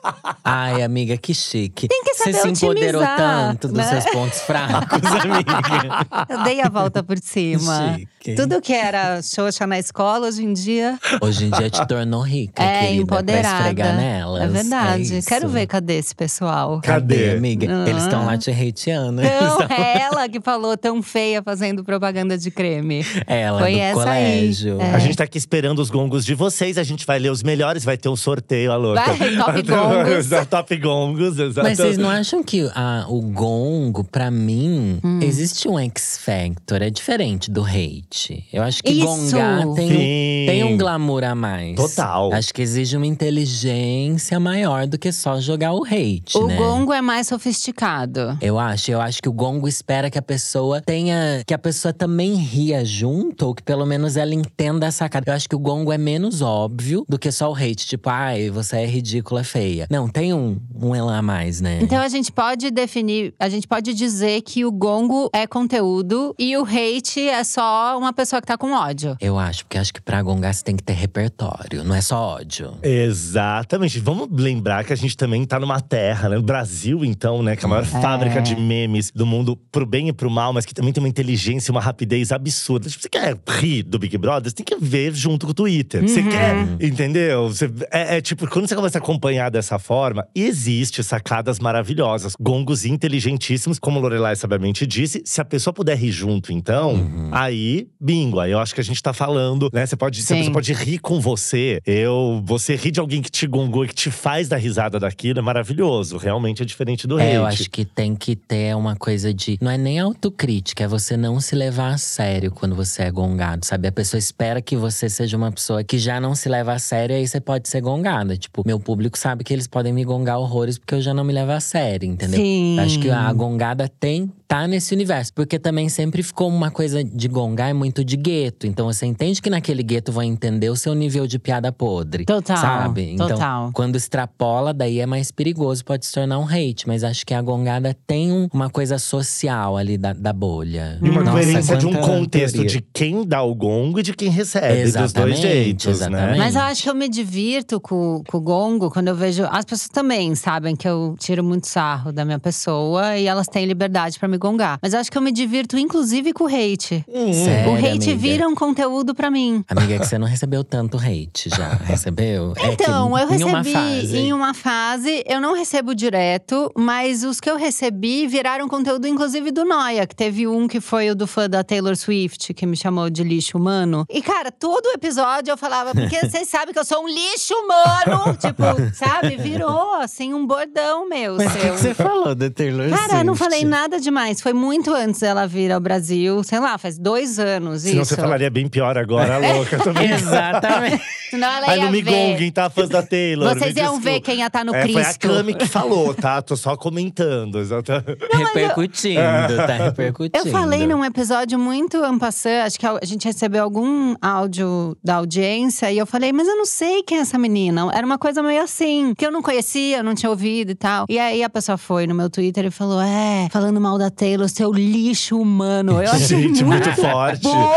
Ai, 0.44 0.82
amiga, 0.82 1.18
que 1.18 1.34
chique. 1.34 1.88
Tem 1.88 2.04
que 2.04 2.14
Você 2.14 2.34
saber 2.34 2.56
se 2.56 2.66
empoderou 2.66 3.02
tanto 3.02 3.68
dos 3.68 3.78
né? 3.78 3.84
seus 3.84 4.06
pontos 4.14 4.42
fracos, 4.42 5.00
amiga. 5.06 6.06
Eu 6.28 6.44
dei 6.44 6.62
a 6.62 6.70
volta 6.70 7.04
por 7.04 7.18
cima. 7.20 7.96
Chique. 7.98 8.19
Tudo 8.36 8.62
que 8.62 8.74
era 8.74 9.22
xoxa 9.22 9.66
na 9.66 9.80
escola, 9.80 10.28
hoje 10.28 10.44
em 10.44 10.54
dia 10.54 10.98
Hoje 11.22 11.46
em 11.46 11.50
dia 11.52 11.70
te 11.70 11.86
tornou 11.88 12.22
rica, 12.22 12.62
é 12.64 12.82
querida. 12.82 13.02
empoderada. 13.04 13.48
Pra 13.50 13.58
esfregar 13.60 13.96
nelas. 13.98 14.42
É 14.44 14.48
verdade. 14.48 15.18
isso. 15.18 15.28
Quero 15.28 15.48
ver 15.50 15.68
cadê 15.68 15.98
esse 15.98 16.14
pessoal. 16.14 16.82
Cadê, 16.82 17.16
Cadê? 17.16 17.32
amiga? 17.38 17.68
Ah. 17.86 17.90
Eles 17.90 18.04
estão 18.04 18.26
lá 18.26 18.38
te 18.38 18.52
hateando. 18.52 19.22
Não, 19.22 19.62
é 19.70 20.02
ela 20.02 20.28
que 20.28 20.40
falou 20.42 20.76
tão 20.78 21.02
feia 21.02 21.42
fazendo 21.42 21.84
propaganda 21.84 22.38
de 22.38 22.52
creme. 22.52 23.06
Ela 23.28 23.60
Foi 23.60 23.74
do 23.74 23.80
essa 23.80 23.94
colégio. 23.96 24.80
aí. 24.82 24.88
É. 24.90 24.96
A 24.96 25.00
gente 25.00 25.16
tá 25.18 25.24
aqui 25.24 25.38
esperando 25.38 25.80
os 25.80 25.90
gongos 25.90 26.26
de 26.26 26.34
vocês. 26.36 26.78
A 26.78 26.84
gente 26.84 27.06
vai 27.06 27.20
ler 27.20 27.30
os 27.32 27.42
melhores, 27.44 27.84
vai 27.84 27.98
ter 27.98 28.10
um 28.10 28.16
sorteio, 28.16 28.72
a 28.72 28.76
louca. 28.76 29.02
Vai, 29.14 29.36
top 29.38 29.62
gongos. 29.64 30.28
top 30.50 30.78
gongos, 30.78 31.40
exato. 31.40 31.68
Mas 31.68 31.78
vocês 31.78 31.98
não 31.98 32.10
acham 32.10 32.44
que 32.44 32.70
a- 32.76 33.06
o 33.08 33.22
gongo, 33.22 34.04
pra 34.04 34.30
mim, 34.30 35.00
Hum. 35.04 35.20
existe 35.22 35.68
um 35.68 35.80
X-Factor? 35.80 36.82
É 36.82 36.90
diferente 36.90 37.50
do 37.52 37.64
hate. 37.64 38.09
Eu 38.52 38.64
acho 38.64 38.82
que 38.84 38.92
Isso! 38.92 39.06
gongar 39.06 39.68
tem, 39.76 39.92
um, 39.92 40.46
tem 40.48 40.64
um 40.64 40.78
glamour 40.78 41.24
a 41.24 41.36
mais. 41.36 41.76
Total. 41.76 42.34
Acho 42.34 42.54
que 42.54 42.62
exige 42.62 42.98
uma 42.98 43.06
inteligência 43.06 44.40
maior 44.40 44.88
do 44.88 44.98
que 44.98 45.12
só 45.12 45.40
jogar 45.40 45.74
o 45.74 45.84
hate, 45.84 46.36
O 46.38 46.48
né? 46.48 46.56
gongo 46.56 46.92
é 46.92 47.02
mais 47.02 47.28
sofisticado. 47.28 48.38
Eu 48.42 48.58
acho, 48.58 48.92
eu 48.92 49.00
acho 49.00 49.22
que 49.22 49.30
o 49.30 49.32
gongo 49.34 49.68
espera 49.68 50.10
que 50.10 50.18
a 50.18 50.22
pessoa 50.22 50.82
tenha. 50.82 51.44
Que 51.46 51.54
a 51.54 51.58
pessoa 51.58 51.94
também 51.94 52.36
ria 52.36 52.84
junto, 52.84 53.48
ou 53.48 53.56
que 53.56 53.62
pelo 53.62 53.86
menos 53.86 54.18
ela 54.18 54.34
entenda 54.34 54.88
a 54.88 54.92
sacada. 54.92 55.32
Eu 55.32 55.36
acho 55.36 55.48
que 55.48 55.56
o 55.56 55.60
gongo 55.60 55.92
é 55.92 55.98
menos 55.98 56.42
óbvio 56.42 57.06
do 57.08 57.20
que 57.20 57.32
só 57.32 57.52
o 57.52 57.56
hate. 57.56 57.86
Tipo, 57.86 58.10
ai, 58.10 58.50
você 58.50 58.78
é 58.78 58.86
ridícula, 58.86 59.42
é 59.42 59.44
feia. 59.44 59.88
Não, 59.90 60.08
tem 60.08 60.34
um, 60.34 60.60
um 60.82 60.96
ela 60.96 61.18
a 61.18 61.22
mais, 61.22 61.62
né? 61.62 61.80
Então 61.82 62.02
a 62.02 62.08
gente 62.08 62.32
pode 62.32 62.72
definir, 62.72 63.34
a 63.40 63.50
gente 63.50 63.68
pode 63.68 63.94
dizer 63.94 64.42
que 64.42 64.66
o 64.66 64.72
gongo 64.72 65.30
é 65.34 65.46
conteúdo 65.46 66.34
e 66.40 66.58
o 66.58 66.64
hate 66.64 67.22
é 67.22 67.44
só 67.44 67.99
uma 68.00 68.14
pessoa 68.14 68.42
que 68.42 68.48
tá 68.48 68.58
com 68.58 68.72
ódio. 68.74 69.16
Eu 69.20 69.38
acho, 69.38 69.66
porque 69.66 69.78
acho 69.78 69.94
que 69.94 70.02
pra 70.02 70.22
gongar 70.22 70.54
você 70.54 70.64
tem 70.64 70.76
que 70.76 70.84
ter 70.84 70.94
repertório, 70.94 71.84
não 71.84 71.94
é 71.96 72.02
só 72.02 72.18
ódio. 72.20 72.78
Exatamente. 72.82 74.00
Vamos 74.00 74.28
lembrar 74.32 74.84
que 74.84 74.94
a 74.94 74.96
gente 74.96 75.16
também 75.18 75.46
tá 75.46 75.60
numa 75.60 75.80
terra, 75.82 76.30
né? 76.30 76.36
No 76.38 76.42
Brasil, 76.44 77.04
então, 77.04 77.44
né? 77.44 77.56
Que 77.56 77.66
é 77.66 77.68
a 77.68 77.70
maior 77.70 77.86
fábrica 77.86 78.42
de 78.42 78.56
memes 78.56 79.12
do 79.12 79.26
mundo, 79.26 79.56
pro 79.72 79.86
bem 79.86 80.08
e 80.10 80.14
pro 80.14 80.30
mal, 80.30 80.54
mas 80.54 80.66
que 80.66 80.74
também 80.74 80.94
tem 80.94 81.02
uma 81.04 81.10
inteligência 81.10 81.70
e 81.70 81.72
uma 81.72 81.82
rapidez 81.82 82.32
absurda. 82.32 82.90
Tipo, 82.90 83.02
você 83.04 83.10
quer 83.10 83.38
rir 83.60 83.84
do 83.84 84.00
Big 84.00 84.18
Brother, 84.18 84.50
você 84.50 84.56
tem 84.56 84.66
que 84.66 84.76
ver 84.84 85.14
junto 85.14 85.46
com 85.46 85.52
o 85.52 85.56
Twitter. 85.56 86.02
Você 86.08 86.24
quer, 86.24 86.56
entendeu? 86.82 87.48
Você- 87.50 87.70
é, 87.92 88.18
é 88.18 88.22
tipo, 88.22 88.48
quando 88.50 88.68
você 88.68 88.76
começa 88.76 88.98
a 88.98 89.02
acompanhar 89.02 89.50
dessa 89.52 89.78
forma, 89.78 90.26
existe 90.34 91.04
sacadas 91.04 91.60
maravilhosas, 91.60 92.34
gongos 92.40 92.86
inteligentíssimos, 92.86 93.78
como 93.80 94.00
Lorelai 94.00 94.36
sabiamente 94.36 94.88
disse. 94.88 95.22
Se 95.26 95.42
a 95.42 95.46
pessoa 95.46 95.74
puder 95.74 95.98
rir 95.98 96.12
junto, 96.12 96.52
então, 96.54 97.30
aí 97.32 97.89
bingo. 98.00 98.40
Aí 98.40 98.52
eu 98.52 98.60
acho 98.60 98.74
que 98.74 98.82
a 98.82 98.84
gente 98.84 99.02
tá 99.02 99.14
falando, 99.14 99.70
né? 99.74 99.86
Você 99.86 99.96
pode, 99.96 100.22
Sim. 100.22 100.44
você 100.44 100.52
pode 100.52 100.74
rir 100.74 101.00
com 101.00 101.20
você. 101.20 101.82
Eu, 101.86 102.42
você 102.46 102.76
rir 102.76 102.92
de 102.92 103.00
alguém 103.00 103.22
que 103.22 103.30
te 103.30 103.46
gongou 103.46 103.86
e 103.86 103.90
que 103.90 103.96
te 103.96 104.10
faz 104.10 104.48
dar 104.48 104.58
risada 104.58 105.00
daquilo 105.00 105.40
é 105.40 105.42
maravilhoso. 105.42 106.18
Realmente 106.18 106.62
é 106.62 106.66
diferente 106.66 107.06
do 107.08 107.20
É, 107.20 107.38
eu 107.38 107.46
acho 107.46 107.70
que 107.70 107.84
tem 107.84 108.16
que 108.16 108.36
ter 108.36 108.76
uma 108.76 108.96
coisa 108.96 109.34
de. 109.34 109.58
Não 109.62 109.72
é 109.72 109.78
nem 109.78 110.00
autocrítica, 110.00 110.84
é 110.84 110.88
você 110.88 111.18
não 111.18 111.40
se 111.40 111.56
levar 111.56 111.94
a 111.94 111.98
sério 111.98 112.52
quando 112.52 112.76
você 112.76 113.04
é 113.04 113.12
gongado, 113.12 113.66
sabe? 113.66 113.88
A 113.88 113.92
pessoa 113.92 114.20
espera 114.20 114.62
que 114.62 114.76
você 114.76 115.10
seja 115.10 115.36
uma 115.36 115.52
pessoa 115.52 115.84
que 115.84 115.98
já 115.98 116.20
não 116.20 116.36
se 116.36 116.48
leva 116.48 116.74
a 116.74 116.80
sério, 116.80 117.14
e 117.16 117.20
aí 117.20 117.28
você 117.28 117.42
pode 117.42 117.68
ser 117.68 117.82
gongada. 117.82 118.38
Tipo, 118.38 118.64
meu 118.66 118.80
público 118.80 119.18
sabe 119.18 119.44
que 119.44 119.54
eles 119.54 119.68
podem 119.68 119.92
me 119.92 120.04
gongar 120.04 120.40
horrores 120.40 120.78
porque 120.78 120.96
eu 120.96 121.02
já 121.02 121.14
não 121.14 121.24
me 121.24 121.34
levo 121.34 121.52
a 121.52 121.60
sério, 121.60 122.08
entendeu? 122.08 122.40
Sim. 122.40 122.80
Acho 122.80 123.00
que 123.00 123.10
a 123.10 123.32
gongada 123.34 123.90
tem. 124.00 124.32
Tá 124.50 124.68
nesse 124.68 124.96
universo. 124.96 125.32
Porque 125.36 125.60
também 125.60 125.88
sempre 125.90 126.24
ficou 126.24 126.50
uma 126.50 126.72
coisa 126.72 127.04
de 127.04 127.28
gongar 127.28 127.70
é 127.70 127.74
muito 127.74 128.04
de 128.04 128.18
gueto. 128.18 128.66
Então 128.66 128.88
você 128.88 129.06
entende 129.06 129.40
que 129.44 129.50
naquele 129.50 129.84
gueto 129.84 130.12
vão 130.12 130.24
entender 130.24 130.72
o 130.72 130.76
seu 130.76 130.96
nível 130.96 131.28
de 131.28 131.38
piada 131.38 131.72
podre. 131.72 132.26
Total, 132.26 132.58
Sabe? 132.58 133.12
Então, 133.12 133.28
total. 133.30 133.70
quando 133.76 133.96
extrapola, 133.96 134.74
daí 134.74 135.00
é 135.00 135.06
mais 135.06 135.30
perigoso, 135.32 135.86
pode 135.86 136.08
se 136.08 136.12
tornar 136.14 136.40
um 136.40 136.46
hate. 136.48 136.88
Mas 136.88 137.04
acho 137.04 137.24
que 137.28 137.34
a 137.36 137.42
gongada 137.44 137.96
tem 138.08 138.32
um- 138.32 138.48
uma 138.52 138.72
coisa 138.72 138.98
social 138.98 139.78
ali 139.78 140.00
da, 140.00 140.14
da 140.14 140.34
bolha. 140.34 140.98
E 141.00 141.08
uma 141.10 141.20
Nossa, 141.24 141.32
coerência 141.32 141.78
de 141.78 141.86
um 141.86 141.94
contexto 141.94 142.56
teoria. 142.56 142.72
de 142.72 142.82
quem 142.92 143.24
dá 143.24 143.44
o 143.44 143.54
gongo 143.54 144.00
e 144.00 144.04
de 144.04 144.14
quem 144.16 144.30
recebe. 144.32 144.84
dos 144.86 144.94
dois 144.94 145.04
Exatamente, 145.12 145.42
jeitos, 145.42 145.86
né? 145.86 145.92
exatamente. 145.92 146.38
Mas 146.40 146.56
eu 146.56 146.62
acho 146.62 146.82
que 146.84 146.90
eu 146.90 146.96
me 146.96 147.08
divirto 147.08 147.80
com, 147.80 148.24
com 148.28 148.38
o 148.40 148.42
gongo 148.42 148.90
quando 148.90 149.10
eu 149.10 149.16
vejo. 149.16 149.44
As 149.52 149.64
pessoas 149.64 149.90
também 149.90 150.34
sabem 150.34 150.76
que 150.76 150.88
eu 150.90 151.16
tiro 151.20 151.44
muito 151.44 151.68
sarro 151.68 152.12
da 152.12 152.26
minha 152.26 152.40
pessoa 152.40 153.16
e 153.16 153.28
elas 153.28 153.46
têm 153.46 153.68
liberdade 153.68 154.18
pra 154.18 154.28
me 154.28 154.39
gongar. 154.40 154.80
Mas 154.82 154.94
acho 154.96 155.12
que 155.12 155.18
eu 155.18 155.22
me 155.22 155.32
divirto, 155.32 155.78
inclusive, 155.78 156.34
com 156.34 156.46
o 156.46 156.48
hate. 156.48 157.06
Hum, 157.08 157.32
Sério, 157.34 157.72
o 157.72 157.76
hate 157.76 157.88
amiga? 158.10 158.16
vira 158.16 158.48
um 158.48 158.56
conteúdo 158.56 159.14
pra 159.14 159.30
mim. 159.30 159.64
Amiga, 159.70 159.96
é 159.96 160.00
que 160.00 160.06
você 160.08 160.18
não 160.18 160.26
recebeu 160.28 160.64
tanto 160.64 160.98
hate 160.98 161.50
já. 161.50 161.70
Recebeu? 161.86 162.54
É 162.56 162.76
que 162.76 162.84
Então, 162.84 163.18
eu 163.18 163.30
em 163.32 163.44
uma 163.44 163.62
recebi 163.62 163.72
fase. 164.02 164.18
em 164.18 164.34
uma 164.34 164.54
fase, 164.54 165.24
eu 165.28 165.40
não 165.42 165.54
recebo 165.54 165.94
direto, 165.94 166.72
mas 166.78 167.24
os 167.24 167.40
que 167.40 167.50
eu 167.50 167.58
recebi 167.58 168.26
viraram 168.28 168.68
conteúdo, 168.68 169.08
inclusive, 169.08 169.52
do 169.52 169.66
Noia, 169.66 170.08
que 170.08 170.16
teve 170.16 170.48
um 170.48 170.68
que 170.68 170.80
foi 170.80 171.10
o 171.10 171.16
do 171.16 171.28
fã 171.28 171.50
da 171.50 171.64
Taylor 171.64 171.96
Swift, 171.96 172.54
que 172.54 172.66
me 172.66 172.78
chamou 172.78 173.10
de 173.10 173.24
lixo 173.24 173.58
humano. 173.58 174.06
E, 174.10 174.22
cara, 174.22 174.52
todo 174.52 174.88
episódio 174.94 175.52
eu 175.52 175.58
falava, 175.58 175.92
porque 175.94 176.20
vocês 176.26 176.48
sabem 176.48 176.74
que 176.74 176.80
eu 176.80 176.86
sou 176.86 177.04
um 177.04 177.08
lixo 177.08 177.54
humano. 177.54 178.38
tipo, 178.38 178.64
sabe? 178.94 179.38
Virou, 179.38 179.96
assim, 179.96 180.34
um 180.34 180.46
bordão 180.46 181.08
meu. 181.10 181.36
Mas 181.36 181.48
o 181.48 181.56
que, 181.56 181.62
seu. 181.62 181.74
que 181.74 181.80
você 181.80 181.94
falou 181.94 182.36
da 182.36 182.50
Taylor 182.50 182.90
Cara, 182.90 183.20
eu 183.20 183.26
não 183.26 183.36
Swift? 183.36 183.38
falei 183.52 183.66
nada 183.66 184.00
demais. 184.00 184.29
Foi 184.38 184.54
muito 184.54 184.94
antes 184.94 185.20
dela 185.20 185.48
vir 185.48 185.72
ao 185.72 185.80
Brasil. 185.80 186.44
Sei 186.44 186.60
lá, 186.60 186.78
faz 186.78 186.98
dois 186.98 187.40
anos 187.40 187.82
Senão 187.82 188.02
isso. 188.04 188.16
você 188.16 188.22
falaria 188.22 188.50
bem 188.50 188.68
pior 188.68 188.98
agora, 188.98 189.38
louca. 189.54 189.78
Brincando. 189.78 190.14
Exatamente. 190.14 191.04
Senão 191.30 191.48
ela 191.48 191.68
Ai, 191.70 191.78
ia 191.78 191.86
não 191.86 191.92
me 191.92 192.02
ver. 192.02 192.12
gonguem, 192.12 192.52
tá? 192.52 192.70
Fãs 192.70 192.90
da 192.90 193.02
Taylor. 193.04 193.54
Vocês 193.58 193.74
me 193.76 193.82
iam 193.82 194.00
ver 194.00 194.20
quem 194.22 194.40
ia 194.40 194.48
estar 194.48 194.64
no 194.66 194.74
É, 194.74 194.88
foi 194.88 195.02
a 195.02 195.06
Cristo. 195.06 195.20
Cami 195.28 195.54
que 195.54 195.66
falou, 195.68 196.14
tá? 196.14 196.42
Tô 196.42 196.56
só 196.56 196.76
comentando. 196.76 197.60
exatamente. 197.60 198.18
repercutindo, 198.32 199.20
tá 199.68 199.74
repercutindo. 199.86 200.38
Eu 200.48 200.52
falei 200.52 200.88
num 200.88 201.04
episódio 201.04 201.58
muito 201.60 201.98
ampassant, 202.04 202.66
acho 202.66 202.80
que 202.80 202.86
a 202.86 203.00
gente 203.06 203.26
recebeu 203.26 203.64
algum 203.64 204.16
áudio 204.22 204.98
da 205.04 205.16
audiência 205.16 205.92
e 205.92 205.98
eu 205.98 206.06
falei, 206.06 206.32
mas 206.32 206.48
eu 206.48 206.56
não 206.56 206.66
sei 206.66 207.04
quem 207.04 207.18
é 207.18 207.22
essa 207.22 207.38
menina. 207.38 207.90
Era 207.94 208.06
uma 208.06 208.18
coisa 208.18 208.42
meio 208.42 208.62
assim, 208.64 209.14
que 209.18 209.26
eu 209.26 209.32
não 209.32 209.42
conhecia, 209.42 209.98
eu 209.98 210.04
não 210.04 210.16
tinha 210.16 210.30
ouvido 210.30 210.72
e 210.72 210.76
tal. 210.76 211.06
E 211.10 211.20
aí 211.20 211.44
a 211.44 211.50
pessoa 211.50 211.78
foi 211.78 212.08
no 212.08 212.16
meu 212.16 212.30
Twitter 212.30 212.66
e 212.66 212.72
falou: 212.72 213.02
É, 213.02 213.48
falando 213.52 213.80
mal 213.80 213.98
da 213.98 214.10
Taylor, 214.10 214.48
seu 214.50 214.72
lixo 214.72 215.40
humano. 215.40 216.02
Eu 216.02 216.10
achei 216.12 216.28
Gente, 216.42 216.64
muito, 216.64 216.88
muito 216.90 217.02
forte. 217.02 217.42
bom. 217.44 217.70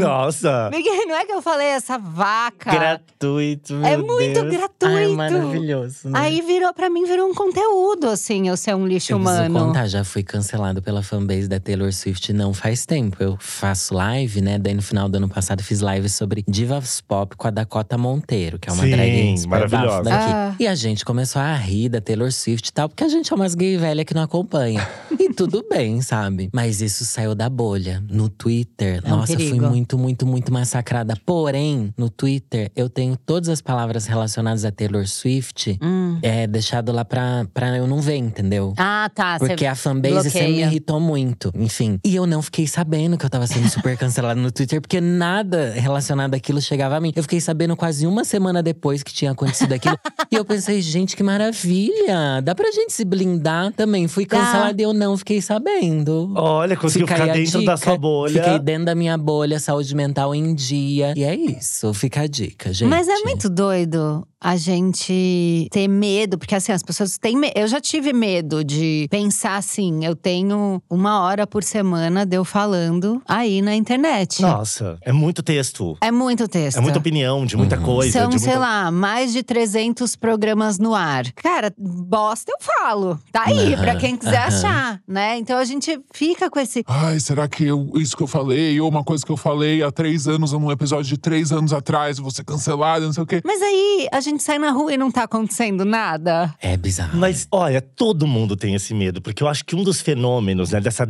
Nossa. 0.00 0.70
Não 1.06 1.16
é 1.16 1.24
que 1.24 1.32
eu 1.32 1.42
falei 1.42 1.68
essa 1.68 1.98
vaca. 1.98 2.95
Gratuito, 2.96 3.74
meu 3.74 3.86
É 3.86 3.96
muito 3.96 4.32
Deus. 4.42 4.50
gratuito. 4.56 4.86
Ai, 4.86 5.08
maravilhoso, 5.08 6.08
né? 6.08 6.18
Aí 6.18 6.40
virou 6.42 6.72
pra 6.72 6.88
mim, 6.90 7.04
virou 7.04 7.28
um 7.28 7.34
conteúdo, 7.34 8.08
assim, 8.08 8.48
eu 8.48 8.56
ser 8.56 8.74
um 8.74 8.86
lixo 8.86 9.12
Eu 9.12 9.16
humano. 9.18 9.66
contar, 9.66 9.86
já 9.86 10.04
fui 10.04 10.22
cancelado 10.22 10.80
pela 10.82 11.02
fanbase 11.02 11.48
da 11.48 11.58
Taylor 11.60 11.92
Swift 11.92 12.32
não 12.32 12.52
faz 12.54 12.86
tempo. 12.86 13.16
Eu 13.20 13.36
faço 13.40 13.94
live, 13.94 14.40
né? 14.40 14.58
Daí 14.58 14.74
no 14.74 14.82
final 14.82 15.08
do 15.08 15.16
ano 15.16 15.28
passado 15.28 15.62
fiz 15.62 15.80
live 15.80 16.08
sobre 16.08 16.44
divas 16.48 17.00
pop 17.00 17.36
com 17.36 17.46
a 17.46 17.50
Dakota 17.50 17.96
Monteiro, 17.98 18.58
que 18.58 18.68
é 18.68 18.72
uma 18.72 18.82
Sim, 18.84 18.90
drag 18.90 19.38
super 19.38 19.68
daqui. 19.68 20.08
Ah. 20.32 20.54
E 20.58 20.66
a 20.66 20.74
gente 20.74 21.04
começou 21.04 21.40
a 21.40 21.54
rir 21.54 21.88
da 21.88 22.00
Taylor 22.00 22.32
Swift 22.32 22.68
e 22.68 22.72
tal, 22.72 22.88
porque 22.88 23.04
a 23.04 23.08
gente 23.08 23.32
é 23.32 23.36
umas 23.36 23.54
gay 23.54 23.76
velha 23.76 24.04
que 24.04 24.14
não 24.14 24.22
acompanha. 24.22 24.86
e 25.30 25.34
tudo 25.34 25.64
bem, 25.68 26.00
sabe? 26.00 26.48
Mas 26.52 26.80
isso 26.80 27.04
saiu 27.04 27.34
da 27.34 27.48
bolha. 27.48 28.02
No 28.10 28.28
Twitter, 28.28 29.00
É 29.04 29.08
um 29.12 29.16
nossa, 29.18 29.34
fui 29.34 29.44
perigo. 29.44 29.66
muito, 29.66 29.98
muito, 29.98 30.26
muito 30.26 30.52
massacrada. 30.52 31.14
Porém, 31.24 31.92
no 31.96 32.08
Twitter, 32.08 32.70
eu 32.74 32.88
tenho 32.88 33.16
todas 33.16 33.48
as 33.48 33.60
palavras 33.60 34.06
relacionadas 34.06 34.64
a 34.64 34.70
Taylor 34.70 35.06
Swift 35.06 35.78
Hum. 35.82 36.18
é, 36.22 36.46
deixado 36.46 36.92
lá 36.92 37.04
pra, 37.04 37.46
pra 37.52 37.76
eu 37.76 37.86
não 37.86 38.00
ver, 38.00 38.16
entendeu? 38.16 38.72
Ah, 38.76 39.10
tá. 39.14 39.36
Porque 39.38 39.66
a 39.66 39.74
fanbase 39.74 40.30
sempre 40.30 40.52
me 40.52 40.60
irritou 40.62 41.00
muito. 41.00 41.50
Enfim. 41.54 41.98
E 42.04 42.14
eu 42.14 42.26
não 42.26 42.40
fiquei 42.42 42.66
sabendo 42.66 43.16
que 43.18 43.24
eu 43.24 43.30
tava 43.30 43.46
sendo 43.46 43.68
super 43.68 43.96
cancelado 43.98 44.40
no 44.40 44.50
Twitter, 44.52 44.80
porque 44.80 45.00
nada 45.00 45.72
relacionado 45.72 46.34
àquilo 46.34 46.60
chegava 46.60 46.96
a 46.96 47.00
mim. 47.00 47.12
Eu 47.14 47.22
fiquei 47.22 47.40
sabendo 47.40 47.76
quase 47.76 48.06
uma 48.06 48.24
semana 48.24 48.62
depois 48.62 49.02
que 49.02 49.12
tinha 49.12 49.30
acontecido 49.32 49.72
aquilo. 49.72 49.98
e 50.30 50.34
eu 50.36 50.44
pensei, 50.44 50.80
gente, 50.80 51.16
que 51.16 51.22
maravilha! 51.22 52.40
Dá 52.42 52.54
pra 52.54 52.70
gente 52.70 52.92
se 52.92 53.04
blindar 53.04 53.72
também. 53.72 54.06
Fui 54.08 54.24
cancelada 54.24 54.80
e 54.80 54.84
eu 54.84 54.92
não 54.92 55.15
fiquei 55.16 55.40
sabendo. 55.40 56.32
Olha, 56.36 56.76
conseguiu 56.76 57.06
Fica 57.06 57.22
aí 57.22 57.28
ficar 57.28 57.32
a 57.32 57.36
dentro 57.42 57.64
da 57.64 57.74
dica. 57.74 57.84
sua 57.84 57.98
bolha. 57.98 58.42
Fiquei 58.42 58.58
dentro 58.58 58.84
da 58.86 58.94
minha 58.94 59.16
bolha, 59.18 59.58
saúde 59.60 59.94
mental 59.94 60.34
em 60.34 60.54
dia. 60.54 61.12
E 61.16 61.24
é 61.24 61.34
isso, 61.34 61.92
fica 61.94 62.22
a 62.22 62.26
dica, 62.26 62.72
gente. 62.72 62.88
Mas 62.88 63.08
é 63.08 63.16
muito 63.24 63.48
doido 63.48 64.26
a 64.40 64.56
gente 64.56 65.68
ter 65.70 65.88
medo, 65.88 66.38
porque 66.38 66.54
assim, 66.54 66.72
as 66.72 66.82
pessoas 66.82 67.16
têm 67.18 67.36
medo. 67.36 67.52
Eu 67.56 67.66
já 67.68 67.80
tive 67.80 68.12
medo 68.12 68.62
de 68.64 69.06
pensar 69.10 69.56
assim: 69.56 70.04
eu 70.04 70.14
tenho 70.14 70.82
uma 70.90 71.20
hora 71.22 71.46
por 71.46 71.62
semana 71.64 72.24
de 72.26 72.36
eu 72.36 72.44
falando 72.44 73.20
aí 73.26 73.62
na 73.62 73.74
internet. 73.74 74.42
Nossa, 74.42 74.98
é 75.02 75.12
muito 75.12 75.42
texto. 75.42 75.96
É 76.00 76.10
muito 76.10 76.46
texto. 76.48 76.78
É 76.78 76.80
muita 76.80 76.98
opinião 76.98 77.44
de 77.46 77.56
muita 77.56 77.76
Uhum. 77.76 77.82
coisa. 77.82 78.20
São, 78.20 78.28
de 78.30 78.38
sei 78.38 78.54
muita... 78.54 78.60
lá, 78.60 78.90
mais 78.90 79.32
de 79.32 79.42
300 79.42 80.16
programas 80.16 80.78
no 80.78 80.94
ar. 80.94 81.24
Cara, 81.32 81.72
bosta 81.78 82.52
eu 82.52 82.58
falo. 82.64 83.18
Tá 83.32 83.44
aí, 83.46 83.74
Aham, 83.74 83.82
pra 83.82 83.96
quem 83.96 84.16
quiser 84.16 84.36
aham. 84.38 84.46
achar, 84.48 85.00
né? 85.06 85.38
Então 85.38 85.58
a 85.58 85.64
gente 85.64 85.98
fica 86.12 86.50
com 86.50 86.58
esse. 86.60 86.84
Ai, 86.86 87.18
será 87.20 87.48
que 87.48 87.64
eu- 87.64 87.90
isso 87.96 88.16
que 88.16 88.22
eu 88.22 88.26
falei, 88.26 88.80
ou 88.80 88.88
uma 88.88 89.02
coisa 89.04 89.24
que 89.24 89.32
eu 89.32 89.36
falei 89.36 89.82
há 89.82 89.90
três 89.90 90.28
anos, 90.28 90.52
num 90.52 90.70
episódio 90.70 91.04
de 91.08 91.18
três 91.18 91.52
anos 91.52 91.72
atrás, 91.72 92.18
vou 92.18 92.30
ser 92.30 92.44
cancelado, 92.44 93.06
não 93.06 93.12
sei 93.12 93.22
o 93.22 93.26
quê. 93.26 93.40
Mas 93.44 93.60
aí 93.62 94.08
a 94.12 94.20
gente 94.30 94.42
sai 94.42 94.58
na 94.58 94.70
rua 94.70 94.92
e 94.92 94.96
não 94.96 95.10
tá 95.10 95.22
acontecendo 95.24 95.84
nada. 95.84 96.54
É 96.60 96.76
bizarro. 96.76 97.16
Mas 97.18 97.46
olha, 97.50 97.80
todo 97.80 98.26
mundo 98.26 98.56
tem 98.56 98.74
esse 98.74 98.92
medo, 98.94 99.20
porque 99.20 99.42
eu 99.42 99.48
acho 99.48 99.64
que 99.64 99.74
um 99.76 99.82
dos 99.82 100.00
fenômenos, 100.00 100.70
né, 100.70 100.80
dessa 100.80 101.04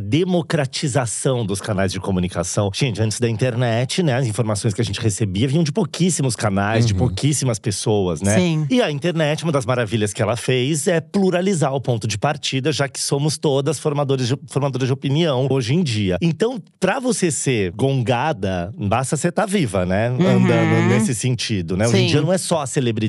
democratização 0.57 1.45
dos 1.45 1.61
canais 1.61 1.91
de 1.91 1.99
comunicação, 1.99 2.69
gente, 2.73 3.01
antes 3.01 3.19
da 3.19 3.29
internet, 3.29 4.01
né, 4.01 4.15
as 4.15 4.27
informações 4.27 4.73
que 4.73 4.81
a 4.81 4.83
gente 4.83 4.99
recebia 4.99 5.47
vinham 5.47 5.63
de 5.63 5.71
pouquíssimos 5.71 6.35
canais, 6.35 6.85
de 6.85 6.93
Uhum. 6.93 6.99
pouquíssimas 6.99 7.59
pessoas, 7.59 8.21
né? 8.21 8.35
Sim. 8.37 8.65
E 8.69 8.81
a 8.81 8.89
internet, 8.91 9.43
uma 9.43 9.51
das 9.51 9.65
maravilhas 9.65 10.13
que 10.13 10.21
ela 10.21 10.35
fez 10.35 10.87
é 10.87 10.99
pluralizar 10.99 11.73
o 11.73 11.81
ponto 11.81 12.07
de 12.07 12.17
partida, 12.17 12.71
já 12.71 12.87
que 12.87 12.99
somos 12.99 13.37
todas 13.37 13.79
formadores 13.79 14.27
de, 14.27 14.35
formadoras 14.47 14.87
de 14.87 14.93
opinião 14.93 15.47
hoje 15.49 15.73
em 15.73 15.83
dia. 15.83 16.17
Então, 16.21 16.61
pra 16.79 16.99
você 16.99 17.29
ser 17.31 17.71
gongada, 17.71 18.71
basta 18.77 19.15
você 19.15 19.27
estar 19.29 19.45
viva, 19.45 19.85
né? 19.85 20.07
Andando 20.07 20.87
nesse 20.89 21.13
sentido, 21.13 21.75
né? 21.77 21.87
Hoje 21.87 21.97
em 21.97 22.07
dia 22.07 22.21
não 22.21 22.31
é 22.33 22.37
só 22.37 22.61
a 22.61 22.67
celebridade, 22.67 23.06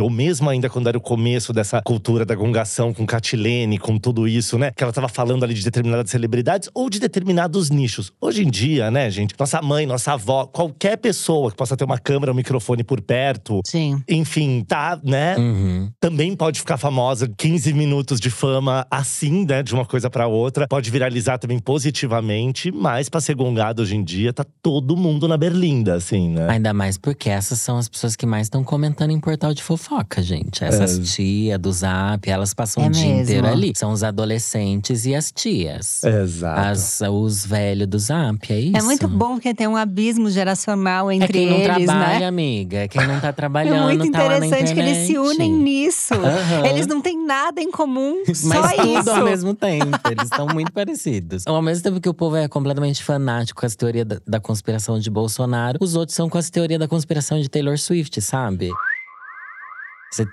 ou 0.00 0.10
mesmo 0.10 0.48
ainda 0.48 0.68
quando 0.68 0.88
era 0.88 0.98
o 0.98 1.00
começo 1.00 1.52
dessa 1.52 1.80
cultura 1.82 2.24
da 2.24 2.34
gongação 2.34 2.92
com 2.92 3.06
Catilene, 3.06 3.78
com 3.78 3.98
tudo 3.98 4.28
isso, 4.28 4.58
né? 4.58 4.70
Que 4.76 4.82
ela 4.82 4.92
tava 4.92 5.08
falando 5.08 5.44
ali 5.44 5.54
de 5.54 5.64
determinadas 5.64 6.10
celebridades 6.10 6.68
ou 6.74 6.90
de 6.90 6.98
determinados 7.00 7.70
nichos. 7.70 8.12
Hoje 8.20 8.44
em 8.44 8.50
dia, 8.50 8.90
né, 8.90 9.10
gente? 9.10 9.34
Nossa 9.38 9.62
mãe, 9.62 9.86
nossa 9.86 10.12
avó, 10.12 10.46
qualquer 10.46 10.96
pessoa 10.96 11.50
que 11.50 11.56
possa 11.56 11.76
ter 11.76 11.84
uma 11.84 11.98
câmera, 11.98 12.32
um 12.32 12.34
microfone 12.34 12.84
por 12.84 13.00
perto, 13.00 13.60
Sim. 13.64 14.02
enfim, 14.08 14.64
tá, 14.66 15.00
né? 15.02 15.36
Uhum. 15.36 15.90
Também 16.00 16.34
pode 16.36 16.60
ficar 16.60 16.76
famosa, 16.76 17.28
15 17.36 17.72
minutos 17.72 18.20
de 18.20 18.30
fama 18.30 18.86
assim, 18.90 19.44
né, 19.44 19.62
de 19.62 19.74
uma 19.74 19.84
coisa 19.84 20.10
pra 20.10 20.26
outra. 20.26 20.66
Pode 20.68 20.90
viralizar 20.90 21.38
também 21.38 21.58
positivamente, 21.58 22.70
mas 22.70 23.08
pra 23.08 23.20
ser 23.20 23.34
gongado 23.34 23.82
hoje 23.82 23.96
em 23.96 24.04
dia, 24.04 24.32
tá 24.32 24.44
todo 24.62 24.96
mundo 24.96 25.26
na 25.28 25.36
berlinda, 25.36 25.94
assim, 25.94 26.28
né? 26.28 26.48
Ainda 26.50 26.72
mais 26.72 26.98
porque 26.98 27.28
essas 27.28 27.60
são 27.60 27.78
as 27.78 27.88
pessoas 27.88 28.16
que 28.16 28.26
mais 28.26 28.46
estão 28.46 28.62
comentando 28.64 29.10
em 29.10 29.20
portal 29.28 29.52
de 29.52 29.62
fofoca, 29.62 30.22
gente. 30.22 30.64
Essas 30.64 30.98
É. 30.98 31.02
tia 31.02 31.58
do 31.58 31.70
Zap, 31.70 32.30
elas 32.30 32.54
passam 32.54 32.82
É 32.84 32.86
o 32.86 32.90
dia 32.90 33.02
mesmo. 33.08 33.22
inteiro 33.24 33.46
ali. 33.46 33.72
São 33.76 33.92
os 33.92 34.02
adolescentes 34.02 35.04
e 35.04 35.14
as 35.14 35.30
tias. 35.30 36.02
Exato. 36.02 36.60
As, 36.60 37.00
os 37.10 37.44
velhos 37.44 37.86
do 37.86 37.98
Zap, 37.98 38.50
é 38.50 38.58
isso? 38.58 38.76
É 38.78 38.82
muito 38.82 39.06
bom 39.06 39.34
porque 39.34 39.52
tem 39.52 39.66
um 39.68 39.76
abismo 39.76 40.30
geracional 40.30 41.10
É 41.10 41.16
entre 41.16 41.28
quem 41.32 41.46
não 41.50 41.56
eles, 41.58 41.84
trabalha, 41.86 42.20
né? 42.20 42.26
amiga. 42.26 42.78
É 42.78 42.88
quem 42.88 43.06
não 43.06 43.20
tá 43.20 43.28
É 43.28 43.32
trabalhando, 43.32 43.84
muito 43.98 44.10
tá 44.12 44.22
lá 44.22 44.40
na 44.40 44.46
interessante 44.46 44.72
que 44.72 44.80
eles 44.80 45.06
se 45.06 45.18
unem 45.18 45.52
nisso. 45.52 46.14
Aham. 46.14 46.66
Eles 46.66 46.86
não 46.86 47.02
têm 47.02 47.22
nada 47.22 47.60
em 47.60 47.70
comum, 47.70 48.22
Mas 48.26 48.38
só 48.38 48.68
tudo 48.76 48.98
isso. 48.98 49.10
ao 49.10 49.24
mesmo 49.24 49.54
tempo. 49.54 49.86
Eles 50.10 50.24
estão 50.24 50.46
muito 50.46 50.72
parecidos. 50.72 51.42
Ao 51.46 51.60
mesmo 51.60 51.82
tempo 51.82 52.00
que 52.00 52.08
o 52.08 52.14
povo 52.14 52.36
é 52.36 52.48
completamente 52.48 53.04
fanático 53.04 53.60
com 53.60 53.66
as 53.66 53.76
teorias 53.76 54.06
da, 54.06 54.18
da 54.26 54.40
conspiração 54.40 54.98
de 54.98 55.10
Bolsonaro, 55.10 55.78
os 55.82 55.94
outros 55.96 56.16
são 56.16 56.30
com 56.30 56.38
as 56.38 56.48
teorias 56.48 56.80
da 56.80 56.88
conspiração 56.88 57.38
de 57.38 57.48
Taylor 57.50 57.76
Swift, 57.78 58.18
sabe? 58.22 58.70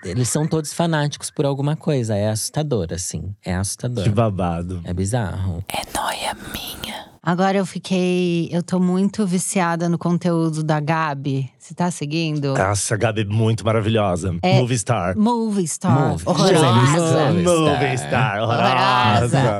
Eles 0.03 0.29
são 0.29 0.47
todos 0.47 0.73
fanáticos 0.73 1.29
por 1.29 1.45
alguma 1.45 1.75
coisa. 1.75 2.15
É 2.15 2.29
assustador, 2.29 2.87
assim. 2.91 3.35
É 3.43 3.55
assustador. 3.55 4.03
Que 4.03 4.09
babado. 4.09 4.81
É 4.83 4.93
bizarro. 4.93 5.63
É 5.67 5.97
noia 5.97 6.33
minha. 6.53 6.84
Agora 7.25 7.57
eu 7.57 7.65
fiquei. 7.65 8.47
Eu 8.51 8.61
tô 8.61 8.79
muito 8.79 9.25
viciada 9.25 9.89
no 9.89 9.97
conteúdo 9.97 10.63
da 10.63 10.79
Gabi. 10.79 11.49
Você 11.57 11.73
tá 11.73 11.89
seguindo? 11.89 12.53
Nossa, 12.53 12.93
a 12.93 12.97
Gabi 12.97 13.21
é 13.21 13.25
muito 13.25 13.65
maravilhosa. 13.65 14.35
É. 14.43 14.59
Movie 14.59 14.77
star. 14.77 15.17
Movie 15.17 15.67
Star. 15.67 16.09
Movie. 16.09 16.23
Horrorosa. 16.27 17.31
Movie. 17.31 17.43
Movie 17.43 17.97
star. 17.97 18.41
Horrorosa. 18.43 19.59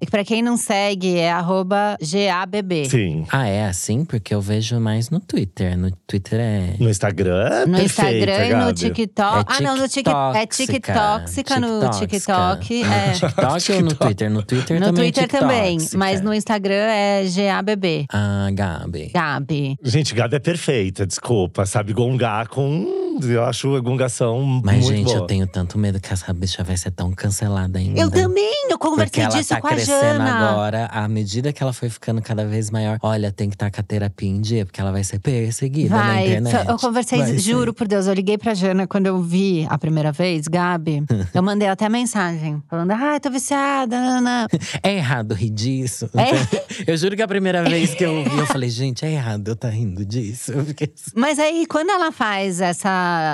E 0.00 0.06
pra 0.06 0.24
quem 0.24 0.42
não 0.42 0.56
segue, 0.56 1.16
é 1.16 1.30
arroba 1.30 1.96
GABB. 2.00 2.90
Sim. 2.90 3.24
Ah, 3.30 3.46
é 3.46 3.66
assim? 3.68 4.04
Porque 4.04 4.34
eu 4.34 4.40
vejo 4.40 4.80
mais 4.80 5.08
no 5.08 5.20
Twitter. 5.20 5.78
No 5.78 5.92
Twitter 6.04 6.40
é. 6.40 6.74
No 6.80 6.90
Instagram 6.90 7.46
é 7.46 7.66
No 7.66 7.78
perfeita, 7.78 8.12
Instagram 8.32 8.46
e 8.46 8.64
no. 8.64 8.72
TikTok. 8.74 9.52
É 9.52 9.56
ah, 9.56 9.60
não, 9.60 9.76
no 9.76 9.88
TikTok. 9.88 10.36
É. 10.38 10.46
TikToxica 10.46 11.60
no 11.60 11.90
TikTok. 11.90 12.82
No 12.84 12.92
É. 12.92 13.12
TikTok 13.12 13.72
ou 13.72 13.82
no 13.82 13.94
Twitter? 13.94 14.30
No 14.30 14.42
Twitter 14.42 14.80
No 14.80 14.86
também 14.86 15.08
é 15.08 15.12
Twitter 15.12 15.40
também. 15.40 15.78
Mas 15.94 16.20
no 16.20 16.34
Instagram 16.34 16.74
é 16.74 16.95
GABB. 17.34 18.06
Ah, 18.12 18.48
Gabi. 18.52 19.10
Gabi. 19.12 19.76
Gente, 19.82 20.14
Gabi 20.14 20.36
é 20.36 20.38
perfeita, 20.40 21.06
desculpa. 21.06 21.64
Sabe 21.66 21.92
gongar 21.92 22.48
com. 22.48 23.05
Eu 23.24 23.44
acho 23.44 23.74
a 23.76 23.80
gongação 23.80 24.60
Mas, 24.64 24.84
muito 24.84 24.96
gente, 24.96 25.04
boa. 25.06 25.18
eu 25.18 25.26
tenho 25.26 25.46
tanto 25.46 25.78
medo 25.78 26.00
que 26.00 26.12
essa 26.12 26.32
bicha 26.32 26.62
vai 26.64 26.76
ser 26.76 26.90
tão 26.90 27.12
cancelada 27.12 27.78
ainda. 27.78 28.00
Eu 28.00 28.10
também, 28.10 28.52
eu 28.70 28.78
conversei 28.78 29.22
ela 29.24 29.32
disso 29.34 29.50
tá 29.50 29.60
com 29.60 29.66
a 29.66 29.70
crescendo 29.70 30.00
Jana. 30.18 30.50
agora, 30.50 30.86
à 30.86 31.08
medida 31.08 31.52
que 31.52 31.62
ela 31.62 31.72
foi 31.72 31.88
ficando 31.88 32.20
cada 32.20 32.44
vez 32.46 32.70
maior. 32.70 32.98
Olha, 33.02 33.30
tem 33.32 33.48
que 33.48 33.54
estar 33.54 33.70
com 33.70 33.80
a 33.80 33.84
terapia 33.84 34.28
em 34.28 34.40
dia, 34.40 34.64
porque 34.66 34.80
ela 34.80 34.92
vai 34.92 35.04
ser 35.04 35.18
perseguida 35.18 35.94
na 35.96 36.02
Vai, 36.02 36.26
internet. 36.26 36.68
eu 36.68 36.76
conversei, 36.78 37.18
Vai 37.18 37.28
ser. 37.32 37.38
juro 37.38 37.72
por 37.72 37.86
Deus, 37.88 38.06
eu 38.06 38.14
liguei 38.14 38.36
pra 38.38 38.54
Jana 38.54 38.86
quando 38.86 39.06
eu 39.06 39.20
vi 39.20 39.66
a 39.70 39.78
primeira 39.78 40.12
vez, 40.12 40.46
Gabi. 40.48 41.04
eu 41.34 41.42
mandei 41.42 41.68
até 41.68 41.88
mensagem, 41.88 42.62
falando, 42.68 42.90
ai, 42.92 43.20
tô 43.20 43.30
viciada, 43.30 43.96
Ana. 43.96 44.46
É 44.82 44.94
errado 44.96 45.32
rir 45.34 45.50
disso. 45.50 46.08
É. 46.14 46.66
Eu 46.86 46.96
juro 46.96 47.16
que 47.16 47.22
a 47.22 47.28
primeira 47.28 47.62
vez 47.64 47.94
que 47.94 48.04
eu 48.04 48.22
vi, 48.24 48.38
eu 48.38 48.46
falei, 48.46 48.68
gente, 48.70 49.04
é 49.04 49.10
errado 49.12 49.48
eu 49.48 49.56
tá 49.56 49.68
rindo 49.68 50.04
disso. 50.04 50.52
Eu 50.56 50.64
fiquei 50.64 50.92
assim. 50.94 51.10
Mas 51.14 51.38
aí, 51.38 51.66
quando 51.66 51.90
ela 51.90 52.12
faz 52.12 52.60
essa, 52.60 52.88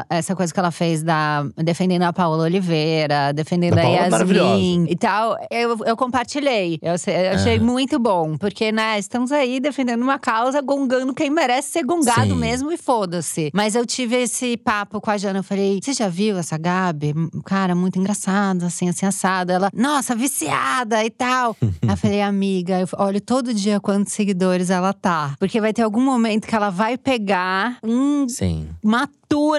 essa 0.09 0.35
coisa 0.35 0.53
que 0.53 0.59
ela 0.59 0.71
fez 0.71 1.03
da 1.03 1.45
defendendo 1.57 2.03
a 2.03 2.13
Paola 2.13 2.45
Oliveira, 2.45 3.33
defendendo 3.33 3.79
A 3.79 3.83
a, 3.83 3.85
é 3.85 3.95
Yasmin 4.09 4.87
e 4.89 4.97
tal, 4.97 5.37
eu, 5.51 5.79
eu 5.85 5.97
compartilhei. 5.97 6.79
Eu, 6.83 6.93
eu 6.93 7.33
achei 7.35 7.59
muito 7.59 7.99
bom, 7.99 8.37
porque, 8.37 8.73
né, 8.73 8.99
estamos 8.99 9.33
aí 9.33 9.61
defendendo 9.61 10.03
uma 10.03 10.19
causa, 10.19 10.61
gongando 10.61 11.15
quem 11.15 11.31
merece 11.31 11.71
ser 11.73 11.85
gongado 11.85 12.31
Sim. 12.31 12.37
mesmo 12.37 12.73
e 12.73 12.77
foda-se. 12.77 13.51
Mas 13.55 13.75
eu 13.75 13.85
tive 13.87 14.17
esse 14.17 14.57
papo 14.57 15.01
com 15.01 15.11
a 15.11 15.17
Jana, 15.17 15.41
eu 15.41 15.45
falei: 15.45 15.81
você 15.83 15.93
já 15.93 16.09
viu 16.09 16.39
essa 16.39 16.57
Gabi? 16.59 17.15
Cara, 17.45 17.75
muito 17.75 17.99
engraçada, 17.99 18.67
assim, 18.67 18.89
assim, 18.89 19.07
assada. 19.07 19.53
Ela, 19.53 19.71
nossa, 19.75 20.15
viciada 20.15 21.05
e 21.05 21.11
tal. 21.11 21.57
Aí 21.61 21.71
eu 21.89 21.97
falei, 21.97 22.23
amiga, 22.23 22.81
eu 22.81 22.89
olho 22.99 23.21
todo 23.21 23.53
dia 23.55 23.81
quantos 23.81 24.13
seguidores 24.13 24.71
ela 24.71 24.93
tá. 24.93 25.35
Porque 25.39 25.61
vai 25.61 25.73
ter 25.73 25.83
algum 25.83 26.03
momento 26.03 26.47
que 26.47 26.55
ela 26.55 26.71
vai 26.71 26.97
pegar 26.97 27.79
um 27.83 28.29
Sim. 28.29 28.69
uma 28.83 29.09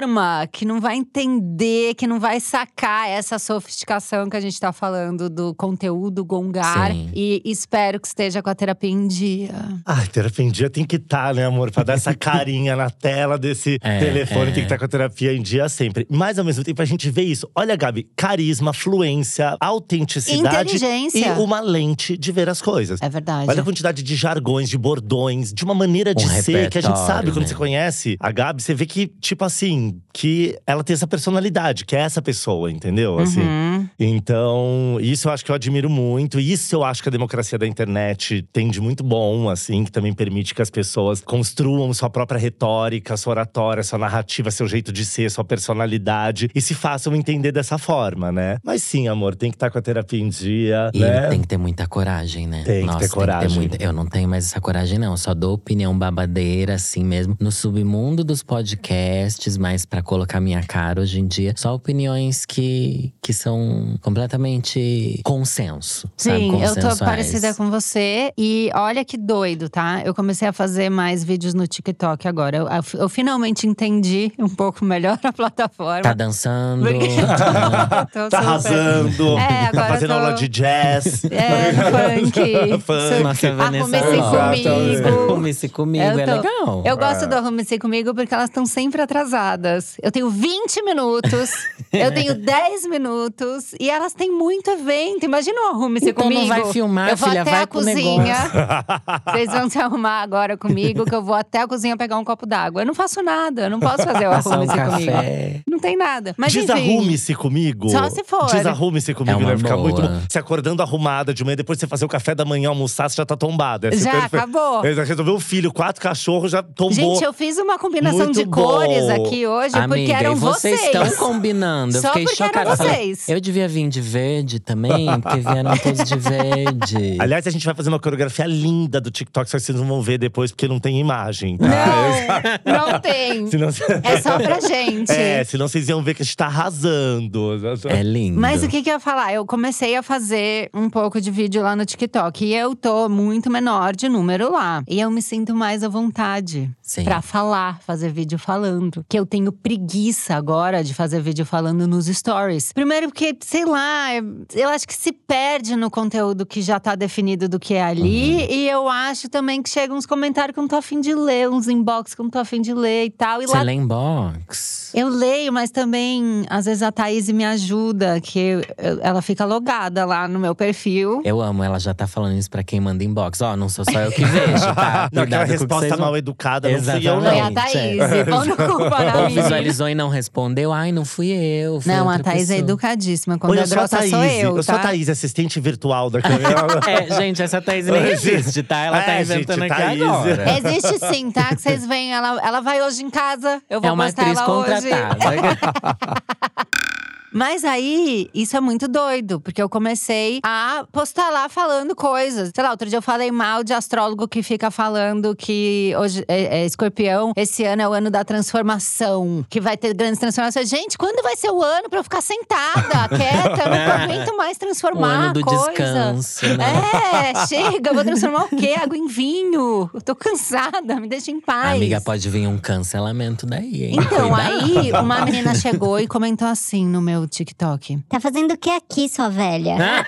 turma 0.04 0.46
que 0.52 0.64
não 0.66 0.80
vai 0.80 0.96
entender, 0.96 1.94
que 1.94 2.06
não 2.06 2.20
vai 2.20 2.38
sacar 2.38 3.08
essa 3.08 3.38
sofisticação 3.38 4.28
que 4.28 4.36
a 4.36 4.40
gente 4.40 4.58
tá 4.60 4.70
falando 4.72 5.30
do 5.30 5.54
conteúdo 5.54 6.22
gongar. 6.24 6.92
Sim. 6.92 7.10
E 7.14 7.40
espero 7.44 7.98
que 7.98 8.06
esteja 8.06 8.42
com 8.42 8.50
a 8.50 8.54
terapia 8.54 8.90
em 8.90 9.08
dia. 9.08 9.54
Ai, 9.86 10.06
terapia 10.08 10.44
em 10.44 10.50
dia 10.50 10.68
tem 10.68 10.84
que 10.84 10.96
estar, 10.96 11.34
né, 11.34 11.46
amor? 11.46 11.70
Pra 11.70 11.82
dar 11.82 11.94
essa 11.94 12.12
carinha 12.14 12.76
na 12.76 12.90
tela 12.90 13.38
desse 13.38 13.78
É, 13.82 13.98
telefone, 13.98 14.42
é. 14.42 14.52
tem 14.52 14.54
que 14.54 14.60
estar 14.62 14.78
com 14.78 14.84
a 14.84 14.88
terapia 14.88 15.32
em 15.32 15.40
dia 15.40 15.68
sempre. 15.70 16.06
Mas 16.10 16.38
ao 16.38 16.44
mesmo 16.44 16.62
tempo 16.62 16.82
a 16.82 16.84
gente 16.84 17.08
vê 17.10 17.22
isso. 17.22 17.48
Olha, 17.54 17.74
Gabi, 17.74 18.06
carisma, 18.14 18.72
fluência, 18.74 19.56
autenticidade 19.60 20.76
Inteligência. 20.76 21.28
e 21.28 21.40
uma 21.40 21.60
lente 21.60 22.16
de 22.16 22.30
ver 22.30 22.48
as 22.48 22.60
coisas. 22.60 23.00
É 23.00 23.08
verdade. 23.08 23.48
Olha 23.48 23.62
a 23.62 23.64
quantidade 23.64 24.02
de 24.02 24.14
jargões, 24.16 24.68
de 24.68 24.76
bordões, 24.76 25.52
de 25.52 25.64
uma 25.64 25.74
maneira 25.74 26.14
de 26.14 26.24
Um 26.24 26.28
ser 26.28 26.68
que 26.68 26.78
a 26.78 26.82
gente 26.82 26.98
sabe 26.98 27.04
repertório, 27.28 27.32
quando 27.32 27.42
né? 27.42 27.48
você 27.48 27.54
conhece 27.54 28.16
a 28.20 28.30
Gabi, 28.30 28.62
você 28.62 28.74
vê 28.74 28.84
que, 28.86 29.06
tipo 29.06 29.44
assim, 29.44 29.93
que 30.12 30.56
ela 30.66 30.82
tem 30.84 30.94
essa 30.94 31.06
personalidade, 31.06 31.84
que 31.84 31.94
é 31.96 32.00
essa 32.00 32.22
pessoa, 32.22 32.70
entendeu? 32.70 33.18
Assim. 33.18 33.40
Uhum. 33.42 33.88
Então, 33.98 34.98
isso 35.00 35.28
eu 35.28 35.32
acho 35.32 35.44
que 35.44 35.50
eu 35.50 35.54
admiro 35.54 35.90
muito. 35.90 36.38
E 36.40 36.52
isso 36.52 36.74
eu 36.74 36.84
acho 36.84 37.02
que 37.02 37.08
a 37.08 37.12
democracia 37.12 37.58
da 37.58 37.66
internet 37.66 38.46
tem 38.52 38.68
de 38.70 38.80
muito 38.80 39.02
bom, 39.04 39.48
assim, 39.48 39.84
que 39.84 39.92
também 39.92 40.12
permite 40.12 40.54
que 40.54 40.62
as 40.62 40.70
pessoas 40.70 41.20
construam 41.20 41.92
sua 41.92 42.08
própria 42.08 42.38
retórica, 42.38 43.16
sua 43.16 43.32
oratória, 43.32 43.82
sua 43.82 43.98
narrativa, 43.98 44.50
seu 44.50 44.66
jeito 44.66 44.92
de 44.92 45.04
ser, 45.04 45.30
sua 45.30 45.44
personalidade 45.44 46.48
e 46.54 46.60
se 46.60 46.74
façam 46.74 47.14
entender 47.14 47.52
dessa 47.52 47.76
forma, 47.78 48.30
né? 48.32 48.58
Mas 48.64 48.82
sim, 48.82 49.08
amor, 49.08 49.34
tem 49.34 49.50
que 49.50 49.56
estar 49.56 49.70
com 49.70 49.78
a 49.78 49.82
terapia 49.82 50.20
em 50.20 50.28
dia, 50.28 50.90
E 50.94 51.00
né? 51.00 51.28
tem 51.28 51.40
que 51.40 51.46
ter 51.48 51.56
muita 51.58 51.86
coragem, 51.86 52.46
né? 52.46 52.62
Tem 52.64 52.80
que 52.80 52.86
Nossa, 52.86 53.00
ter 53.00 53.08
coragem. 53.10 53.58
muita- 53.58 53.82
Eu 53.82 53.92
não 53.92 54.06
tenho 54.06 54.28
mais 54.28 54.46
essa 54.46 54.60
coragem, 54.60 54.98
não. 54.98 55.16
Só 55.16 55.34
dou 55.34 55.54
opinião 55.54 55.96
babadeira, 55.98 56.74
assim 56.74 57.04
mesmo. 57.04 57.36
No 57.40 57.50
submundo 57.52 58.24
dos 58.24 58.42
podcasts, 58.42 59.56
mas 59.84 59.86
pra 59.86 60.02
colocar 60.02 60.40
minha 60.40 60.62
cara 60.62 61.00
hoje 61.00 61.20
em 61.20 61.26
dia. 61.26 61.52
Só 61.56 61.74
opiniões 61.74 62.44
que, 62.44 63.12
que 63.22 63.32
são 63.32 63.96
completamente 64.00 65.20
consenso. 65.24 66.08
sabe? 66.16 66.38
Sim, 66.38 66.62
eu 66.62 66.74
tô 66.74 66.96
parecida 67.04 67.54
com 67.54 67.70
você. 67.70 68.32
E 68.36 68.70
olha 68.74 69.04
que 69.04 69.16
doido, 69.16 69.68
tá? 69.68 70.02
Eu 70.04 70.14
comecei 70.14 70.48
a 70.48 70.52
fazer 70.52 70.90
mais 70.90 71.22
vídeos 71.22 71.54
no 71.54 71.66
TikTok 71.66 72.26
agora. 72.26 72.56
Eu, 72.56 72.64
eu- 72.68 73.00
eu 73.00 73.08
finalmente 73.08 73.66
entendi 73.66 74.32
um 74.38 74.48
pouco 74.48 74.84
melhor 74.84 75.18
a 75.22 75.32
plataforma. 75.32 76.02
Tá 76.02 76.12
dançando. 76.14 76.84
Porque- 76.84 77.08
tá- 77.26 78.06
Tô 78.12 78.28
Tá 78.28 78.38
arrasando, 78.38 79.38
É, 79.38 79.70
tá 79.72 79.86
fazendo 79.88 80.08
tô- 80.10 80.14
aula 80.14 80.32
de 80.34 80.48
jazz. 80.48 81.24
É, 81.24 81.72
funk. 81.72 82.78
Funk. 82.84 83.22
Nossa, 83.22 83.52
Vanessa 83.52 83.96
Arrume-se 83.96 84.62
comigo. 84.62 85.08
Arrume-se 85.08 85.68
comigo, 85.68 86.04
Eu 86.04 86.18
é 86.18 86.24
tô- 86.26 86.32
legal. 86.36 86.82
Eu 86.84 86.96
gosto 86.96 87.26
do 87.26 87.34
Arrume-se 87.34 87.78
Comigo 87.78 88.14
porque 88.14 88.32
elas 88.32 88.48
estão 88.48 88.64
sempre 88.66 89.02
atrasadas. 89.02 89.73
Eu 90.02 90.10
tenho 90.12 90.28
20 90.30 90.82
minutos, 90.84 91.50
eu 91.92 92.12
tenho 92.12 92.34
10 92.34 92.86
minutos 92.86 93.74
e 93.80 93.88
elas 93.90 94.12
têm 94.12 94.30
muito 94.30 94.70
evento. 94.70 95.24
Imagina 95.24 95.60
o 95.62 95.66
Arrume-se 95.74 96.10
Então 96.10 96.24
Comigo. 96.24 96.40
não 96.42 96.48
vai 96.48 96.64
filmar, 96.72 97.10
eu 97.10 97.16
vou 97.16 97.28
filha, 97.28 97.42
até 97.42 97.50
vai 97.50 97.62
a 97.62 97.66
cozinha. 97.66 98.36
Vocês 99.32 99.50
vão 99.50 99.68
se 99.70 99.78
arrumar 99.78 100.22
agora 100.22 100.56
comigo, 100.56 101.04
que 101.04 101.14
eu 101.14 101.22
vou 101.22 101.34
até 101.34 101.62
a 101.62 101.66
cozinha 101.68 101.96
pegar 101.96 102.16
um 102.18 102.24
copo 102.24 102.46
d'água. 102.46 102.82
Eu 102.82 102.86
não 102.86 102.94
faço 102.94 103.22
nada, 103.22 103.62
eu 103.62 103.70
não 103.70 103.80
posso 103.80 104.02
fazer 104.04 104.26
o 104.26 104.30
Passar 104.30 104.50
um 104.50 104.52
Arrume-se 104.62 104.74
Comigo. 104.78 105.12
café. 105.12 105.60
Não 105.68 105.78
tem 105.78 105.96
nada. 105.96 106.34
Mas. 106.36 106.52
Desarrume-se 106.52 107.34
comigo. 107.34 107.88
Só 107.90 108.08
se 108.10 108.24
for. 108.24 108.46
Desarrume-se 108.46 109.14
comigo, 109.14 109.40
É 109.42 109.44
deve 109.46 109.58
ficar 109.58 109.76
muito 109.76 110.00
bom. 110.02 110.20
Se 110.28 110.38
acordando 110.38 110.82
arrumada 110.82 111.32
de 111.32 111.44
manhã, 111.44 111.56
depois 111.56 111.78
você 111.78 111.86
fazer 111.86 112.04
o 112.04 112.08
café 112.08 112.34
da 112.34 112.44
manhã, 112.44 112.68
almoçar, 112.68 113.08
você 113.08 113.16
já 113.16 113.26
tá 113.26 113.36
tombada. 113.36 113.88
É 113.88 113.96
Já, 113.96 114.10
perfeito. 114.12 114.36
acabou. 114.36 114.80
Resolveu 114.82 115.34
o 115.34 115.40
filho, 115.40 115.72
quatro 115.72 116.00
cachorros, 116.02 116.50
já 116.52 116.62
tombou. 116.62 116.92
Gente, 116.92 117.24
eu 117.24 117.32
fiz 117.32 117.58
uma 117.58 117.78
combinação 117.78 118.20
Muito 118.26 118.34
de 118.38 118.46
cores 118.46 119.04
bom. 119.06 119.26
aqui 119.26 119.46
hoje, 119.46 119.63
porque 119.72 119.94
Amiga, 119.94 120.12
eram 120.14 120.32
e 120.32 120.34
vocês 120.36 120.80
vocês. 120.80 120.94
estão 120.94 121.28
combinando. 121.28 121.96
Eu 121.96 122.02
Só 122.02 122.08
fiquei 122.08 122.24
porque 122.24 122.42
eram 122.42 122.52
chocada. 122.52 122.76
Vocês. 122.76 123.28
Eu 123.28 123.40
devia 123.40 123.68
vir 123.68 123.88
de 123.88 124.00
verde 124.00 124.60
também, 124.60 125.06
porque 125.20 125.40
vieram 125.40 125.76
todos 125.76 126.04
de 126.04 126.16
verde. 126.16 127.16
Aliás, 127.20 127.46
a 127.46 127.50
gente 127.50 127.64
vai 127.64 127.74
fazer 127.74 127.88
uma 127.88 127.98
coreografia 128.00 128.46
linda 128.46 129.00
do 129.00 129.10
TikTok, 129.10 129.48
só 129.48 129.56
que 129.56 129.62
vocês 129.62 129.78
não 129.78 129.86
vão 129.86 130.02
ver 130.02 130.18
depois, 130.18 130.50
porque 130.50 130.68
não 130.68 130.78
tem 130.78 131.00
imagem. 131.00 131.56
Tá? 131.58 132.60
Não, 132.64 132.90
não 132.92 133.00
tem. 133.00 133.46
Senão, 133.48 133.68
É 134.02 134.20
só 134.20 134.38
pra 134.38 134.60
gente. 134.60 135.12
É, 135.12 135.44
senão 135.44 135.68
vocês 135.68 135.88
iam 135.88 136.02
ver 136.02 136.14
que 136.14 136.22
a 136.22 136.24
gente 136.24 136.36
tá 136.36 136.46
arrasando. 136.46 137.52
É 137.88 138.02
lindo. 138.02 138.40
Mas 138.40 138.62
o 138.62 138.68
que, 138.68 138.82
que 138.82 138.88
eu 138.88 138.94
ia 138.94 139.00
falar? 139.00 139.32
Eu 139.32 139.44
comecei 139.46 139.96
a 139.96 140.02
fazer 140.02 140.70
um 140.74 140.88
pouco 140.90 141.20
de 141.20 141.30
vídeo 141.30 141.62
lá 141.62 141.74
no 141.76 141.84
TikTok. 141.84 142.44
E 142.44 142.54
eu 142.54 142.74
tô 142.74 143.08
muito 143.08 143.50
menor 143.50 143.94
de 143.94 144.08
número 144.08 144.52
lá. 144.52 144.82
E 144.88 145.00
eu 145.00 145.10
me 145.10 145.22
sinto 145.22 145.54
mais 145.54 145.82
à 145.82 145.88
vontade. 145.88 146.70
Pra 147.02 147.22
falar, 147.22 147.80
fazer 147.80 148.10
vídeo 148.12 148.38
falando. 148.38 149.04
Que 149.08 149.18
eu 149.18 149.24
tenho 149.24 149.50
preguiça 149.50 150.34
agora 150.34 150.84
de 150.84 150.92
fazer 150.92 151.20
vídeo 151.20 151.46
falando 151.46 151.86
nos 151.88 152.06
stories. 152.06 152.72
Primeiro 152.72 153.06
porque, 153.08 153.34
sei 153.40 153.64
lá, 153.64 154.08
eu 154.54 154.68
acho 154.68 154.86
que 154.86 154.94
se 154.94 155.10
perde 155.10 155.76
no 155.76 155.90
conteúdo 155.90 156.44
que 156.44 156.60
já 156.60 156.78
tá 156.78 156.94
definido 156.94 157.48
do 157.48 157.58
que 157.58 157.72
é 157.74 157.82
ali. 157.82 158.34
Uhum. 158.34 158.46
E 158.50 158.68
eu 158.68 158.86
acho 158.88 159.30
também 159.30 159.62
que 159.62 159.70
chegam 159.70 159.96
uns 159.96 160.04
comentários 160.04 160.52
que 160.52 160.58
eu 160.58 160.62
não 160.62 160.68
tô 160.68 160.76
afim 160.76 161.00
de 161.00 161.14
ler, 161.14 161.48
uns 161.48 161.68
inbox 161.68 162.14
que 162.14 162.20
eu 162.20 162.24
não 162.24 162.30
tô 162.30 162.38
afim 162.38 162.60
de 162.60 162.74
ler 162.74 163.06
e 163.06 163.10
tal. 163.10 163.40
E 163.42 163.46
Você 163.46 163.54
lá 163.56 163.62
lê 163.62 163.72
inbox? 163.72 164.90
eu 164.94 165.08
leio, 165.08 165.52
mas 165.52 165.70
também, 165.70 166.44
às 166.50 166.66
vezes, 166.66 166.82
a 166.82 166.92
Thaís 166.92 167.28
me 167.30 167.44
ajuda, 167.44 168.20
que 168.20 168.38
eu- 168.38 168.60
eu- 168.76 168.98
ela 169.02 169.22
fica 169.22 169.44
logada 169.44 170.04
lá 170.04 170.28
no 170.28 170.38
meu 170.38 170.54
perfil. 170.54 171.22
Eu 171.24 171.40
amo, 171.40 171.62
ela 171.62 171.78
já 171.78 171.94
tá 171.94 172.06
falando 172.06 172.36
isso 172.36 172.50
pra 172.50 172.62
quem 172.62 172.78
manda 172.78 173.02
inbox. 173.02 173.40
Ó, 173.40 173.56
não 173.56 173.68
sou 173.68 173.84
só 173.84 173.98
eu 174.00 174.12
que 174.12 174.24
vejo, 174.24 174.74
tá? 174.74 175.08
Não, 175.12 175.22
aquela 175.22 175.44
resposta 175.44 175.96
mal 175.96 176.16
educada 176.16 176.73
não 176.76 176.92
fui 176.92 177.08
eu, 177.08 177.20
Foi 177.20 177.40
não. 177.40 177.46
a 177.46 177.52
Thaís. 177.52 177.98
Pão 178.28 178.44
no 178.44 178.56
cu 178.56 178.90
para 178.90 179.18
Ou 179.20 179.26
mim. 179.28 179.34
visualizou 179.34 179.88
e 179.88 179.94
não 179.94 180.08
respondeu. 180.08 180.72
Ai, 180.72 180.92
não 180.92 181.04
fui 181.04 181.28
eu. 181.30 181.80
Foi 181.80 181.92
Não, 181.92 182.08
a 182.10 182.18
Thaís 182.18 182.50
é 182.50 182.54
pessoa. 182.54 182.58
educadíssima. 182.58 183.38
Quando 183.38 183.58
é 183.58 183.62
eu 183.62 183.66
sou 183.66 183.76
a 183.76 183.80
grossa, 183.80 183.96
Thaís. 183.98 184.10
sou 184.10 184.24
eu, 184.24 184.56
eu 184.56 184.62
sou 184.62 184.74
a 184.74 184.78
tá? 184.78 184.84
Thaís, 184.88 185.08
assistente 185.08 185.60
virtual 185.60 186.10
da 186.10 186.20
câmera. 186.22 186.64
É, 186.86 187.14
gente, 187.16 187.42
essa 187.42 187.60
Thaís 187.60 187.86
nem 187.86 188.02
existe, 188.08 188.62
tá? 188.62 188.78
Ela 188.84 189.02
tá 189.02 189.12
É, 189.12 189.22
inventando 189.22 189.60
gente, 189.62 189.72
aqui 189.72 189.82
Thaís. 189.82 190.02
agora. 190.02 190.44
Existe 190.58 190.98
sim, 191.12 191.30
tá? 191.30 191.54
Que 191.54 191.60
vocês 191.62 191.86
veem, 191.86 192.12
ela, 192.12 192.40
ela 192.46 192.60
vai 192.60 192.82
hoje 192.82 193.02
em 193.02 193.10
casa. 193.10 193.60
Eu 193.68 193.80
vou 193.80 193.90
É 193.90 193.92
uma 193.92 194.04
postar 194.04 194.22
atriz 194.22 194.38
ela 194.38 194.58
hoje. 194.58 194.88
Mas 197.34 197.64
aí, 197.64 198.30
isso 198.32 198.56
é 198.56 198.60
muito 198.60 198.86
doido, 198.86 199.40
porque 199.40 199.60
eu 199.60 199.68
comecei 199.68 200.38
a 200.44 200.86
postar 200.92 201.30
lá 201.30 201.48
falando 201.48 201.96
coisas. 201.96 202.52
Sei 202.54 202.62
lá, 202.62 202.70
outro 202.70 202.88
dia 202.88 202.98
eu 202.98 203.02
falei 203.02 203.32
mal 203.32 203.64
de 203.64 203.72
astrólogo 203.72 204.28
que 204.28 204.40
fica 204.40 204.70
falando 204.70 205.34
que 205.34 205.92
hoje 205.98 206.24
é, 206.28 206.60
é 206.60 206.64
escorpião, 206.64 207.32
esse 207.36 207.64
ano 207.64 207.82
é 207.82 207.88
o 207.88 207.92
ano 207.92 208.08
da 208.08 208.22
transformação, 208.24 209.44
que 209.50 209.60
vai 209.60 209.76
ter 209.76 209.92
grandes 209.94 210.20
transformações. 210.20 210.68
Gente, 210.68 210.96
quando 210.96 211.24
vai 211.24 211.34
ser 211.34 211.50
o 211.50 211.60
ano 211.60 211.90
pra 211.90 211.98
eu 211.98 212.04
ficar 212.04 212.22
sentada, 212.22 213.08
quieta? 213.10 213.62
Eu 213.64 213.70
não 213.70 214.04
aguento 214.04 214.36
mais 214.36 214.56
o 214.56 214.60
transformar 214.60 215.14
ano 215.14 215.32
do 215.32 215.40
coisa. 215.40 215.72
descanso, 215.72 216.46
né? 216.56 217.32
É, 217.34 217.46
chega, 217.46 217.90
eu 217.90 217.94
vou 217.94 218.04
transformar 218.04 218.44
o 218.44 218.48
quê? 218.48 218.76
Água 218.80 218.96
em 218.96 219.08
vinho. 219.08 219.90
Eu 219.92 220.00
tô 220.00 220.14
cansada, 220.14 221.00
me 221.00 221.08
deixa 221.08 221.32
em 221.32 221.40
paz. 221.40 221.74
Amiga, 221.74 222.00
pode 222.00 222.30
vir 222.30 222.46
um 222.46 222.58
cancelamento 222.58 223.44
daí, 223.44 223.86
hein? 223.86 223.96
Então, 223.98 224.28
Cuidado. 224.28 224.64
aí 224.64 224.92
uma 224.92 225.24
menina 225.24 225.52
chegou 225.56 225.98
e 225.98 226.06
comentou 226.06 226.46
assim 226.46 226.86
no 226.86 227.00
meu 227.00 227.23
TikTok. 227.28 228.02
Tá 228.08 228.20
fazendo 228.20 228.52
o 228.52 228.58
que 228.58 228.70
aqui, 228.70 229.08
sua 229.08 229.28
velha? 229.28 229.76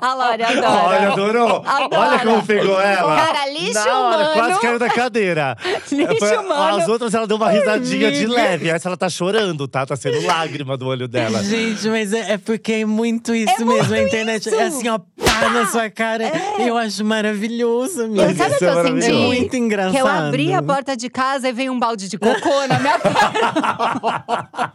A 0.00 0.14
Lore 0.14 0.42
adora. 0.42 0.84
Olha, 0.84 1.12
adorou. 1.12 1.62
Adora. 1.66 2.00
Olha 2.00 2.18
como 2.20 2.42
pegou 2.46 2.80
ela. 2.80 3.16
Cara, 3.16 3.50
lixo 3.50 3.72
Na 3.74 3.98
hora, 4.00 4.16
humano. 4.22 4.32
quase 4.34 4.60
caiu 4.60 4.78
da 4.78 4.88
cadeira. 4.90 5.56
Lixo 5.90 6.16
Foi- 6.18 6.36
humano. 6.38 6.76
As 6.82 6.88
outras, 6.88 7.14
ela 7.14 7.26
deu 7.26 7.36
uma 7.36 7.50
risadinha 7.50 8.10
de 8.12 8.26
leve. 8.26 8.68
Essa 8.68 8.88
ela 8.88 8.96
tá 8.96 9.08
chorando, 9.08 9.66
tá? 9.68 9.84
Tá 9.86 9.96
sendo 9.96 10.24
lágrima 10.26 10.76
do 10.76 10.86
olho 10.86 11.06
dela. 11.08 11.42
Gente, 11.42 11.88
mas 11.88 12.12
é, 12.12 12.32
é 12.32 12.38
porque 12.38 12.72
é 12.72 12.84
muito 12.84 13.34
isso 13.34 13.64
mesmo. 13.64 13.94
a 13.94 14.00
internet 14.02 14.46
isso. 14.48 14.54
é 14.54 14.64
assim, 14.64 14.88
ó, 14.88 14.98
pá 14.98 15.48
na 15.50 15.66
sua 15.66 15.90
cara. 15.90 16.30
Eu 16.58 16.76
acho 16.76 17.04
maravilhoso, 17.04 18.04
amiga. 18.04 18.22
Eu, 18.24 18.36
sabe 18.36 18.54
o 18.54 18.58
que 18.58 18.64
é 18.64 18.68
eu 18.68 18.72
senti? 18.74 18.84
maravilhoso. 18.84 19.22
É 19.22 19.26
muito 19.26 19.56
engraçado. 19.56 19.92
Que 19.92 19.98
eu 20.00 20.06
abri 20.06 20.52
a 20.54 20.62
porta 20.62 20.96
de 20.96 21.08
casa 21.10 21.48
e 21.48 21.52
veio 21.52 21.72
um 21.72 21.78
balde 21.78 22.08
de 22.08 22.18
cocô 22.18 22.66
na 22.68 22.78
minha 22.80 22.98
cara. 22.98 24.74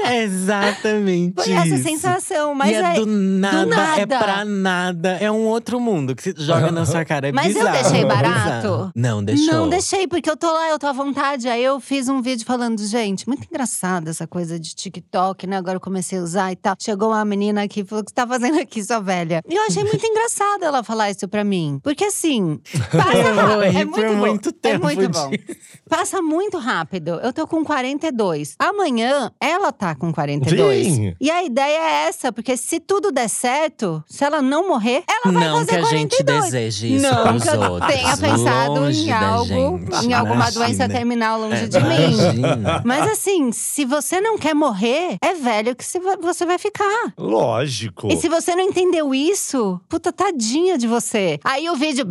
É 0.00 0.22
exatamente 0.22 1.42
Foi 1.44 1.52
essa 1.52 1.66
isso. 1.66 1.82
sensação, 1.84 2.54
mas 2.54 2.70
e 2.70 2.74
é, 2.74 2.80
é 2.80 2.94
do 2.94 3.06
nada, 3.06 3.69
nada. 3.76 4.00
é 4.02 4.06
pra 4.06 4.44
nada. 4.44 5.10
É 5.20 5.30
um 5.30 5.46
outro 5.46 5.80
mundo 5.80 6.14
que 6.14 6.22
se 6.22 6.34
joga 6.38 6.70
na 6.70 6.84
sua 6.86 7.04
cara. 7.04 7.28
É 7.28 7.32
Mas 7.32 7.54
eu 7.54 7.62
bizarro, 7.64 7.82
deixei 7.82 8.00
é 8.02 8.04
barato? 8.06 8.56
bizarro. 8.60 8.92
Não, 8.94 9.22
deixou. 9.24 9.54
Não 9.54 9.68
deixei, 9.68 10.06
porque 10.06 10.30
eu 10.30 10.36
tô 10.36 10.50
lá, 10.52 10.68
eu 10.70 10.78
tô 10.78 10.86
à 10.86 10.92
vontade. 10.92 11.48
Aí 11.48 11.62
eu 11.62 11.80
fiz 11.80 12.08
um 12.08 12.20
vídeo 12.22 12.44
falando, 12.46 12.78
gente, 12.86 13.26
muito 13.28 13.44
engraçado 13.50 14.08
essa 14.08 14.26
coisa 14.26 14.58
de 14.58 14.74
TikTok, 14.74 15.46
né? 15.46 15.56
Agora 15.56 15.76
eu 15.76 15.80
comecei 15.80 16.18
a 16.18 16.22
usar 16.22 16.52
e 16.52 16.56
tal. 16.56 16.74
Chegou 16.78 17.08
uma 17.10 17.24
menina 17.24 17.62
aqui 17.62 17.80
e 17.80 17.84
falou: 17.84 18.02
O 18.02 18.04
que 18.04 18.10
você 18.10 18.14
tá 18.14 18.26
fazendo 18.26 18.58
aqui, 18.60 18.82
sua 18.84 19.00
velha? 19.00 19.42
E 19.48 19.54
eu 19.54 19.62
achei 19.66 19.82
muito 19.84 20.04
engraçado 20.04 20.64
ela 20.64 20.82
falar 20.82 21.10
isso 21.10 21.26
pra 21.28 21.44
mim. 21.44 21.80
Porque 21.82 22.04
assim, 22.04 22.60
passa 22.90 23.18
Eu 23.30 23.34
rápido. 23.34 23.62
É 23.64 23.84
muito 23.84 24.02
bom. 24.08 24.16
muito 24.16 24.52
tempo 24.52 24.88
É 24.88 24.94
muito 24.96 25.08
bom. 25.08 25.30
disso. 25.30 25.60
Passa 25.88 26.22
muito 26.22 26.58
rápido. 26.58 27.20
Eu 27.22 27.32
tô 27.32 27.46
com 27.46 27.64
42. 27.64 28.54
Amanhã, 28.58 29.30
ela 29.40 29.72
tá 29.72 29.94
com 29.94 30.12
42. 30.12 30.86
Sim. 30.86 31.14
E 31.20 31.30
a 31.30 31.42
ideia 31.44 31.78
é 31.78 32.08
essa, 32.08 32.32
porque 32.32 32.56
se 32.56 32.80
tudo 32.80 33.10
der 33.12 33.28
certo, 33.28 33.59
se 34.06 34.24
ela 34.24 34.40
não 34.42 34.68
morrer, 34.68 35.02
ela 35.08 35.32
vai 35.32 35.48
Não 35.48 35.58
fazer 35.58 35.66
que 35.66 35.74
a 35.76 35.84
gente 35.90 36.16
42. 36.16 36.44
deseje 36.44 36.94
isso 36.96 37.02
Não 37.06 37.22
pros 37.28 37.42
que 37.42 37.48
eu 37.48 37.60
outros. 37.60 37.92
tenha 37.94 38.16
pensado 38.16 38.72
Longe 38.80 39.08
em 39.08 39.12
algo, 39.12 39.44
gente. 39.78 40.06
em 40.06 40.14
alguma 40.14 40.34
Imagina. 40.36 40.64
doença 40.66 40.88
terminal 40.88 41.40
longe 41.40 41.64
É, 41.64 41.66
de 41.68 41.80
mim. 41.80 42.12
Imagina. 42.12 42.82
Mas 42.84 43.10
assim, 43.10 43.52
se 43.52 43.84
você 43.84 44.20
não 44.20 44.38
quer 44.38 44.54
morrer, 44.54 45.16
é 45.22 45.34
velho 45.34 45.74
que 45.76 45.84
você 46.22 46.44
vai 46.46 46.58
ficar. 46.58 47.12
Lógico. 47.18 48.08
E 48.10 48.16
se 48.16 48.28
você 48.28 48.54
não 48.54 48.62
entendeu 48.64 49.14
isso, 49.14 49.80
puta 49.88 50.12
tadinha 50.12 50.78
de 50.78 50.86
você. 50.86 51.38
Aí 51.44 51.68
o 51.68 51.74
vídeo. 51.76 52.06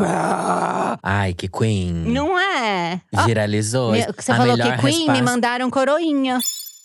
Ai, 1.03 1.33
que 1.33 1.47
Queen. 1.47 1.91
Não 1.93 2.37
é? 2.39 3.01
Viralizou. 3.25 3.91
me- 3.91 4.05
Você 4.17 4.31
a 4.31 4.35
falou 4.35 4.55
que 4.55 4.63
Queen, 4.63 4.73
me 4.81 5.07
resposta- 5.07 5.23
mandaram 5.23 5.69
coroinha. 5.69 6.39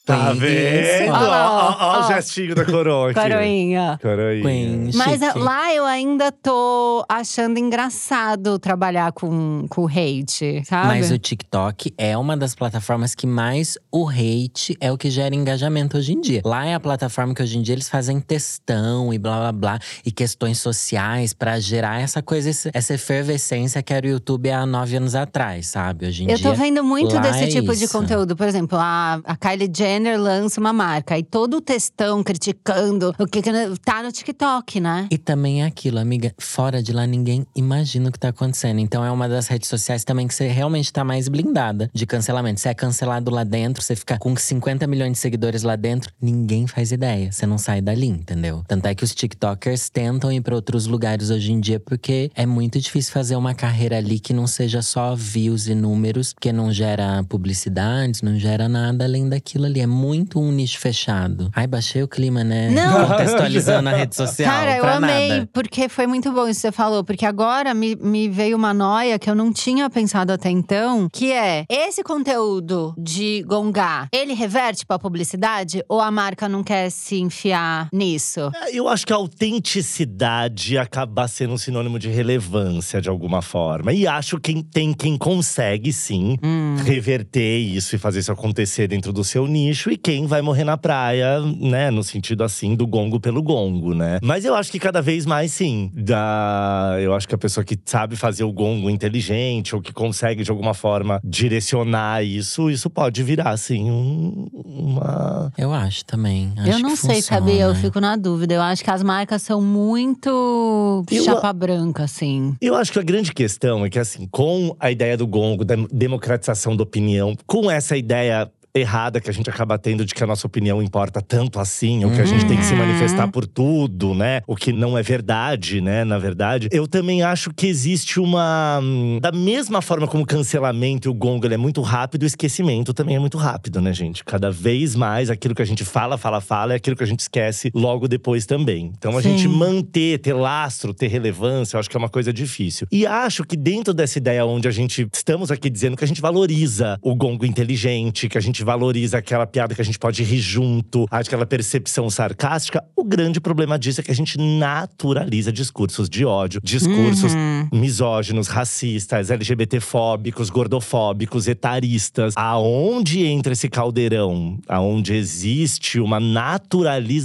Tá 0.07 0.35
vendo? 0.35 1.13
Olha 1.15 1.29
lá, 1.29 1.51
ó, 1.51 1.77
ó, 1.81 1.99
ó. 1.99 2.05
o 2.05 2.09
gestinho 2.09 2.55
da 2.55 2.63
coroa 2.67 3.11
aqui. 3.11 3.19
Coroinha. 3.21 3.99
Coroinha. 4.03 4.43
Queen, 4.43 4.91
Mas 4.95 5.13
chique. 5.13 5.25
a- 5.25 5.35
lá 5.43 5.73
eu 5.75 5.85
ainda 5.87 6.31
tô 6.31 7.03
achando 7.09 7.59
engraçado 7.59 8.59
trabalhar 8.59 9.13
com, 9.13 9.65
com 9.71 9.87
hate, 9.87 10.63
sabe? 10.67 10.89
Mas 10.89 11.11
o 11.11 11.19
TikTok 11.19 11.95
é 11.97 12.19
uma 12.19 12.37
das 12.37 12.55
plataformas 12.55 13.15
que 13.15 13.27
mais 13.27 13.79
o 13.91 14.07
hate 14.07 14.77
é 14.79 14.93
o 14.93 14.99
que 14.99 15.09
gera 15.09 15.35
engajamento 15.35 15.97
hoje 15.97 16.13
em 16.13 16.21
dia. 16.21 16.43
Lá 16.45 16.67
é 16.67 16.75
a 16.75 16.81
plataforma 16.81 17.35
que 17.35 17.43
hoje 17.43 17.57
em 17.57 17.63
dia 17.63 17.75
eles 17.75 17.89
fazem 17.89 18.21
textão 18.21 19.11
e 19.11 19.19
blá 19.19 19.39
blá 19.39 19.53
blá 19.53 19.79
e 20.05 20.13
questões 20.13 20.59
sociais 20.61 21.33
pra 21.33 21.59
gerar 21.59 22.03
essa 22.03 22.21
coisa, 22.21 22.51
essa 22.75 22.93
efervescência 22.93 23.83
que 23.83 23.95
era 23.95 24.07
o 24.07 24.11
YouTube 24.11 24.51
há 24.51 24.67
nove 24.67 24.97
anos 24.99 25.15
atrás, 25.15 25.69
sabe? 25.69 26.07
Hoje 26.07 26.25
em 26.25 26.31
Eu 26.31 26.37
dia. 26.37 26.51
tô 26.51 26.55
vendo 26.55 26.85
muito 26.85 27.19
desse 27.21 27.45
é 27.45 27.47
tipo 27.47 27.75
de 27.75 27.85
isso. 27.85 27.99
conteúdo. 27.99 28.37
Por 28.37 28.47
exemplo, 28.47 28.77
a, 28.79 29.19
a 29.25 29.35
Kylie 29.35 29.71
Jenner 29.75 29.94
lança 30.17 30.61
uma 30.61 30.73
marca 30.73 31.19
e 31.19 31.23
todo 31.23 31.59
o 31.59 31.61
textão 31.61 32.23
criticando 32.23 33.15
o 33.19 33.27
que, 33.27 33.43
que 33.43 33.51
tá 33.85 34.03
no 34.03 34.13
TikTok, 34.13 34.81
né? 34.81 35.09
E 35.11 35.19
também 35.19 35.63
é 35.63 35.67
aquilo, 35.67 35.99
amiga, 35.99 36.35
fora 36.39 36.83
de 36.83 36.93
lá 36.93 37.07
ninguém 37.07 37.47
imagina 37.55 38.09
o 38.09 38.13
que 38.13 38.19
tá 38.19 38.29
acontecendo. 38.29 38.79
Então 38.81 39.05
é 39.05 39.11
uma 39.11 39.29
das 39.29 39.47
redes 39.47 39.69
sociais 39.69 40.05
também 40.05 40.27
que 40.27 40.35
você 40.35 40.49
realmente 40.49 40.93
tá 40.93 41.05
mais 41.05 41.29
blindada 41.29 41.91
de 41.93 42.07
cancelamento. 42.07 42.61
Você 42.61 42.69
é 42.69 42.75
cancelado 42.75 43.31
lá 43.31 43.45
dentro, 43.45 43.83
você 43.83 43.95
fica 43.95 44.19
com 44.19 44.35
50 44.37 44.87
milhões 44.87 45.13
de 45.13 45.19
seguidores 45.19 45.63
lá 45.63 45.77
dentro, 45.77 46.13
ninguém 46.21 46.67
faz 46.67 46.93
ideia. 46.93 47.31
Você 47.31 47.47
não 47.47 47.59
sai 47.59 47.81
dali, 47.81 48.09
entendeu? 48.09 48.65
Tanto 48.67 48.87
é 48.87 48.95
que 48.95 49.05
os 49.05 49.15
TikTokers 49.15 49.91
tentam 49.91 50.33
ir 50.33 50.41
pra 50.41 50.55
outros 50.55 50.87
lugares 50.87 51.31
hoje 51.31 51.53
em 51.53 51.61
dia, 51.61 51.79
porque 51.81 52.31
é 52.35 52.47
muito 52.47 52.81
difícil 52.81 53.13
fazer 53.13 53.37
uma 53.37 53.55
carreira 53.55 53.99
ali 53.99 54.19
que 54.19 54.33
não 54.33 54.47
seja 54.47 54.83
só 54.83 55.15
views 55.15 55.67
e 55.67 55.75
números, 55.75 56.33
porque 56.33 56.53
não 56.53 56.73
gera 56.73 57.23
publicidades, 57.25 58.23
não 58.23 58.39
gera 58.39 58.69
nada 58.69 59.05
além 59.05 59.29
daquilo 59.29 59.67
ali. 59.67 59.84
É 59.85 59.87
muito 59.87 60.41
um 60.41 60.51
nicho 60.51 60.79
fechado. 60.79 61.51
Ai, 61.55 61.67
baixei 61.67 62.03
o 62.03 62.09
clima, 62.09 62.43
né? 62.43 62.71
Não. 62.71 63.07
Contextualizando 63.07 63.89
a 63.91 63.93
rede 63.93 64.17
social. 64.17 64.51
Cara, 64.51 64.77
eu 64.79 64.85
amei, 64.87 65.29
nada. 65.29 65.49
porque 65.53 65.89
foi 65.91 66.07
muito 66.07 66.33
bom 66.33 66.49
isso 66.49 66.61
que 66.63 66.69
você 66.69 66.73
falou. 66.73 67.05
Porque 67.05 67.27
agora 67.27 67.75
me, 67.75 67.95
me 67.97 68.29
veio 68.29 68.57
uma 68.57 68.73
noia 68.73 69.19
que 69.19 69.29
eu 69.29 69.35
não 69.35 69.53
tinha 69.53 69.91
pensado 69.91 70.33
até 70.33 70.49
então. 70.51 71.07
Que 71.13 71.33
é, 71.33 71.67
esse 71.69 72.03
conteúdo 72.03 72.95
de 72.97 73.43
gongar, 73.47 74.09
ele 74.11 74.33
reverte 74.33 74.87
pra 74.87 74.99
publicidade? 74.99 75.83
Ou 75.89 76.01
a 76.01 76.11
marca 76.11 76.49
não 76.49 76.63
quer 76.65 76.89
se 76.91 77.21
enfiar 77.21 77.89
nisso? 77.93 78.51
É, 78.63 78.75
Eu 78.75 78.89
acho 78.89 79.07
que 79.07 79.13
a 79.13 79.17
autenticidade 79.17 80.79
acaba 80.79 81.29
sendo 81.29 81.53
um 81.55 81.59
sinônimo 81.59 81.99
de 81.99 82.09
relevância 82.09 83.01
de 83.01 83.09
alguma 83.09 83.43
forma. 83.43 83.93
E 83.93 84.07
acho 84.07 84.39
que 84.41 84.63
tem 84.63 84.93
quem 84.95 85.19
consegue, 85.19 85.93
sim, 85.93 86.39
Hum. 86.43 86.77
reverter 86.85 87.59
isso 87.59 87.95
e 87.97 87.99
fazer 87.99 88.21
isso 88.21 88.33
acontecer 88.33 88.89
dentro 88.89 89.13
do 89.13 89.23
seu 89.23 89.47
nicho. 89.47 89.74
E 89.75 89.97
quem 89.97 90.27
vai 90.27 90.41
morrer 90.43 90.65
na 90.65 90.77
praia, 90.77 91.41
né? 91.41 91.91
No 91.91 92.03
sentido 92.03 92.43
assim, 92.45 92.75
do 92.75 92.87
gongo 92.87 93.19
pelo 93.21 93.43
gongo, 93.43 93.95
né? 93.95 94.19
Mas 94.23 94.45
eu 94.45 94.55
acho 94.55 94.71
que 94.73 94.79
cada 94.79 95.01
vez 95.03 95.25
mais, 95.27 95.53
sim. 95.53 95.91
Da... 95.95 96.97
Eu 97.01 97.15
acho 97.15 97.27
que 97.29 97.35
a 97.35 97.39
pessoa 97.39 97.65
que 97.65 97.79
sabe 97.85 98.17
fazer 98.17 98.45
o 98.45 98.53
gongo 98.53 98.89
inteligente 98.91 99.75
ou 99.75 99.81
que 99.83 99.93
consegue, 99.93 100.43
de 100.43 100.51
alguma 100.51 100.75
forma, 100.75 101.21
direcionar 101.25 102.23
isso, 102.25 102.71
isso 102.71 102.89
pode 102.91 103.23
virar, 103.23 103.51
assim, 103.51 103.91
um- 103.91 104.49
uma. 104.65 105.53
Eu 105.57 105.73
acho 105.73 106.05
também. 106.05 106.53
Acho 106.57 106.71
eu 106.71 106.79
não 106.79 106.91
que 106.91 106.97
sei, 106.97 107.17
funciona. 107.17 107.41
sabia? 107.41 107.63
Eu 107.65 107.75
fico 107.75 108.01
na 108.01 108.17
dúvida. 108.17 108.55
Eu 108.55 108.63
acho 108.63 108.83
que 108.83 108.91
as 108.91 109.03
marcas 109.03 109.43
são 109.43 109.61
muito 109.61 111.05
Eu- 111.11 111.25
chapa 111.25 111.53
branca, 111.53 112.05
assim. 112.05 112.57
Eu 112.61 112.75
acho 112.75 112.93
que 112.93 112.99
a 112.99 113.03
grande 113.03 113.33
questão 113.33 113.85
é 113.85 113.91
que, 113.91 113.99
assim, 113.99 114.27
com 114.31 114.75
a 114.79 114.91
ideia 114.91 115.17
do 115.17 115.27
gongo, 115.27 115.65
da 115.65 115.75
democratização 115.93 116.77
da 116.77 116.83
opinião, 116.83 117.37
com 117.47 117.71
essa 117.71 117.97
ideia 117.97 118.51
errada 118.79 119.21
que 119.21 119.31
a 119.31 119.33
gente 119.33 119.49
acaba 119.49 119.79
tendo 119.79 120.05
de 120.05 120.13
que 120.13 120.25
a 120.25 120.27
nossa 120.27 120.47
opinião 120.49 120.83
importa 120.83 121.23
tanto 121.23 121.61
assim, 121.61 122.05
ou 122.05 122.11
que 122.11 122.21
a 122.21 122.25
gente 122.25 122.45
tem 122.47 122.57
que 122.57 122.65
se 122.65 122.73
Uhum. 122.73 122.79
manifestar 122.81 123.29
por 123.29 123.47
tudo, 123.47 124.15
né? 124.15 124.41
O 124.49 124.57
que 124.57 124.73
não 124.73 124.99
é 124.99 125.03
verdade, 125.03 125.81
né? 125.81 126.03
Na 126.03 126.19
verdade, 126.19 126.69
eu 126.73 126.89
também 126.89 127.23
acho 127.23 127.51
que 127.55 127.69
existe 127.69 128.19
uma. 128.19 128.81
hum, 128.83 129.19
Da 129.23 129.31
mesma 129.31 129.81
forma 129.81 130.09
como 130.09 130.25
o 130.25 130.27
cancelamento 130.27 131.07
e 131.07 131.11
o 131.11 131.15
gongo 131.15 131.47
é 131.47 131.57
muito 131.57 131.81
rápido, 131.83 132.25
o 132.25 132.27
esquecimento 132.27 132.93
também 132.93 133.15
é 133.15 133.19
muito 133.21 133.39
rápido, 133.39 133.81
né, 133.81 133.93
gente? 133.93 134.25
Cada 134.25 134.51
vez 134.51 134.97
mais 134.97 135.31
aquilo 135.31 135.55
que 135.55 135.63
a 135.63 135.65
gente 135.65 135.85
fala, 135.85 136.19
fala, 136.19 136.41
fala, 136.41 136.73
é 136.73 136.77
aquilo 136.77 136.97
que 136.97 137.05
a 137.05 137.07
gente 137.07 137.21
esquece 137.21 137.71
logo 137.75 138.09
depois 138.09 138.45
também. 138.45 138.93
Então 138.99 139.17
a 139.17 139.23
Sim. 139.23 139.37
gente 139.37 139.47
manter, 139.47 140.19
ter 140.19 140.33
lastro, 140.33 140.93
ter 140.93 141.07
relevância, 141.07 141.77
eu 141.77 141.81
acho 141.81 141.89
que 141.89 141.97
é 141.97 141.99
uma 141.99 142.09
coisa 142.09 142.33
difícil. 142.33 142.89
E 142.91 143.07
acho 143.07 143.45
que 143.45 143.57
dentro 143.57 143.95
dessa 143.95 144.19
ideia 144.19 144.45
onde 144.45 144.67
a 144.67 144.71
gente 144.73 145.07
estamos 145.15 145.51
aqui 145.53 145.71
dizendo 145.71 145.97
que 145.97 146.05
a 146.05 146.09
gente 146.09 146.21
valoriza 146.21 146.99
o 147.03 147.15
gongo 147.15 147.47
inteligente, 147.47 148.29
que 148.29 148.37
a 148.39 148.41
gente 148.41 148.64
valoriza 148.65 149.19
aquela 149.19 149.47
piada 149.47 149.75
que 149.75 149.81
a 149.81 149.85
gente 149.85 149.99
pode 149.99 150.23
rir 150.23 150.41
junto, 150.41 151.07
aquela 151.11 151.47
percepção 151.47 152.09
sarcástica, 152.11 152.83
o 152.97 153.05
grande 153.05 153.41
problema 153.41 153.79
disso 153.79 154.01
é 154.01 154.05
que 154.05 154.11
a 154.11 154.15
gente 154.15 154.39
naturaliza 154.39 155.53
discursos 155.53 156.09
de 156.09 156.25
ódio, 156.25 156.61
discursos 156.65 157.35
Uhum. 157.35 157.69
misóginos, 157.73 158.49
racistas, 158.49 159.31
LGBTfóbicos, 159.31 160.51
gordofóbicos, 160.51 161.47
etaristas. 161.47 162.35
Aonde 162.37 163.25
entra 163.27 163.53
esse 163.53 163.69
caldeirão? 163.69 164.59
Aonde 164.69 165.15
existe 165.15 166.01
uma 166.01 166.19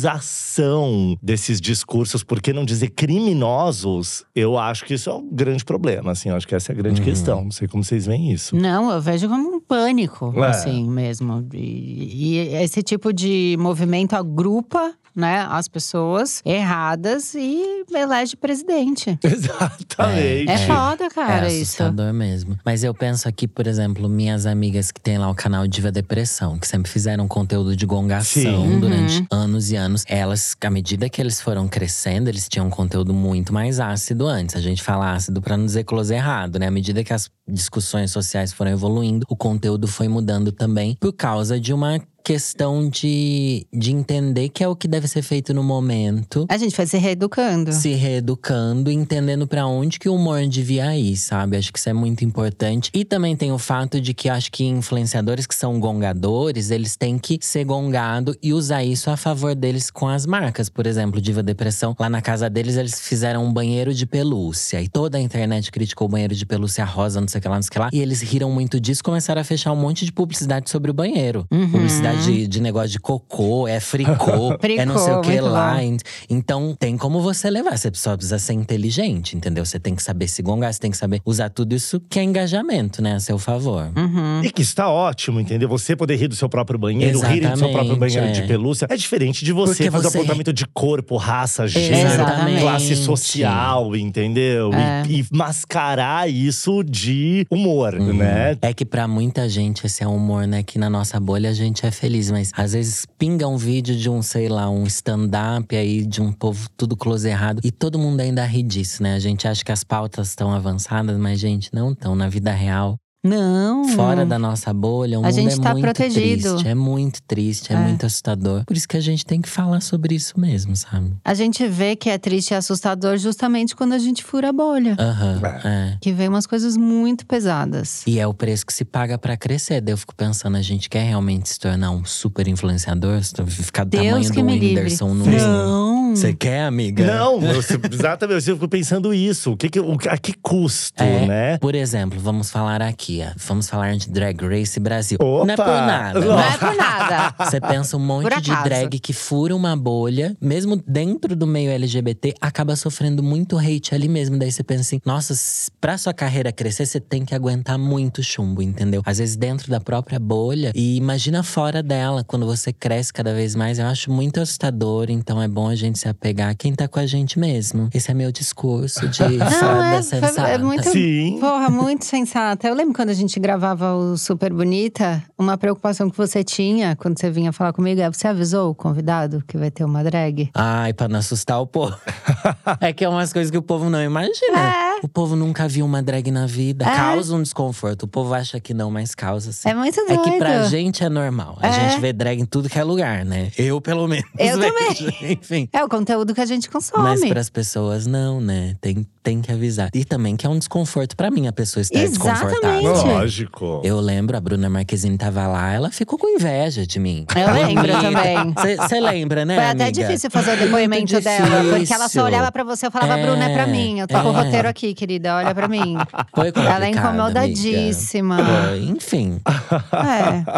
naturalização 0.10 1.18
desses 1.22 1.60
discursos, 1.62 2.24
por 2.24 2.42
que 2.42 2.52
não 2.54 2.66
dizer 2.66 2.90
criminosos? 2.90 4.24
Eu 4.36 4.58
acho 4.58 4.86
que 4.86 4.94
isso 4.94 5.10
é 5.10 5.14
um 5.14 5.28
grande 5.32 5.64
problema, 5.64 6.12
assim. 6.12 6.30
Eu 6.30 6.36
acho 6.36 6.48
que 6.48 6.56
essa 6.56 6.72
é 6.72 6.74
a 6.74 6.78
grande 6.78 7.02
questão. 7.02 7.44
Não 7.46 7.52
sei 7.52 7.68
como 7.68 7.84
vocês 7.84 8.06
veem 8.06 8.32
isso. 8.32 8.56
Não, 8.56 8.92
eu 8.92 9.02
vejo 9.02 9.28
como 9.28 9.56
um 9.56 9.60
pânico, 9.60 10.34
É. 10.44 10.48
assim 10.48 10.90
mesmo. 10.90 11.29
E, 11.54 12.36
e 12.36 12.38
esse 12.64 12.82
tipo 12.82 13.14
de 13.14 13.56
movimento 13.60 14.14
agrupa, 14.14 14.94
né, 15.20 15.46
as 15.50 15.68
pessoas 15.68 16.42
erradas 16.46 17.34
e 17.36 17.84
elege 17.94 18.36
presidente. 18.36 19.18
Exatamente. 19.24 20.50
É 20.52 20.58
foda, 20.66 21.10
cara, 21.10 21.48
é 21.48 21.54
isso. 21.54 21.82
assustador 21.82 22.14
mesmo. 22.14 22.58
Mas 22.66 22.84
eu 22.84 22.94
penso 22.94 23.28
aqui, 23.28 23.48
por 23.48 23.68
exemplo, 23.68 24.08
minhas 24.08 24.46
amigas 24.46 24.92
que 24.92 25.02
têm 25.02 25.18
lá 25.18 25.30
o 25.30 25.36
canal 25.36 25.68
Diva 25.68 25.92
Depressão, 25.92 26.58
que 26.58 26.68
sempre 26.68 26.92
fizeram 26.92 27.28
conteúdo 27.28 27.76
de 27.76 27.86
gongação 27.86 28.42
Sim. 28.68 28.80
durante 28.80 29.20
Uhum. 29.20 29.28
anos 29.32 29.72
e 29.72 29.76
anos. 29.76 30.04
Elas, 30.08 30.56
à 30.62 30.70
medida 30.70 31.10
que 31.10 31.22
eles 31.22 31.42
foram 31.42 31.68
crescendo, 31.68 32.30
eles 32.30 32.48
tinham 32.48 32.68
um 32.68 32.70
conteúdo 32.70 33.14
muito 33.14 33.54
mais 33.54 33.80
ácido 33.80 34.28
antes. 34.28 34.56
A 34.56 34.62
gente 34.62 34.82
fala 34.82 35.14
ácido 35.14 35.42
pra 35.42 35.58
não 35.58 35.66
dizer 35.66 35.84
close 35.84 36.14
errado, 36.14 36.58
né? 36.60 36.68
À 36.68 36.72
medida 36.72 37.04
que 37.04 37.14
as 37.14 37.30
discussões 37.48 38.12
sociais 38.12 38.54
foram 38.54 38.72
evoluindo, 38.72 39.26
o 39.30 39.36
conteúdo 39.36 39.88
foi 39.88 40.08
mudando 40.08 40.52
também 40.52 40.96
por 41.00 41.12
causa 41.14 41.60
de 41.60 41.74
uma 41.74 42.00
questão 42.24 42.90
de, 42.90 43.66
de 43.74 43.92
entender 43.92 44.50
que 44.50 44.64
é 44.64 44.68
o 44.68 44.76
que 44.76 44.88
deve 44.88 45.08
ser 45.08 45.22
feito 45.22 45.54
no 45.54 45.64
momento 45.64 46.46
A 46.50 46.58
gente 46.58 46.76
vai 46.76 46.86
se 46.86 46.98
reeducando. 46.98 47.72
se 47.74 47.94
reeducando 47.94 48.92
entendendo 48.92 49.48
pra 49.48 49.66
onde 49.66 50.00
que 50.00 50.08
o 50.10 50.16
humor 50.16 50.46
devia 50.48 50.96
ir, 50.96 51.16
sabe? 51.18 51.58
Acho 51.58 51.72
que 51.72 51.80
isso 51.80 51.90
é 51.90 51.94
muito 51.94 52.24
importante. 52.24 52.90
E 52.94 53.04
também 53.06 53.36
tem 53.36 53.52
o 53.52 53.58
fato 53.58 54.00
de 54.00 54.14
que 54.14 54.30
acho 54.30 54.52
que 54.52 54.64
influenciadores 54.66 55.46
que 55.46 55.56
são 55.56 55.80
gongadores, 55.80 56.72
eles 56.72 56.96
têm 56.96 57.18
que 57.18 57.40
ser 57.42 57.64
gongado 57.64 58.36
e 58.42 58.54
usar 58.54 58.84
isso 58.84 59.10
a 59.10 59.18
favor 59.18 59.56
deles 59.56 59.90
com 59.90 60.08
as 60.08 60.26
marcas. 60.26 60.70
Por 60.70 60.86
exemplo, 60.86 61.22
Diva 61.22 61.42
Depressão, 61.44 61.96
lá 62.00 62.10
na 62.10 62.22
casa 62.22 62.50
deles 62.50 62.76
eles 62.78 63.00
fizeram 63.00 63.46
um 63.46 63.54
banheiro 63.54 63.94
de 63.94 64.06
pelúcia. 64.06 64.82
E 64.82 64.88
toda 64.88 65.18
a 65.18 65.22
internet 65.22 65.72
criticou 65.72 66.08
o 66.08 66.10
banheiro 66.12 66.36
de 66.36 66.46
pelúcia 66.46 66.84
rosa, 66.86 67.22
não 67.22 67.28
sei 67.28 67.40
o 67.40 67.42
que 67.42 67.48
lá, 67.48 67.56
não 67.56 67.64
sei 67.64 67.70
o 67.70 67.72
que 67.72 67.80
lá. 67.80 67.90
E 67.94 68.00
eles 68.00 68.22
riram 68.22 68.52
muito 68.52 68.80
disso, 68.80 69.04
começaram 69.04 69.42
a 69.42 69.44
fechar 69.44 69.72
um 69.72 69.76
monte 69.76 70.06
de 70.06 70.12
publicidade 70.12 70.70
sobre 70.70 70.92
o 70.92 70.94
banheiro. 70.94 71.46
Uhum. 71.52 71.70
Publicidade 71.70 72.09
de, 72.16 72.48
de 72.48 72.62
negócio 72.62 72.90
de 72.90 73.00
cocô, 73.00 73.68
é 73.68 73.80
fricô, 73.80 74.58
é 74.78 74.86
não 74.86 74.98
sei 74.98 75.14
o 75.14 75.22
que 75.22 75.32
muito 75.32 75.46
lá. 75.46 75.76
bom. 75.76 75.98
Então, 76.30 76.76
tem 76.80 76.98
como 76.98 77.22
você 77.22 77.50
levar. 77.50 77.78
Você 77.78 77.90
só 77.94 78.16
precisa 78.16 78.40
ser 78.40 78.54
inteligente, 78.54 79.36
entendeu? 79.36 79.66
Você 79.66 79.80
tem 79.80 79.96
que 79.96 80.04
saber 80.04 80.28
se 80.28 80.42
gongar, 80.42 80.74
você 80.74 80.80
tem 80.80 80.92
que 80.92 80.98
saber 80.98 81.22
usar 81.26 81.50
tudo 81.50 81.76
isso 81.76 82.00
que 82.10 82.20
é 82.20 82.24
engajamento, 82.24 83.02
né? 83.02 83.16
A 83.16 83.20
seu 83.20 83.38
favor. 83.38 83.92
Uhum. 83.96 84.42
E 84.44 84.52
que 84.52 84.62
isso 84.62 84.76
tá 84.76 84.90
ótimo, 84.90 85.40
entendeu? 85.40 85.68
Você 85.70 85.96
poder 85.96 86.16
rir 86.16 86.28
do 86.28 86.36
seu 86.36 86.50
próprio 86.50 86.78
banheiro, 86.80 87.20
rir 87.22 87.42
do 87.42 87.58
seu 87.58 87.70
próprio 87.70 87.92
Exatamente, 87.94 88.00
banheiro 88.00 88.32
de 88.34 88.42
é. 88.42 88.48
pelúcia. 88.48 88.88
É 88.90 88.96
diferente 88.96 89.44
de 89.46 89.52
você 89.54 89.74
Porque 89.84 89.92
fazer 89.92 90.10
você- 90.10 90.18
apontamento 90.20 90.54
de 90.54 90.66
corpo, 90.68 91.18
raça, 91.18 91.68
gênero, 91.68 92.14
Exatamente. 92.14 92.62
classe 92.62 92.96
social, 92.96 93.96
entendeu? 93.96 94.72
É. 94.74 95.04
E, 95.08 95.20
e 95.22 95.26
mascarar 95.32 96.30
isso 96.30 96.84
de 96.84 97.46
humor, 97.50 97.94
Uhum. 97.96 98.14
né? 98.14 98.58
É 98.62 98.74
que 98.74 98.86
pra 98.86 99.08
muita 99.08 99.48
gente 99.50 99.86
esse 99.86 100.04
é 100.04 100.08
um 100.08 100.16
humor, 100.16 100.48
né? 100.48 100.64
Que 100.64 100.78
na 100.80 100.90
nossa 100.90 101.20
bolha 101.20 101.50
a 101.50 101.54
gente 101.54 101.86
é 101.86 101.92
feliz, 102.00 102.32
mas 102.32 102.52
às 102.56 102.74
vezes 102.74 103.06
pinga 103.18 103.48
um 103.48 103.58
vídeo 103.58 103.96
de 103.96 104.10
um, 104.10 104.22
sei 104.22 104.48
lá, 104.48 104.70
um 104.70 104.86
stand-up 104.86 105.76
aí 105.76 106.06
de 106.06 106.22
um 106.22 106.32
povo 106.32 106.70
tudo 106.78 106.96
close 106.96 107.28
errado 107.28 107.62
e 107.64 107.72
todo 107.72 108.00
mundo 108.00 108.22
ainda 108.22 108.46
ri 108.46 108.64
disso, 108.64 109.04
né? 109.04 109.16
A 109.16 109.20
gente 109.20 109.48
acha 109.48 109.64
que 109.64 109.72
as 109.72 109.84
pautas 109.84 110.30
estão 110.30 110.52
avançadas, 110.52 111.18
mas 111.18 111.40
gente, 111.40 111.70
não 111.74 111.92
estão. 111.92 112.16
Na 112.16 112.28
vida 112.28 112.52
real, 112.52 112.98
Não. 113.24 113.88
fora 113.90 114.26
da 114.26 114.40
nossa 114.40 114.74
bolha, 114.74 115.20
o 115.20 115.24
A 115.24 115.28
mundo 115.28 115.36
gente 115.36 115.54
é 115.54 115.62
tá 115.62 115.72
muito 115.72 115.84
protegido. 115.84 116.52
triste. 116.54 116.68
É 116.68 116.76
muito 116.76 117.22
triste, 117.24 117.74
é, 117.74 117.76
É. 117.76 117.80
muito 117.80 118.06
assustador. 118.06 118.64
Por 118.66 118.78
isso 118.78 118.88
que 118.88 118.96
a 118.96 119.02
gente 119.02 119.26
tem 119.26 119.42
que 119.42 119.50
falar 119.50 119.82
sobre 119.82 120.16
isso 120.16 120.40
mesmo, 120.40 120.76
sabe? 120.76 121.12
A 121.26 121.34
gente 121.34 121.68
vê 121.68 121.96
que 121.96 122.10
é 122.10 122.18
triste 122.18 122.52
e 122.52 122.54
assustador 122.56 123.18
justamente 123.18 123.76
quando 123.76 123.94
a 123.94 124.00
gente 124.00 124.24
fura 124.24 124.50
a 124.50 124.54
bolha. 124.54 124.96
Aham, 125.00 125.42
é. 125.66 125.98
Que 126.00 126.12
vem 126.14 126.30
umas 126.30 126.48
coisas 126.48 126.78
muito 126.78 127.26
pesadas. 127.26 128.04
E 128.08 128.20
é 128.20 128.26
o 128.28 128.34
preço 128.34 128.66
que 128.66 128.74
se 128.74 128.86
paga 128.86 129.18
pra 129.18 129.36
crescer. 129.36 129.82
Daí 129.82 129.94
eu 129.94 129.98
fico 129.98 130.16
pensando, 130.16 130.56
a 130.56 130.62
gente 130.62 130.90
quer 130.90 131.04
realmente 131.04 131.50
se 131.50 131.60
tornar 131.60 131.92
um 131.92 132.06
super 132.06 132.48
influenciador? 132.48 133.20
Ficar 133.48 133.84
do 133.84 133.90
Deus 133.92 134.06
tamanho 134.06 134.32
que 134.32 134.40
do 134.40 134.46
me 134.46 134.54
livre. 134.54 134.68
Whindersson 134.84 135.14
no 135.14 135.26
Não. 135.26 136.16
Você 136.16 136.34
quer, 136.34 136.64
amiga? 136.64 137.06
Não, 137.06 137.40
eu, 137.44 137.60
exatamente. 137.92 138.50
Eu 138.50 138.56
fico 138.56 138.68
pensando 138.68 139.14
isso. 139.14 139.52
O 139.52 139.58
que 139.58 139.70
que, 139.70 139.80
o, 139.80 139.98
a 140.10 140.18
que 140.18 140.34
custo, 140.34 141.04
É, 141.04 141.26
né? 141.28 141.58
Por 141.60 141.76
exemplo, 141.76 142.20
vamos 142.20 142.50
falar 142.50 142.82
aqui, 142.82 143.09
Vamos 143.38 143.70
falar 143.70 143.96
de 143.96 144.10
Drag 144.10 144.40
Race 144.46 144.80
Brasil. 144.80 145.18
Não 145.20 145.50
é 145.50 145.56
por 145.56 145.64
Opa! 145.64 145.86
nada. 145.86 146.20
Não 146.20 146.36
né? 146.36 146.48
é 146.54 146.58
por 146.58 146.76
nada. 146.78 147.36
Você 147.46 147.60
pensa 147.60 147.98
um 147.98 148.00
monte 148.00 148.42
de 148.42 148.52
drag 148.64 149.00
que 149.00 149.14
fura 149.14 149.56
uma 149.56 149.76
bolha, 149.76 150.36
mesmo 150.40 150.76
dentro 150.88 151.36
do 151.36 151.48
meio 151.48 151.72
LGBT, 151.72 152.36
acaba 152.40 152.76
sofrendo 152.76 153.24
muito 153.24 153.58
hate 153.58 153.96
ali 153.96 154.08
mesmo. 154.08 154.38
Daí 154.38 154.52
você 154.52 154.64
pensa 154.64 154.82
assim: 154.82 155.02
nossa, 155.06 155.34
pra 155.82 155.98
sua 155.98 156.14
carreira 156.14 156.52
crescer, 156.52 156.86
você 156.86 157.00
tem 157.00 157.26
que 157.26 157.34
aguentar 157.34 157.78
muito 157.78 158.22
chumbo, 158.22 158.62
entendeu? 158.62 159.02
Às 159.06 159.18
vezes 159.18 159.36
dentro 159.36 159.70
da 159.72 159.80
própria 159.80 160.20
bolha. 160.20 160.72
E 160.76 160.96
imagina 160.98 161.42
fora 161.44 161.82
dela, 161.82 162.24
quando 162.24 162.46
você 162.46 162.72
cresce 162.72 163.12
cada 163.12 163.34
vez 163.34 163.56
mais. 163.56 163.80
Eu 163.80 163.88
acho 163.88 164.12
muito 164.12 164.40
assustador, 164.40 165.08
então 165.10 165.42
é 165.42 165.48
bom 165.48 165.68
a 165.68 165.76
gente 165.76 165.98
se 165.98 166.08
apegar 166.08 166.50
a 166.50 166.54
quem 166.54 166.74
tá 166.74 166.88
com 166.88 167.00
a 167.00 167.06
gente 167.06 167.40
mesmo. 167.40 167.90
Esse 167.94 168.12
é 168.12 168.14
meu 168.14 168.32
discurso 168.32 169.08
de 169.08 169.24
Não, 169.38 169.50
fada 169.50 169.96
é, 169.96 170.02
sensata. 170.02 170.48
é 170.50 170.58
muito. 170.58 170.90
Sim. 170.90 171.38
Porra, 171.40 171.70
muito 171.70 172.06
sensata. 172.06 172.68
Eu 172.68 172.76
lembro 172.76 172.94
quando 173.00 173.12
a 173.12 173.14
gente 173.14 173.40
gravava 173.40 173.96
o 173.96 174.18
Super 174.18 174.52
Bonita, 174.52 175.24
uma 175.38 175.58
preocupação 175.58 176.10
que 176.10 176.18
você 176.18 176.44
tinha 176.44 176.98
quando 176.98 177.18
você 177.18 177.32
vinha 177.32 177.54
falar 177.54 177.72
comigo 177.72 178.02
é: 178.02 178.12
você 178.12 178.28
avisou 178.28 178.72
o 178.72 178.76
convidado 178.76 179.42
que 179.48 179.58
vai 179.58 179.72
ter 179.72 179.86
uma 179.86 180.04
drag? 180.04 180.50
Ai, 180.54 180.92
pra 180.92 181.08
não 181.08 181.20
assustar 181.20 181.62
o 181.62 181.66
povo. 181.66 181.98
é 182.82 182.92
que 182.92 183.06
é 183.06 183.08
umas 183.08 183.32
coisas 183.32 183.50
que 183.50 183.58
o 183.58 183.62
povo 183.62 183.90
não 183.90 184.04
imagina. 184.04 184.60
É. 184.60 184.89
O 185.02 185.08
povo 185.08 185.36
nunca 185.36 185.68
viu 185.68 185.86
uma 185.86 186.02
drag 186.02 186.30
na 186.32 186.46
vida. 186.46 186.86
É. 186.86 186.96
Causa 186.96 187.36
um 187.36 187.42
desconforto. 187.42 188.04
O 188.04 188.08
povo 188.08 188.34
acha 188.34 188.60
que 188.60 188.74
não, 188.74 188.90
mas 188.92 189.16
causa 189.16 189.52
sim. 189.52 189.70
É 189.70 189.74
muito 189.74 190.00
É 190.00 190.06
doido. 190.06 190.24
que 190.24 190.38
pra 190.38 190.64
gente 190.64 191.04
é 191.04 191.10
normal. 191.10 191.58
A 191.62 191.68
É. 191.68 191.72
gente 191.90 192.02
vê 192.02 192.12
drag 192.14 192.40
em 192.42 192.46
tudo 192.46 192.70
que 192.70 192.78
é 192.78 192.84
lugar, 192.84 193.24
né? 193.26 193.52
Eu, 193.58 193.80
pelo 193.82 194.08
menos. 194.08 194.26
Eu 194.38 194.58
vejo. 194.60 195.12
Enfim. 195.22 195.70
É 195.74 195.84
o 195.84 195.90
conteúdo 195.90 196.34
que 196.34 196.42
a 196.42 196.46
gente 196.46 196.70
consome. 196.70 197.04
Mas 197.04 197.26
pras 197.28 197.50
pessoas, 197.50 198.06
não, 198.08 198.40
né? 198.42 198.76
Tem, 198.82 199.06
tem 199.24 199.42
que 199.42 199.52
avisar. 199.52 199.90
E 199.94 200.04
também 200.06 200.36
que 200.36 200.46
é 200.46 200.50
um 200.50 200.58
desconforto 200.58 201.16
pra 201.16 201.30
mim 201.32 201.48
a 201.48 201.52
pessoa 201.54 201.82
estar 201.82 202.00
Exatamente. 202.00 202.40
desconfortável. 202.44 203.14
Lógico. 203.14 203.82
Eu 203.84 204.00
lembro, 204.00 204.36
a 204.38 204.42
Bruna 204.42 204.70
Marquezine 204.70 205.18
tava 205.18 205.48
lá, 205.48 205.72
ela 205.74 205.92
ficou 205.92 206.18
com 206.18 206.28
inveja 206.28 206.86
de 206.86 207.00
mim. 207.00 207.26
Eu 207.36 207.54
lembro 207.54 207.88
também. 208.02 208.78
Você 208.78 209.00
lembra, 209.00 209.46
né? 209.46 209.56
Foi 209.56 209.64
até 209.66 209.84
amiga? 209.86 209.92
difícil 209.92 210.30
fazer 210.32 210.54
o 210.54 210.58
depoimento 210.58 211.20
dela. 211.22 211.64
Porque 211.78 211.94
ela 211.94 212.08
só 212.10 212.24
olhava 212.26 212.52
pra 212.52 212.64
você 212.64 212.88
e 212.88 212.92
falava, 212.92 213.18
É, 213.20 213.24
Bruna, 213.26 213.46
é 213.50 213.54
pra 213.54 213.68
mim. 213.68 214.00
Eu 214.00 214.08
tô 214.08 214.20
com 214.22 214.30
o 214.32 214.38
é. 214.38 214.44
roteiro 214.44 214.68
aqui, 214.68 214.89
querida. 214.94 215.36
Olha 215.38 215.54
pra 215.54 215.68
mim. 215.68 215.96
Foi 216.34 216.52
Ela 216.56 216.86
é 216.86 216.90
incomodadíssima. 216.90 218.38
Foi, 218.38 218.80
enfim. 218.86 219.40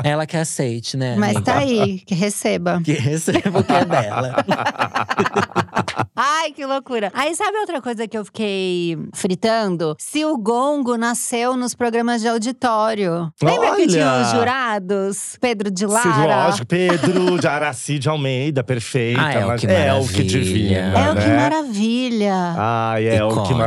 É. 0.04 0.10
Ela 0.10 0.26
que 0.26 0.38
aceite, 0.38 0.98
né? 0.98 1.16
Mas 1.18 1.36
amiga? 1.36 1.52
tá 1.52 1.58
aí, 1.60 2.00
que 2.00 2.16
receba. 2.16 2.82
Que 2.84 2.94
receba 2.94 3.60
o 3.60 3.64
que 3.64 3.74
é 3.74 3.86
dela. 3.86 4.36
Ai, 6.16 6.52
que 6.52 6.66
loucura. 6.66 7.12
Aí 7.14 7.36
sabe 7.36 7.58
outra 7.58 7.82
coisa 7.82 8.08
que 8.08 8.18
eu 8.18 8.26
fiquei 8.26 8.98
fritando 9.14 9.96
se 10.00 10.24
o 10.26 10.38
gongo 10.38 10.96
nasceu 10.98 11.56
nos 11.56 11.74
programas 11.74 12.22
de 12.22 12.28
auditório. 12.28 13.32
Lembra 13.42 13.76
que 13.76 13.88
tinha 13.88 14.12
Olha! 14.12 14.22
os 14.22 14.32
jurados? 14.32 15.38
Pedro 15.40 15.72
de 15.72 15.88
Sim, 15.88 15.92
Lara. 15.94 16.46
lógico, 16.48 16.68
Pedro 16.68 17.40
de 17.40 17.48
Araci 17.48 17.98
de 17.98 18.10
Almeida, 18.10 18.64
perfeita. 18.64 19.22
Ah, 19.22 19.34
é 19.34 19.46
o 19.46 19.56
que 19.58 19.68
é 19.68 19.94
o 19.94 20.08
que 20.08 20.24
maravilha. 20.24 20.24
divina. 20.26 21.00
É 21.00 21.12
o 21.12 21.16
que 21.16 21.28
né? 21.28 21.36
maravilha. 21.38 22.36
Ai, 22.58 23.08
é 23.08 23.24
o 23.24 23.30
que 23.30 23.34
Icônicas. 23.34 23.58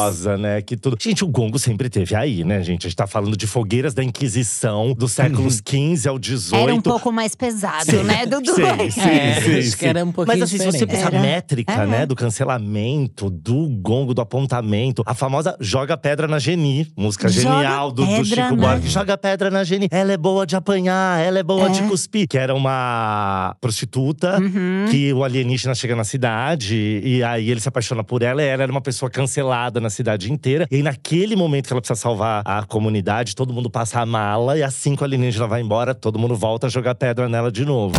Maravilhosa, 0.00 0.36
né? 0.38 0.62
Que 0.62 0.76
tudo. 0.76 0.96
Gente, 1.00 1.24
o 1.24 1.28
gongo 1.28 1.58
sempre 1.58 1.88
teve 1.88 2.14
aí, 2.14 2.44
né, 2.44 2.62
gente? 2.62 2.86
A 2.86 2.88
gente 2.88 2.96
tá 2.96 3.06
falando 3.06 3.36
de 3.36 3.46
fogueiras 3.46 3.94
da 3.94 4.02
Inquisição, 4.02 4.94
dos 4.94 5.12
séculos 5.12 5.56
XV 5.66 6.08
ao 6.08 6.18
XVIII. 6.22 6.60
Era 6.62 6.74
um 6.74 6.80
pouco 6.80 7.12
mais 7.12 7.34
pesado, 7.34 7.84
Sim, 7.90 8.02
né, 8.02 8.26
Dudu? 8.26 8.54
Sim, 8.54 8.90
sim, 8.90 9.00
É, 9.00 9.40
sim, 9.40 9.58
acho 9.58 9.70
sim. 9.70 9.76
que 9.76 9.86
era 9.86 10.04
um 10.04 10.12
pouquinho 10.12 10.38
Mas 10.38 10.48
assim, 10.52 10.58
se 10.58 10.64
você 10.78 10.86
pensar 10.86 11.12
Era. 11.12 11.20
métrica, 11.20 11.72
É. 11.72 11.86
né, 11.86 12.06
do 12.06 12.14
cancelamento, 12.14 13.30
do 13.30 13.68
gongo, 13.68 14.14
do 14.14 14.20
apontamento, 14.20 15.02
a 15.06 15.14
famosa 15.14 15.56
Joga 15.60 15.96
Pedra 15.96 16.26
na 16.26 16.38
Geni, 16.38 16.86
música 16.96 17.28
Joga 17.28 17.56
genial 17.56 17.90
do, 17.92 18.04
do 18.06 18.24
Chico 18.24 18.40
na- 18.40 18.54
Buarque. 18.54 18.88
Joga 18.88 19.16
Pedra 19.18 19.50
na 19.50 19.64
Geni. 19.64 19.88
Ela 19.90 20.12
é 20.12 20.16
boa 20.16 20.46
de 20.46 20.56
apanhar, 20.56 21.20
ela 21.24 21.38
é 21.38 21.42
boa 21.42 21.66
É. 21.66 21.70
de 21.70 21.82
cuspir. 21.82 22.26
Que 22.28 22.38
era 22.38 22.54
uma 22.54 23.56
prostituta 23.60 24.38
Uhum. 24.40 24.86
que 24.90 25.12
o 25.12 25.24
alienígena 25.24 25.74
chega 25.74 25.94
na 25.96 26.04
cidade 26.04 27.00
e 27.04 27.22
aí 27.22 27.50
ele 27.50 27.60
se 27.60 27.68
apaixona 27.68 28.02
por 28.04 28.22
ela 28.22 28.42
e 28.42 28.46
ela 28.46 28.62
era 28.62 28.72
uma 28.72 28.80
pessoa 28.80 29.10
cancelada 29.10 29.80
na 29.80 29.89
cidade 29.90 30.32
inteira. 30.32 30.66
E 30.70 30.76
aí, 30.76 30.82
naquele 30.82 31.36
momento 31.36 31.66
que 31.66 31.72
ela 31.72 31.80
precisa 31.80 32.00
salvar 32.00 32.42
a 32.44 32.62
comunidade, 32.64 33.34
todo 33.34 33.52
mundo 33.52 33.68
passa 33.70 34.00
a 34.00 34.06
mala 34.06 34.56
e 34.56 34.62
assim 34.62 34.94
que 34.96 35.02
o 35.02 35.04
alienígena 35.04 35.46
vai 35.46 35.60
embora, 35.60 35.94
todo 35.94 36.18
mundo 36.18 36.36
volta 36.36 36.66
a 36.66 36.70
jogar 36.70 36.94
pedra 36.94 37.28
nela 37.28 37.50
de 37.50 37.64
novo. 37.64 37.96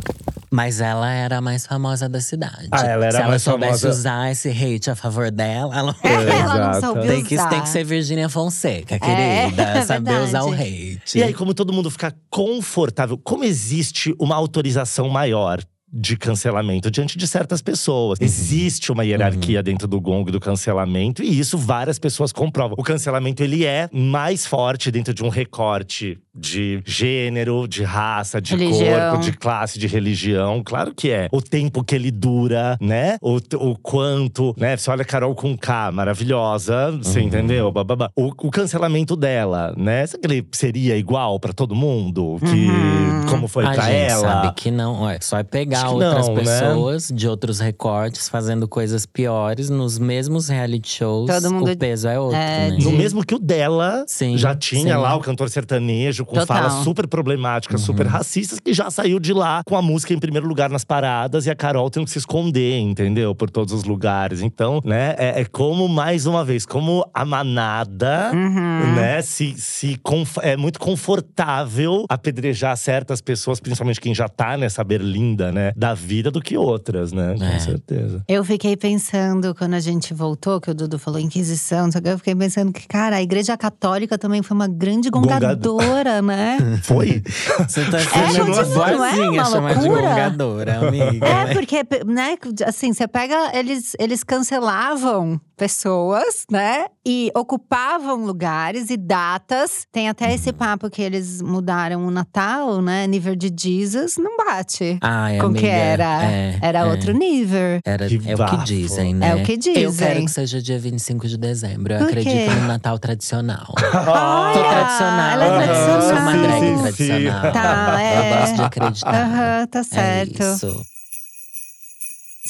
Mas 0.54 0.82
ela 0.82 1.10
era 1.10 1.38
a 1.38 1.42
mais 1.42 1.66
famosa 1.66 2.10
da 2.10 2.20
cidade. 2.20 2.68
Ah, 2.72 2.86
ela 2.86 3.06
era 3.06 3.12
Se 3.14 3.18
ela 3.20 3.28
mais 3.30 3.42
soubesse 3.42 3.82
famosa. 3.84 4.00
usar 4.00 4.32
esse 4.32 4.50
hate 4.50 4.90
a 4.90 4.96
favor 4.96 5.32
dela, 5.32 5.74
ela 5.78 5.96
Ela 6.04 6.72
não 6.74 6.82
soube 6.82 7.08
tem, 7.08 7.24
que, 7.24 7.36
usar. 7.36 7.48
tem 7.50 7.62
que 7.62 7.70
ser 7.70 7.86
Virgínia 7.86 8.28
Fonseca, 8.28 8.96
É, 8.96 9.00
querida. 9.00 9.64
é 9.80 9.82
saber 9.86 10.20
usar 10.20 10.44
o 10.44 10.52
hate. 10.52 11.18
E 11.18 11.24
aí, 11.24 11.34
como 11.34 11.54
todo 11.54 11.72
mundo 11.72 11.90
fica 11.90 12.14
confortável, 12.30 13.18
como 13.18 13.46
existe 13.46 14.14
uma 14.20 14.36
autorização 14.36 15.08
maior 15.08 15.62
de 15.92 16.16
cancelamento 16.16 16.90
diante 16.90 17.18
de 17.18 17.28
certas 17.28 17.62
pessoas. 17.62 18.20
Existe 18.22 18.92
uma 18.92 19.04
hierarquia 19.04 19.62
dentro 19.62 19.88
do 19.88 20.00
gongo 20.00 20.30
e 20.30 20.32
do 20.32 20.40
cancelamento 20.40 21.22
e 21.22 21.40
isso 21.40 21.58
várias 21.58 22.00
pessoas 22.00 22.32
comprovam. 22.32 22.76
O 22.80 22.84
cancelamento 22.84 23.44
ele 23.44 23.66
é 23.66 23.90
mais 23.92 24.46
forte 24.46 24.90
dentro 24.92 25.14
de 25.14 25.24
um 25.24 25.30
recorte 25.30 26.18
de 26.34 26.82
gênero, 26.86 27.68
de 27.68 27.84
raça, 27.84 28.42
de 28.42 28.56
Religião. 28.56 29.10
corpo, 29.12 29.24
de 29.26 29.34
classe, 29.34 29.78
de 29.78 29.88
religião. 29.88 30.62
Claro 30.64 30.94
que 30.96 31.10
é. 31.12 31.28
O 31.32 31.42
tempo 31.42 31.84
que 31.84 31.94
ele 31.94 32.10
dura, 32.12 32.78
né? 32.80 33.18
O, 33.22 33.38
o 33.58 33.78
quanto, 33.78 34.54
né? 34.58 34.78
Você 34.78 34.90
olha 34.90 35.02
a 35.02 35.06
Carol 35.06 35.36
com 35.36 35.58
K, 35.58 35.92
maravilhosa, 35.92 36.92
você 36.92 37.20
entendeu? 37.22 37.72
Bababá. 37.72 38.10
O, 38.16 38.28
o 38.48 38.52
cancelamento 38.52 39.16
dela, 39.16 39.74
né? 39.78 40.06
Será 40.08 40.22
que 40.22 40.28
ele 40.28 40.48
seria 40.52 40.96
igual 40.98 41.40
pra 41.40 41.52
todo 41.54 41.76
mundo? 41.76 42.38
Que, 42.40 42.62
Uhum. 42.72 43.26
Como 43.30 43.48
foi 43.48 43.66
a 43.66 43.72
pra 43.72 43.84
gente 43.86 43.96
ela? 44.12 44.22
sabe 44.22 44.54
que 44.56 44.72
não. 44.72 45.04
Ué, 45.04 45.18
só 45.22 45.38
é 45.38 45.44
pegar 45.44 45.90
outras 45.90 46.28
não, 46.28 46.36
né? 46.36 46.42
pessoas 46.42 47.08
de 47.14 47.28
outros 47.28 47.60
recortes 47.60 48.28
fazendo 48.30 48.68
coisas 48.68 49.06
piores 49.06 49.70
nos 49.70 49.98
mesmos 49.98 50.48
reality 50.50 50.90
shows. 50.98 51.30
Todo 51.30 51.54
mundo- 51.54 51.72
o 51.72 51.78
peso 51.78 52.08
é 52.08 52.20
outro, 52.20 52.36
é, 52.38 52.70
né? 52.70 52.76
de- 52.78 52.84
No 52.86 52.92
mesmo 52.92 53.26
que 53.26 53.34
o 53.36 53.40
dela 53.40 54.04
Sim, 54.08 54.38
já 54.38 54.54
tinha 54.56 54.96
sim. 54.96 55.02
lá 55.02 55.16
o 55.16 55.20
cantor 55.22 55.50
sertanejo 55.50 56.21
com 56.26 56.36
Total. 56.38 56.58
falas 56.58 56.84
super 56.84 57.08
problemáticas, 57.08 57.82
Uhum. 57.82 57.86
super 57.88 58.08
racistas, 58.08 58.60
que 58.60 58.74
já 58.74 58.90
saiu 58.90 59.20
de 59.20 59.34
lá 59.34 59.62
com 59.66 59.76
a 59.76 59.82
música 59.82 60.14
em 60.14 60.20
primeiro 60.20 60.48
lugar 60.48 60.70
nas 60.70 60.84
paradas 60.84 61.46
e 61.46 61.50
a 61.50 61.56
Carol 61.56 61.90
tendo 61.90 62.06
que 62.06 62.12
se 62.12 62.20
esconder, 62.20 62.80
entendeu? 62.80 63.34
Por 63.36 63.50
todos 63.50 63.74
os 63.74 63.84
lugares. 63.84 64.42
Então, 64.42 64.82
né, 64.84 65.16
é, 65.18 65.42
é 65.42 65.46
como, 65.46 65.88
mais 65.88 66.26
uma 66.26 66.44
vez, 66.44 66.66
como 66.66 67.06
a 67.14 67.26
manada, 67.26 68.32
Uhum. 68.34 68.96
né, 68.96 69.22
se, 69.22 69.54
se 69.58 70.00
é 70.42 70.56
muito 70.58 70.80
confortável 70.80 72.06
apedrejar 72.10 72.76
certas 72.78 73.22
pessoas, 73.22 73.60
principalmente 73.60 74.00
quem 74.02 74.14
já 74.14 74.28
tá 74.28 74.58
nessa 74.58 74.84
berlinda, 74.84 75.52
né, 75.52 75.72
da 75.76 75.94
vida, 75.94 76.32
do 76.32 76.42
que 76.42 76.58
outras, 76.58 77.12
né? 77.12 77.36
Com 77.38 77.44
É. 77.46 77.60
certeza. 77.60 78.24
Eu 78.28 78.44
fiquei 78.44 78.76
pensando, 78.76 79.54
quando 79.56 79.74
a 79.74 79.80
gente 79.80 80.14
voltou, 80.14 80.60
que 80.60 80.70
o 80.70 80.74
Dudu 80.74 80.98
falou 80.98 81.20
Inquisição, 81.20 81.92
só 81.92 82.00
que 82.02 82.08
eu 82.10 82.18
fiquei 82.18 82.36
pensando 82.36 82.72
que, 82.74 82.88
cara, 82.88 83.18
a 83.18 83.22
Igreja 83.22 83.56
Católica 83.58 84.18
também 84.18 84.42
foi 84.42 84.56
uma 84.56 84.68
grande 84.68 85.10
gongadora, 85.10 86.11
né? 86.20 86.58
Foi? 86.82 87.22
Você 87.60 87.86
tá 87.86 87.98
É, 88.00 88.30
sendo 88.32 88.46
continua, 88.54 88.88
não 88.92 89.06
é 89.06 89.12
boazinha 89.12 89.32
uma 89.32 89.46
chamar 89.46 89.76
de 89.76 89.88
gongadora, 89.88 90.80
amiga. 90.88 91.26
É, 91.28 91.46
né? 91.46 91.54
porque, 91.54 91.84
né, 92.08 92.36
assim, 92.66 92.92
você 92.92 93.08
pega. 93.08 93.52
Eles, 93.54 93.96
eles 94.00 94.24
cancelavam 94.24 95.40
pessoas, 95.56 96.46
né? 96.50 96.86
E 97.06 97.32
ocupavam 97.36 98.26
lugares 98.26 98.90
e 98.90 98.98
datas. 98.98 99.86
Tem 99.92 100.10
até 100.10 100.34
esse 100.34 100.52
papo 100.52 100.90
que 100.90 101.04
eles 101.04 101.40
mudaram 101.40 102.04
o 102.08 102.10
Natal, 102.10 102.82
né? 102.82 103.06
Nível 103.06 103.36
de 103.36 103.54
Jesus, 103.56 104.18
não 104.18 104.36
bate. 104.38 104.98
Ai, 105.02 105.38
com 105.38 105.48
amiga, 105.48 105.60
que 105.60 105.68
era. 105.68 106.24
é, 106.24 106.58
era 106.64 106.80
é. 106.80 106.86
outro 106.86 107.14
nível. 107.14 107.80
Era, 107.86 108.08
Que 108.08 108.20
é 108.26 108.34
o 108.34 108.46
que 108.48 108.58
dizem, 108.64 109.14
né? 109.14 109.30
É 109.30 109.36
o 109.36 109.44
que 109.44 109.52
Eu 109.52 109.58
dizem. 109.58 110.08
quero 110.08 110.26
que 110.26 110.32
seja 110.32 110.60
dia 110.60 110.80
25 110.80 111.28
de 111.28 111.38
dezembro. 111.38 111.94
Eu 111.94 112.00
Por 112.00 112.08
acredito 112.08 112.34
quê? 112.34 112.50
no 112.60 112.68
Natal 112.68 112.98
tradicional. 112.98 113.68
Olha, 113.78 114.54
Sou 114.54 114.64
tradicional. 114.64 115.30
ela 115.32 115.46
é 115.46 115.64
tradicional. 115.66 116.01
Eu 116.02 116.10
sou 116.10 116.18
uma 116.20 116.32
Sim, 116.32 116.42
drag 116.42 116.60
sim, 116.60 116.78
sim. 116.78 116.82
tradicional. 116.82 117.52
Tá, 117.54 118.02
é. 118.02 118.34
Eu 118.34 118.40
gosto 118.40 118.56
de 118.56 118.62
acreditar. 118.64 119.14
Aham, 119.16 119.68
tá 119.68 119.80
É 119.80 119.84
certo. 119.84 120.44
isso. 120.44 120.86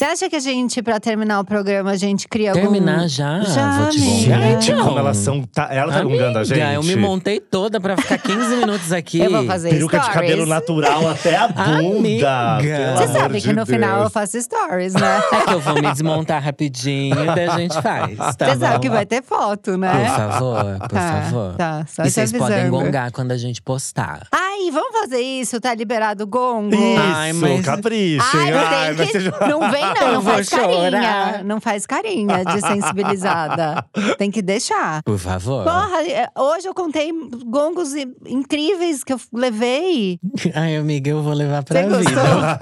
Você 0.02 0.06
acha 0.06 0.28
que 0.28 0.34
a 0.34 0.40
gente, 0.40 0.82
pra 0.82 0.98
terminar 0.98 1.38
o 1.38 1.44
programa, 1.44 1.92
a 1.92 1.96
gente 1.96 2.26
cria 2.26 2.50
algum… 2.50 2.60
Terminar 2.62 3.06
já? 3.08 3.40
Já, 3.42 3.78
Vou 3.82 3.90
te 3.90 3.98
amiga. 4.00 4.36
Gente, 4.60 4.72
como 4.82 4.98
elas 4.98 5.16
são. 5.16 5.44
Tá, 5.44 5.68
ela 5.70 5.92
tá 5.92 6.02
gongando 6.02 6.40
a 6.40 6.42
gente. 6.42 6.60
Amiga, 6.60 6.74
eu 6.74 6.82
me 6.82 6.96
montei 6.96 7.38
toda 7.38 7.80
pra 7.80 7.96
ficar 7.96 8.18
15 8.18 8.56
minutos 8.56 8.92
aqui. 8.92 9.20
Eu 9.20 9.30
vou 9.30 9.46
fazer 9.46 9.70
Peruca 9.70 9.98
de 10.00 10.06
stories. 10.06 10.28
cabelo 10.30 10.44
natural 10.46 11.08
até 11.08 11.36
a 11.36 11.46
bunda. 11.46 11.98
Amiga. 11.98 12.58
pelo 12.60 12.96
Você 12.96 13.02
amor 13.04 13.12
sabe 13.20 13.34
que 13.40 13.46
de 13.48 13.52
no 13.52 13.64
final 13.64 13.94
eu 13.94 14.00
Deus. 14.00 14.12
faço 14.12 14.42
stories, 14.42 14.94
né? 14.94 15.22
É 15.32 15.40
que 15.46 15.52
eu 15.54 15.60
vou 15.60 15.74
me 15.74 15.92
desmontar 15.92 16.42
rapidinho 16.42 17.22
e 17.22 17.26
daí 17.36 17.48
a 17.48 17.56
gente 17.58 17.80
faz, 17.80 18.16
tá 18.36 18.46
Você 18.48 18.54
bom? 18.56 18.66
sabe 18.66 18.80
que 18.80 18.90
vai 18.90 19.06
ter 19.06 19.22
foto, 19.22 19.70
Por 19.70 19.78
né? 19.78 20.04
favor, 20.16 20.64
por 20.80 20.88
Tá, 20.88 21.22
favor. 21.22 21.54
tá, 21.56 21.86
só 21.86 22.02
e 22.02 22.06
te 22.06 22.10
vocês 22.10 22.32
podem 22.32 22.58
avisando. 22.62 22.76
gongar 22.84 23.12
quando 23.12 23.30
a 23.30 23.36
gente 23.38 23.62
postar. 23.62 24.26
Ai, 24.32 24.68
vamos 24.72 24.98
fazer 24.98 25.20
isso? 25.20 25.60
Tá 25.60 25.72
liberado 25.76 26.24
o 26.24 26.26
gongo? 26.26 26.74
Isso, 26.74 27.02
Ai, 27.14 27.32
mas- 27.34 27.64
capricho. 27.64 28.26
Ai, 28.34 28.46
hein? 28.48 28.52
tem 28.52 28.96
mas 28.96 29.06
que… 29.06 29.12
seja- 29.12 29.34
Não 29.48 29.70
vem 29.70 29.91
não, 30.00 30.12
não 30.14 30.22
faz 30.22 30.48
carinha. 30.48 31.42
Não 31.44 31.60
faz 31.60 31.86
carinha 31.86 32.44
de 32.44 32.60
sensibilizada. 32.60 33.84
tem 34.18 34.30
que 34.30 34.42
deixar. 34.42 35.02
Por 35.02 35.18
favor. 35.18 35.64
Porra, 35.64 36.02
é, 36.06 36.28
hoje 36.38 36.68
eu 36.68 36.74
contei 36.74 37.10
gongos 37.46 37.92
incríveis 38.26 39.04
que 39.04 39.12
eu 39.12 39.20
levei. 39.32 40.18
Ai, 40.54 40.76
amiga, 40.76 41.10
eu 41.10 41.22
vou 41.22 41.32
levar 41.32 41.62
pra 41.62 41.82
Você 41.82 41.98
vida. 41.98 42.58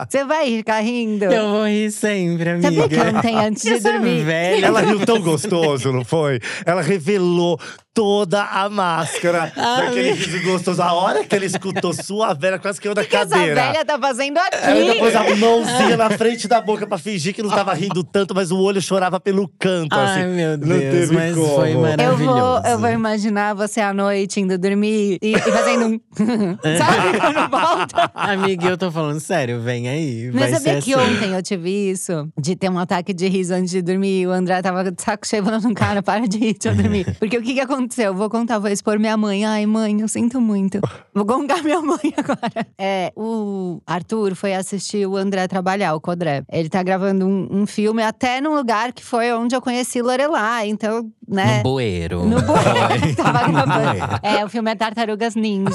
Você 0.08 0.24
vai 0.24 0.46
ficar 0.46 0.80
rindo? 0.80 1.24
Eu 1.24 1.50
vou 1.50 1.66
rir 1.66 1.90
sempre, 1.90 2.50
amiga. 2.50 2.68
Sabia 2.68 2.88
que 2.88 2.94
eu 2.94 3.12
não 3.12 3.20
tenho 3.20 3.38
antes 3.38 3.62
de 3.62 3.70
Essa 3.70 3.92
dormir? 3.92 4.24
velha. 4.24 4.66
Ela 4.66 4.80
riu 4.82 5.04
tão 5.06 5.20
gostoso, 5.20 5.92
não 5.92 6.04
foi? 6.04 6.40
Ela 6.64 6.82
revelou 6.82 7.58
toda 7.92 8.42
a 8.44 8.68
máscara 8.68 9.52
Ai. 9.56 9.86
daquele 9.86 10.12
riso 10.12 10.42
gostoso. 10.42 10.80
A 10.82 10.92
hora 10.92 11.24
que 11.24 11.34
ela 11.34 11.44
escutou 11.44 11.92
sua 11.92 12.32
velha, 12.34 12.58
quase 12.58 12.80
caiu 12.80 12.94
da 12.94 13.02
O 13.02 13.04
que 13.06 13.16
essa 13.16 13.26
cadeira. 13.28 13.54
velha 13.62 13.84
tá 13.84 13.98
fazendo 13.98 14.38
aqui? 14.38 14.56
Ela 14.56 14.94
pôs 14.96 15.14
a 15.16 15.36
mãozinha 15.36 15.96
na 15.96 16.10
frente 16.10 16.46
da 16.48 16.60
boca 16.60 16.86
pra 16.86 16.98
fingir 16.98 17.34
que 17.34 17.42
não 17.42 17.50
tava 17.50 17.74
rindo 17.74 18.02
tanto, 18.04 18.34
mas 18.34 18.50
o 18.50 18.58
olho 18.58 18.80
chorava 18.80 19.18
pelo 19.20 19.48
canto, 19.58 19.94
Ai, 19.94 20.22
assim. 20.22 20.30
meu 20.34 20.56
Não 20.58 20.78
Deus, 20.78 20.80
teve 20.92 21.14
mas 21.14 21.34
como. 21.34 21.54
foi 21.56 21.70
Eu 21.70 21.74
vou, 21.74 21.82
maravilhoso. 21.82 22.66
eu 22.66 22.78
vou 22.78 22.90
imaginar 22.90 23.54
você 23.54 23.80
à 23.80 23.92
noite 23.92 24.40
indo 24.40 24.56
dormir 24.56 25.18
e, 25.20 25.32
e 25.34 25.38
fazendo 25.40 25.86
um. 25.86 26.00
Sabe 26.78 27.18
quando 27.20 27.50
volta? 27.50 28.10
Amiga, 28.14 28.68
eu 28.68 28.78
tô 28.78 28.90
falando 28.90 29.20
sério, 29.20 29.60
vem 29.60 29.88
aí. 29.88 30.30
Mas 30.32 30.50
sabia 30.50 30.80
que 30.80 30.94
assim. 30.94 31.14
ontem 31.16 31.32
eu 31.34 31.42
tive 31.42 31.90
isso? 31.90 32.28
De 32.38 32.54
ter 32.54 32.70
um 32.70 32.78
ataque 32.78 33.12
de 33.12 33.26
riso 33.28 33.52
antes 33.54 33.70
de 33.70 33.82
dormir. 33.82 34.26
O 34.26 34.30
André 34.30 34.62
tava 34.62 34.90
de 34.90 35.02
saco 35.02 35.26
cheio 35.26 35.44
falando, 35.44 35.72
cara, 35.74 36.02
para 36.02 36.26
de 36.28 36.38
rir, 36.38 36.56
deixa 36.58 36.68
eu 36.68 36.74
dormir. 36.82 37.04
Porque 37.18 37.36
o 37.36 37.42
que 37.42 37.54
que 37.54 37.60
aconteceu? 37.60 37.79
Eu 37.98 38.14
vou 38.14 38.28
contar, 38.28 38.58
vou 38.58 38.70
expor 38.70 38.98
minha 38.98 39.16
mãe. 39.16 39.44
Ai, 39.44 39.66
mãe, 39.66 40.00
eu 40.00 40.08
sinto 40.08 40.40
muito. 40.40 40.80
Vou 41.14 41.24
gongar 41.24 41.62
minha 41.62 41.80
mãe 41.80 42.12
agora. 42.16 42.66
É, 42.78 43.12
o 43.16 43.80
Arthur 43.86 44.34
foi 44.34 44.54
assistir 44.54 45.06
o 45.06 45.16
André 45.16 45.46
trabalhar, 45.48 45.94
o 45.94 46.00
Codré. 46.00 46.42
Ele 46.50 46.68
tá 46.68 46.82
gravando 46.82 47.26
um, 47.26 47.48
um 47.50 47.66
filme 47.66 48.02
até 48.02 48.40
num 48.40 48.54
lugar 48.54 48.92
que 48.92 49.04
foi 49.04 49.32
onde 49.32 49.54
eu 49.54 49.60
conheci 49.60 50.00
Lorelai. 50.02 50.68
Então, 50.68 51.10
né… 51.28 51.58
No 51.58 51.62
bueiro. 51.62 52.24
No 52.24 52.40
bueiro. 52.42 53.16
Tava 53.16 53.48
gravando. 53.48 54.20
É, 54.22 54.44
o 54.44 54.48
filme 54.48 54.70
é 54.70 54.74
Tartarugas 54.74 55.34
Ninja. 55.34 55.70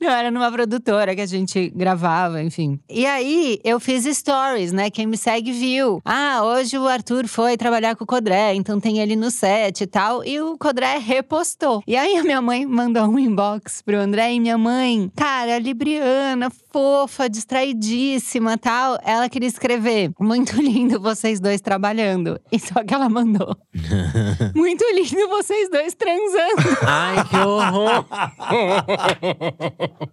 Não, 0.00 0.10
era 0.10 0.30
numa 0.30 0.50
produtora 0.50 1.14
que 1.14 1.20
a 1.20 1.26
gente 1.26 1.70
gravava, 1.74 2.42
enfim. 2.42 2.78
E 2.88 3.06
aí, 3.06 3.58
eu 3.64 3.78
fiz 3.80 4.04
stories, 4.04 4.72
né? 4.72 4.90
Quem 4.90 5.06
me 5.06 5.16
segue 5.16 5.52
viu. 5.52 6.00
Ah, 6.04 6.40
hoje 6.44 6.78
o 6.78 6.86
Arthur 6.86 7.26
foi 7.26 7.56
trabalhar 7.56 7.96
com 7.96 8.04
o 8.04 8.06
Codré, 8.06 8.54
então 8.54 8.80
tem 8.80 8.98
ele 8.98 9.16
no 9.16 9.30
set 9.34 9.82
e 9.82 9.86
tal. 9.86 10.24
E 10.24 10.40
o 10.40 10.56
Codré 10.56 10.98
repostou. 10.98 11.82
E 11.86 11.96
aí 11.96 12.16
a 12.16 12.22
minha 12.22 12.40
mãe 12.40 12.64
mandou 12.64 13.04
um 13.04 13.18
inbox 13.18 13.82
pro 13.82 13.98
André 13.98 14.32
e 14.32 14.40
minha 14.40 14.56
mãe, 14.56 15.10
cara, 15.14 15.58
libriana, 15.58 16.50
fofa, 16.72 17.28
distraidíssima 17.28 18.56
tal. 18.56 18.98
Ela 19.04 19.28
queria 19.28 19.48
escrever: 19.48 20.10
Muito 20.18 20.60
lindo 20.60 21.00
vocês 21.00 21.40
dois 21.40 21.60
trabalhando. 21.60 22.40
E 22.50 22.58
só 22.58 22.82
que 22.84 22.94
ela 22.94 23.08
mandou: 23.08 23.56
Muito 24.54 24.84
lindo 24.94 25.28
vocês 25.28 25.70
dois 25.70 25.94
transando. 25.94 26.78
Ai, 26.82 27.24
que 27.28 27.36
horror! 27.36 28.06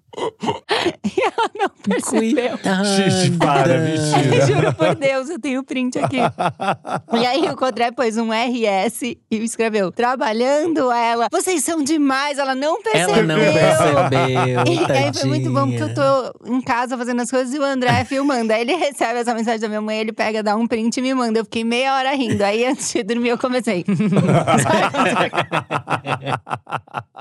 E 0.17 1.21
ela 1.21 1.49
não 1.57 1.69
percebeu. 1.69 2.57
Gente, 2.83 3.37
para, 3.37 3.77
mentira. 3.79 4.45
Juro 4.47 4.73
por 4.73 4.95
Deus, 4.95 5.29
eu 5.29 5.39
tenho 5.39 5.61
o 5.61 5.63
print 5.63 5.99
aqui. 5.99 6.17
e 7.13 7.25
aí 7.25 7.49
o 7.49 7.55
Codré 7.55 7.91
pôs 7.91 8.17
um 8.17 8.29
RS 8.31 9.01
e 9.03 9.17
escreveu: 9.31 9.91
Trabalhando 9.91 10.91
ela. 10.91 11.27
Vocês 11.31 11.63
são 11.63 11.81
demais. 11.81 12.37
Ela 12.37 12.53
não 12.53 12.81
percebeu. 12.81 13.15
Ela 13.15 13.23
não 13.23 13.35
percebeu. 13.35 14.61
E 14.71 14.91
aí 14.91 15.13
foi 15.13 15.29
muito 15.29 15.51
bom, 15.51 15.67
porque 15.67 15.83
eu 15.83 15.93
tô 15.93 16.33
em 16.45 16.61
casa 16.61 16.97
fazendo 16.97 17.21
as 17.21 17.29
coisas 17.29 17.53
e 17.53 17.59
o 17.59 17.63
André 17.63 18.03
filmando. 18.03 18.51
Aí 18.51 18.61
ele 18.61 18.75
recebe 18.75 19.19
essa 19.19 19.33
mensagem 19.33 19.59
da 19.59 19.67
minha 19.67 19.81
mãe, 19.81 19.99
ele 19.99 20.11
pega, 20.11 20.43
dá 20.43 20.55
um 20.55 20.67
print 20.67 20.97
e 20.97 21.01
me 21.01 21.13
manda. 21.13 21.39
Eu 21.39 21.45
fiquei 21.45 21.63
meia 21.63 21.95
hora 21.95 22.13
rindo. 22.13 22.43
Aí 22.43 22.65
antes 22.65 22.91
de 22.91 23.03
dormir 23.03 23.29
eu 23.29 23.37
comecei. 23.37 23.85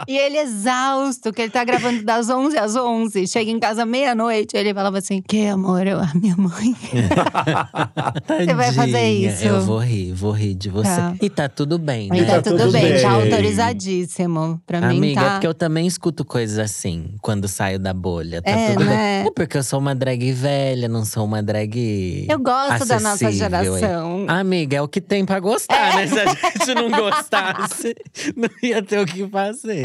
e 0.08 0.16
ele 0.16 0.38
exausto, 0.38 1.32
que 1.32 1.42
ele 1.42 1.50
tá 1.50 1.64
gravando 1.64 2.02
das 2.02 2.28
11 2.28 2.58
às 2.58 2.76
11. 2.80 3.26
Chega 3.26 3.50
em 3.50 3.58
casa 3.58 3.84
meia-noite, 3.86 4.56
ele 4.56 4.72
falava 4.74 4.98
assim: 4.98 5.22
Que 5.22 5.46
amor, 5.46 5.86
eu, 5.86 5.98
a 5.98 6.10
minha 6.14 6.36
mãe. 6.36 6.74
Você 8.28 8.54
vai 8.54 8.72
fazer 8.72 9.10
isso? 9.10 9.44
Eu 9.44 9.60
vou 9.62 9.78
rir, 9.78 10.12
vou 10.12 10.32
rir 10.32 10.54
de 10.54 10.68
você. 10.68 10.88
Tá. 10.88 11.14
E 11.20 11.30
tá 11.30 11.48
tudo 11.48 11.78
bem, 11.78 12.06
E 12.06 12.10
né? 12.20 12.24
tá, 12.24 12.32
Tá 12.36 12.42
tudo, 12.42 12.58
tudo 12.58 12.72
bem, 12.72 12.92
bem. 12.92 13.02
tá 13.02 13.10
autorizadíssimo. 13.12 14.60
Pra 14.66 14.80
mim 14.80 14.96
Amiga, 14.98 15.20
tá. 15.20 15.26
é 15.26 15.30
porque 15.32 15.46
eu 15.46 15.54
também 15.54 15.86
escuto 15.86 16.24
coisas 16.24 16.58
assim 16.58 17.14
quando 17.20 17.46
saio 17.48 17.78
da 17.78 17.92
bolha. 17.92 18.40
Tá 18.42 18.50
É, 18.50 18.72
tudo 18.72 18.84
né? 18.84 18.90
bem. 19.22 19.26
É 19.28 19.30
porque 19.34 19.56
eu 19.58 19.62
sou 19.62 19.78
uma 19.78 19.94
drag 19.94 20.32
velha, 20.32 20.88
não 20.88 21.04
sou 21.04 21.24
uma 21.24 21.42
drag. 21.42 22.26
Eu 22.28 22.38
gosto 22.38 22.86
da 22.86 23.00
nossa 23.00 23.30
geração. 23.30 24.26
Amiga, 24.28 24.76
é 24.78 24.82
o 24.82 24.88
que 24.88 25.00
tem 25.00 25.24
pra 25.24 25.40
gostar, 25.40 25.96
né? 25.96 26.06
Se 26.06 26.18
a 26.18 26.26
gente 26.26 26.74
não 26.74 26.90
gostasse, 26.90 27.94
não 28.36 28.48
ia 28.62 28.82
ter 28.82 29.00
o 29.00 29.06
que 29.06 29.26
fazer. 29.28 29.82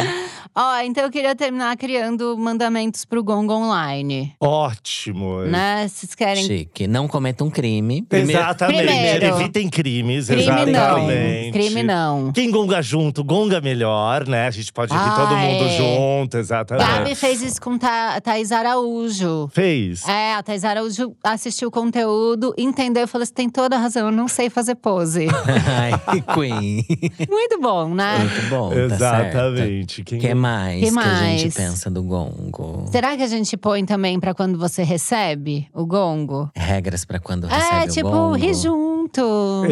Ó, 0.56 0.80
então 0.80 1.04
eu 1.04 1.12
queria 1.12 1.36
terminar 1.36 1.76
criando 1.78 2.38
mandamentos 2.86 3.06
pro 3.06 3.24
Gongo 3.24 3.54
Online. 3.54 4.34
Ótimo. 4.40 5.42
Né? 5.42 5.88
Vocês 5.88 6.14
querem. 6.16 6.44
Chique. 6.46 6.88
Não 6.88 7.08
cometa 7.08 7.44
um 7.44 7.50
crime. 7.50 8.06
Exatamente. 8.12 8.84
Primeiro. 8.86 9.26
Evitem 9.26 9.70
crimes, 9.70 10.28
Crime 10.28 10.46
não. 10.46 10.68
exatamente. 10.68 11.52
Crime 11.52 11.84
não. 11.84 12.32
Quem 12.32 12.52
gonga 12.52 12.82
junto, 12.82 13.24
gonga 13.24 13.60
melhor, 13.60 14.28
né? 14.28 14.48
A 14.48 14.52
gente 14.52 14.72
pode 14.72 14.94
rir 14.94 15.00
Ah, 15.00 15.16
todo 15.16 15.36
mundo 15.38 15.64
é. 15.66 15.78
junto, 15.78 16.38
exatamente. 16.38 16.88
Gabi 16.88 17.16
fez 17.16 17.42
isso 17.42 17.62
com 17.62 17.78
Tha 17.78 18.22
Thaís 18.22 18.52
Araújo. 18.52 19.50
Fez. 19.52 20.08
É, 20.08 20.36
a 20.36 20.44
Thaís 20.44 20.64
Araújo 20.64 21.16
assistiu 21.24 21.70
o 21.70 21.72
conteúdo, 21.72 22.54
entendeu 22.58 23.04
e 23.04 23.08
falou: 23.08 23.26
você 23.26 23.34
tem 23.34 23.50
toda 23.50 23.76
a 23.76 23.80
razão, 23.80 24.08
eu 24.08 24.12
não 24.12 24.28
sei 24.28 24.50
fazer 24.50 24.76
pose. 24.76 25.28
Ai, 25.80 25.92
Queen. 26.34 26.86
Muito 27.30 27.60
bom, 27.60 27.94
né? 27.94 28.20
Muito 28.20 28.50
bom. 28.50 28.70
Tá 28.70 28.98
certo. 28.98 29.38
Exatamente. 29.38 30.02
O 30.02 30.06
Quem 30.06 30.20
que 30.20 30.34
mais 30.34 30.76
Que 30.80 30.86
que, 30.86 30.90
a 30.90 30.92
mais? 30.94 31.42
gente 31.42 31.56
pensa 31.56 31.90
do 31.90 32.04
gongo? 32.04 32.75
Será 32.88 33.16
que 33.18 33.24
a 33.24 33.28
gente 33.28 33.56
põe 33.58 33.86
também 33.86 34.20
pra 34.20 34.34
quando 34.34 34.58
você 34.58 34.84
recebe 34.84 35.68
o 35.74 35.86
gongo? 35.86 36.50
Regras 36.56 37.06
pra 37.06 37.20
quando 37.20 37.48
recebe 37.48 37.76
É, 37.76 37.86
o 37.86 37.92
tipo, 37.92 38.10
gongo? 38.10 38.36
ri 38.36 38.54
junto. 38.54 39.22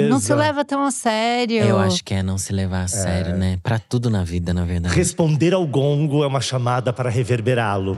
Não 0.09 0.19
se 0.19 0.27
Exato. 0.27 0.39
leva 0.39 0.63
tão 0.65 0.83
a 0.85 0.91
sério. 0.91 1.57
Eu 1.63 1.79
acho 1.79 2.03
que 2.03 2.13
é 2.13 2.21
não 2.23 2.37
se 2.37 2.53
levar 2.53 2.83
a 2.83 2.87
sério, 2.87 3.35
né? 3.35 3.57
Pra 3.63 3.79
tudo 3.79 4.09
na 4.09 4.23
vida, 4.23 4.53
na 4.53 4.63
verdade. 4.63 4.95
Responder 4.95 5.53
ao 5.53 5.65
gongo 5.65 6.23
é 6.23 6.27
uma 6.27 6.41
chamada 6.41 6.93
para 6.93 7.09
reverberá-lo. 7.09 7.97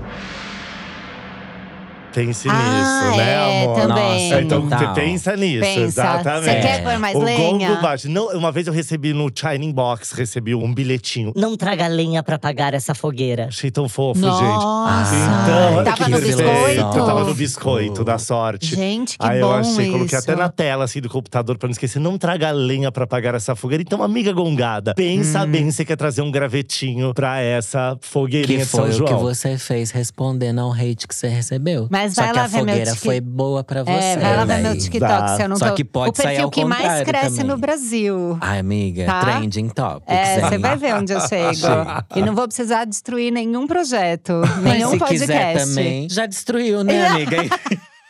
Pense 2.16 2.48
Ah, 2.50 2.54
nisso, 2.54 3.18
né, 3.18 3.32
é, 3.34 3.64
amor? 3.66 3.76
também. 3.82 4.34
É, 4.34 4.42
Então 4.42 4.62
Total. 4.62 4.80
você 4.80 5.02
pensa 5.02 5.36
nisso, 5.36 5.60
Pensa. 5.62 5.82
exatamente. 5.82 6.46
Você 6.46 6.60
quer 6.62 6.84
pôr 6.84 6.98
mais 6.98 7.16
o 7.16 7.20
lenha? 7.20 7.68
gongo 7.70 7.82
bate. 7.82 8.08
Não, 8.08 8.28
uma 8.30 8.52
vez 8.54 8.68
eu 8.68 8.74
recebi 8.74 9.12
no 9.14 9.30
Shining 9.34 9.74
Box, 9.74 10.14
recebi 10.14 10.56
um 10.56 10.74
bilhetinho. 10.74 11.34
Não 11.36 11.58
traga 11.58 11.88
lenha 11.88 12.24
pra 12.24 12.38
apagar 12.38 12.74
essa 12.74 12.96
fogueira. 12.96 13.48
Achei 13.50 13.70
tão 13.70 13.90
fofo, 13.90 14.22
Nossa. 14.22 14.40
gente. 14.44 15.26
Então, 15.26 15.84
Tava 15.84 15.98
que 16.06 16.10
no 16.12 16.22
biscoito? 16.22 17.06
Tava 17.06 17.24
no 17.26 17.34
biscoito, 17.34 18.04
da 18.06 18.18
sorte. 18.18 18.76
Gente, 18.76 19.18
que 19.18 19.26
Aí 19.26 19.42
bom 19.42 19.48
eu 19.48 19.54
achei, 19.56 19.92
coloquei 19.92 20.18
isso. 20.18 20.32
até 20.32 20.36
na 20.42 20.48
tela 20.50 20.86
assim 20.86 21.02
do 21.02 21.10
computador 21.10 21.58
pra 21.58 21.68
não 21.68 21.72
esquecer. 21.74 22.00
Não 22.00 22.18
traga 22.18 22.52
lenha 22.52 22.92
pra 22.92 23.04
apagar 23.04 23.36
essa 23.36 23.56
fogueira. 23.56 23.82
Então, 23.82 24.02
amiga 24.02 24.32
gongada, 24.32 24.94
pensa 24.96 25.44
Hum. 25.44 25.48
bem 25.48 25.66
se 25.72 25.78
você 25.78 25.86
quer 25.86 25.96
trazer 25.98 26.22
um 26.22 26.32
gravetinho 26.32 27.14
pra 27.14 27.42
essa 27.42 27.98
fogueirinha 28.02 28.60
Que 28.60 28.64
de 28.64 28.70
São 28.70 28.82
foi 28.82 28.90
o 28.90 28.94
João. 28.94 29.08
que 29.08 29.22
você 29.22 29.58
fez 29.58 29.92
respondendo 29.92 30.60
ao 30.60 30.72
hate 30.72 31.08
que 31.08 31.16
você 31.16 31.28
recebeu. 31.28 31.88
Mas 31.90 32.05
Só 32.14 32.22
vai 32.22 32.32
que 32.32 32.38
lá 32.38 32.44
a 32.44 32.48
ver 32.48 32.58
meu 32.58 32.66
fogueira 32.76 32.96
foi 32.96 33.22
boa 33.22 33.64
pra 33.64 33.84
você. 33.84 33.92
É, 33.92 34.18
vai 34.18 34.36
lá 34.38 34.46
ver 34.46 34.58
meu. 34.62 34.78
TikTok 34.78 35.30
se 35.36 35.42
eu 35.44 35.50
não 35.50 35.56
Só 35.56 35.70
tô. 35.70 35.74
que 35.76 35.84
pode 35.84 36.10
o 36.10 36.14
perfil 36.14 36.36
sair 36.36 36.44
ao 36.44 36.52
que 36.52 36.66
mais 36.66 36.82
contrário 36.82 37.06
cresce 37.06 37.30
também. 37.38 37.46
no 37.46 37.58
Brasil. 37.58 38.38
Ai, 38.42 38.60
amiga, 38.60 39.06
Tá? 39.06 39.22
trending 39.22 39.70
topics. 39.70 40.06
É, 40.08 40.40
você 40.42 40.56
hein? 40.56 40.62
vai 40.62 40.78
ver 40.78 40.96
onde 40.96 41.14
eu 41.14 41.20
chego. 41.22 41.68
e 42.16 42.22
não 42.22 42.36
vou 42.36 42.48
precisar 42.48 42.86
destruir 42.86 43.32
nenhum 43.32 43.66
projeto, 43.68 44.34
Mas 44.62 44.74
nenhum 44.74 44.92
se 44.92 44.98
podcast. 44.98 45.26
quiser 45.28 45.58
também, 45.58 46.08
já 46.10 46.26
destruiu, 46.26 46.84
né, 46.84 47.06
amiga? 47.08 47.38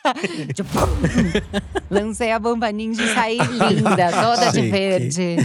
Tipo, 0.53 0.70
Lancei 1.89 2.32
a 2.32 2.39
bomba 2.39 2.72
ninja 2.72 3.03
e 3.03 3.14
saí 3.14 3.38
linda, 3.38 4.12
toda 4.12 4.51
de 4.51 4.58
Chique. 4.60 4.70
verde. 4.70 5.36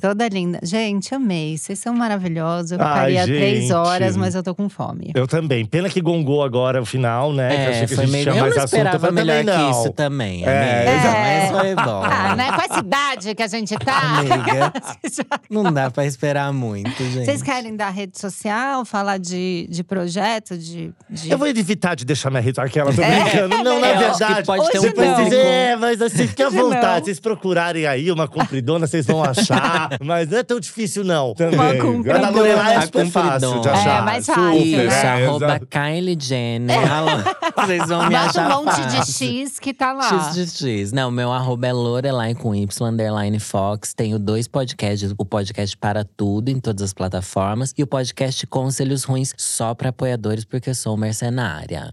Toda 0.00 0.28
linda. 0.28 0.58
Gente, 0.62 1.14
amei. 1.14 1.56
Vocês 1.58 1.78
são 1.78 1.94
maravilhosos. 1.94 2.72
Eu 2.72 2.78
Ai, 2.80 3.10
ficaria 3.12 3.24
três 3.24 3.60
gente. 3.62 3.72
horas, 3.72 4.16
mas 4.16 4.34
eu 4.34 4.42
tô 4.42 4.54
com 4.54 4.68
fome. 4.68 5.10
Eu 5.14 5.26
também. 5.26 5.64
Pena 5.64 5.88
que 5.88 6.00
gongou 6.00 6.42
agora 6.42 6.80
o 6.80 6.86
final, 6.86 7.32
né? 7.32 7.48
que 7.48 7.54
eu 7.54 7.70
achei 7.70 7.82
É, 7.82 7.86
que 7.86 7.94
foi 7.94 8.04
a 8.04 8.06
gente 8.06 8.12
meio. 8.12 8.24
tinha 8.24 8.34
Eu 8.36 8.40
mais 8.42 8.54
não 8.56 8.64
assunto. 8.64 8.76
esperava 8.78 9.06
mas 9.06 9.14
melhor 9.14 9.38
também 9.44 9.56
que 9.56 9.62
não. 9.62 9.70
isso 9.70 9.92
também, 9.92 10.44
É, 10.44 10.74
amiga. 10.88 10.92
exato. 10.92 11.20
Mas 11.20 11.60
foi 11.60 11.74
bom. 11.84 12.02
Ah, 12.04 12.36
né? 12.36 12.52
Com 12.52 12.62
essa 12.62 12.78
idade 12.80 13.34
que 13.34 13.42
a 13.42 13.46
gente 13.46 13.76
tá. 13.78 14.00
Amiga, 14.18 14.72
não 15.50 15.72
dá 15.72 15.90
pra 15.90 16.04
esperar 16.04 16.52
muito, 16.52 16.90
gente. 17.04 17.24
Vocês 17.24 17.42
querem 17.42 17.76
dar 17.76 17.90
rede 17.90 18.18
social, 18.18 18.84
falar 18.84 19.18
de, 19.18 19.66
de 19.70 19.82
projeto, 19.84 20.56
de. 20.56 20.92
de... 21.08 21.30
Eu 21.30 21.38
vou 21.38 21.46
evitar 21.48 21.94
de 21.94 22.04
deixar 22.04 22.30
minha 22.30 22.40
rede. 22.42 22.60
Aquela, 22.60 22.92
tô 22.92 23.00
brincando. 23.02 23.62
Não, 23.64 23.80
na 23.80 23.89
É, 23.90 23.94
eu 23.94 23.98
verdade. 23.98 24.46
pode 24.46 24.70
ter 24.70 24.78
um 24.78 24.82
vocês, 24.82 25.32
é, 25.32 25.76
mas 25.76 26.02
assim, 26.02 26.26
fique 26.26 26.42
à 26.42 26.48
vontade. 26.48 27.04
vocês 27.06 27.20
procurarem 27.20 27.86
aí 27.86 28.10
uma 28.10 28.26
compridona, 28.28 28.86
vocês 28.86 29.06
vão 29.06 29.22
achar. 29.22 29.90
mas 30.02 30.28
não 30.28 30.38
é 30.38 30.42
tão 30.42 30.60
difícil, 30.60 31.04
não. 31.04 31.34
Também. 31.34 31.58
Uma 31.58 31.74
compridona. 31.74 32.18
A 32.28 32.30
da 32.30 32.30
Lorelai 32.30 32.74
é 32.74 32.76
A 32.76 32.82
super 32.82 33.06
fácil 33.06 33.38
de 33.38 33.54
compridona. 33.54 33.78
achar. 33.78 33.98
É, 33.98 34.02
mais 34.02 34.26
fácil, 34.26 34.56
Isso, 34.56 34.76
é, 34.94 35.24
arroba. 35.26 35.60
Kylie 35.70 36.16
Jenner. 36.20 36.92
Alô, 36.92 37.10
Vocês 37.56 37.88
vão 37.88 38.08
me 38.08 38.14
achar 38.14 38.58
um 38.58 38.64
monte 38.64 38.80
de. 38.86 39.12
X 39.12 39.58
que 39.58 39.72
tá 39.74 39.92
lá. 39.92 40.08
X 40.08 40.34
de 40.34 40.50
X. 40.50 40.92
Não, 40.92 41.10
meu 41.10 41.32
arroba 41.32 41.66
é 41.66 41.72
Lorelai 41.72 42.34
com 42.34 42.54
Y, 42.54 42.86
underline 42.88 43.38
Fox. 43.40 43.92
Tenho 43.94 44.18
dois 44.18 44.46
podcasts. 44.48 45.14
O 45.18 45.24
podcast 45.24 45.76
Para 45.76 46.04
Tudo, 46.04 46.48
em 46.48 46.60
todas 46.60 46.82
as 46.82 46.92
plataformas. 46.92 47.74
E 47.76 47.82
o 47.82 47.86
podcast 47.86 48.46
Conselhos 48.46 49.04
Ruins, 49.04 49.34
só 49.36 49.74
pra 49.74 49.90
apoiadores, 49.90 50.44
porque 50.44 50.72
sou 50.74 50.96
mercenária. 50.96 51.90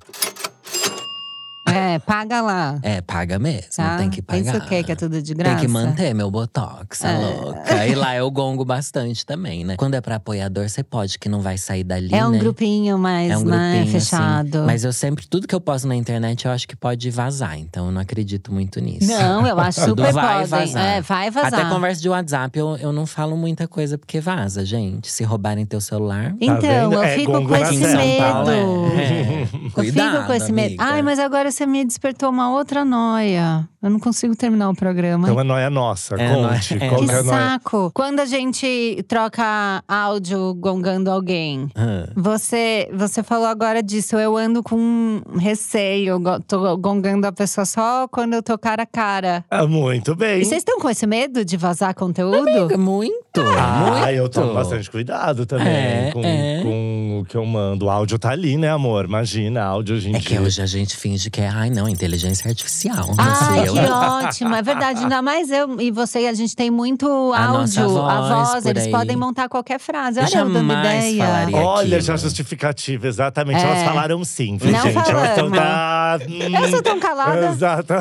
É, 1.73 1.99
paga 1.99 2.41
lá. 2.41 2.79
É, 2.81 3.01
paga 3.01 3.37
mesmo, 3.39 3.67
Tá? 3.75 3.97
tem 3.97 4.09
que 4.09 4.21
pagar. 4.21 4.43
Pensa 4.43 4.57
o 4.57 4.67
quê? 4.67 4.83
Que 4.83 4.91
é 4.91 4.95
tudo 4.95 5.21
de 5.21 5.33
graça? 5.33 5.57
Tem 5.57 5.65
que 5.65 5.71
manter 5.71 6.13
meu 6.13 6.29
botox, 6.31 7.03
é. 7.03 7.17
louca. 7.17 7.85
E 7.87 7.95
lá 7.95 8.15
eu 8.15 8.29
gongo 8.31 8.63
bastante 8.65 9.25
também, 9.25 9.63
né? 9.65 9.75
Quando 9.77 9.93
é 9.95 10.01
pra 10.01 10.15
apoiador, 10.15 10.67
você 10.69 10.83
pode, 10.83 11.19
que 11.19 11.27
não 11.29 11.41
vai 11.41 11.57
sair 11.57 11.83
dali, 11.83 12.13
É 12.13 12.25
um 12.25 12.31
né? 12.31 12.39
grupinho 12.39 12.97
mais, 12.97 13.31
É 13.31 13.37
um 13.37 13.43
né, 13.43 13.73
grupinho, 13.79 13.91
fechado. 13.99 14.57
assim. 14.59 14.65
Mas 14.65 14.83
eu 14.83 14.93
sempre, 14.93 15.27
tudo 15.27 15.47
que 15.47 15.53
eu 15.55 15.61
posto 15.61 15.87
na 15.87 15.95
internet, 15.95 16.45
eu 16.45 16.51
acho 16.51 16.67
que 16.67 16.75
pode 16.75 17.09
vazar. 17.09 17.57
Então 17.59 17.87
eu 17.87 17.91
não 17.91 18.01
acredito 18.01 18.53
muito 18.53 18.79
nisso. 18.79 19.07
Não, 19.07 19.45
eu 19.45 19.59
acho 19.59 19.81
Tudo 19.87 20.01
super 20.01 20.13
vai 20.13 20.33
podem. 20.45 20.47
vazar. 20.47 20.85
É, 20.85 21.01
vai 21.01 21.29
vazar. 21.31 21.53
Até 21.59 21.69
conversa 21.69 22.01
de 22.01 22.09
WhatsApp, 22.09 22.57
eu, 22.57 22.77
eu 22.77 22.91
não 22.93 23.05
falo 23.05 23.35
muita 23.37 23.67
coisa 23.67 23.97
porque 23.97 24.19
vaza, 24.19 24.65
gente. 24.65 25.11
Se 25.11 25.23
roubarem 25.23 25.65
teu 25.65 25.81
celular. 25.81 26.33
Então, 26.39 26.59
vendo? 26.61 26.93
eu 26.93 27.03
É 27.03 27.15
fico 27.15 27.31
gongo 27.31 27.47
com 27.47 27.53
na 27.53 27.61
esse 27.61 27.75
Em 27.75 27.83
São 27.83 27.97
medo. 27.97 28.17
Paulo, 28.23 28.49
é. 28.49 29.03
é. 29.03 29.47
Eu 29.65 29.71
Cuidado, 29.71 30.11
fico 30.15 30.27
com 30.27 30.33
esse 30.33 30.51
medo. 30.51 30.75
Ai, 30.79 31.01
mas 31.01 31.19
agora 31.19 31.51
você 31.57 31.65
me 31.65 31.83
despertou 31.83 32.29
uma 32.29 32.51
outra 32.51 32.85
noia. 32.85 33.67
Eu 33.81 33.91
não 33.91 33.99
consigo 33.99 34.35
terminar 34.35 34.69
o 34.69 34.75
programa. 34.75 35.27
Então 35.27 35.39
é 35.39 35.43
noia 35.43 35.69
nossa. 35.69 36.15
É 36.15 36.27
Conte. 36.33 36.75
nóia- 36.75 36.83
é. 36.85 36.89
Qual 36.89 37.05
que 37.05 37.11
é 37.11 37.19
a 37.19 37.23
noia? 37.23 37.37
saco! 37.49 37.91
Quando 37.93 38.19
a 38.19 38.25
gente 38.25 39.05
troca 39.07 39.83
áudio 39.87 40.55
gongando 40.55 41.11
alguém, 41.11 41.69
Ah. 41.75 42.09
você, 42.15 42.89
você 42.91 43.21
falou 43.21 43.45
agora 43.45 43.83
disso. 43.83 44.15
Eu 44.17 44.35
ando 44.35 44.63
com 44.63 45.21
receio. 45.39 46.09
Eu 46.13 46.19
go- 46.19 46.39
tô 46.39 46.75
gongando 46.77 47.27
a 47.27 47.31
pessoa 47.31 47.65
só 47.65 48.07
quando 48.07 48.33
eu 48.33 48.41
tô 48.41 48.57
cara 48.57 48.81
a 48.81 48.85
cara. 48.85 49.45
Ah, 49.49 49.67
muito 49.67 50.15
bem. 50.15 50.41
E 50.41 50.45
vocês 50.45 50.61
estão 50.61 50.79
com 50.79 50.89
esse 50.89 51.05
medo 51.05 51.45
de 51.45 51.55
vazar 51.55 51.93
conteúdo? 51.93 52.77
Muito, 52.79 53.41
Ah, 53.41 53.91
muito. 54.01 54.09
eu 54.09 54.27
tomo 54.27 54.53
bastante 54.55 54.89
cuidado 54.89 55.45
também 55.45 55.67
É, 55.67 56.09
com, 56.11 56.21
é. 56.23 56.59
com 56.63 57.19
o 57.21 57.25
que 57.25 57.37
eu 57.37 57.45
mando. 57.45 57.85
O 57.85 57.89
áudio 57.91 58.17
tá 58.17 58.31
ali, 58.31 58.57
né, 58.57 58.71
amor? 58.71 59.05
Imagina, 59.05 59.63
áudio 59.63 59.95
a 59.95 59.99
gente. 59.99 60.15
É 60.15 60.19
que 60.19 60.39
hoje 60.39 60.61
a 60.61 60.65
gente 60.65 60.97
finge 60.97 61.29
que 61.29 61.41
é, 61.41 61.47
ai 61.47 61.69
não, 61.69 61.87
inteligência 61.87 62.49
artificial. 62.49 63.07
Não 63.07 63.15
Ai, 63.19 63.35
sei 63.59 63.67
eu, 63.69 63.75
Que 63.85 63.91
ótimo, 64.27 64.55
é 64.55 64.61
verdade. 64.61 65.03
Ainda 65.03 65.21
mais 65.21 65.49
eu 65.51 65.79
e 65.79 65.91
você, 65.91 66.19
a 66.27 66.33
gente 66.33 66.55
tem 66.55 66.69
muito 66.71 67.07
A 67.33 67.45
áudio, 67.45 67.83
a 68.05 68.21
voz 68.21 68.49
voz, 68.49 68.63
por 68.63 68.69
eles 68.69 68.85
aí. 68.85 68.91
podem 68.91 69.15
montar 69.15 69.47
qualquer 69.49 69.79
frase. 69.79 70.19
Eu 70.19 70.25
Olha, 70.25 70.37
eu 70.37 70.49
dando 70.49 70.67
jamais 70.73 71.05
ideia. 71.05 71.25
Olha, 71.65 71.81
aquilo. 71.87 72.01
já 72.01 72.17
justificativa, 72.17 73.07
exatamente. 73.07 73.59
É. 73.59 73.63
Elas 73.63 73.83
falaram 73.83 74.23
sim, 74.23 74.57
viu, 74.57 74.71
Não 74.71 74.81
gente? 74.81 74.97
Elas 75.09 75.29
estão 75.29 75.49
falamos. 75.49 75.57
tá. 75.57 76.17
Eu 76.61 76.69
sou 76.69 76.81
tão 76.81 76.99
calada. 76.99 77.47
Exato. 77.47 77.93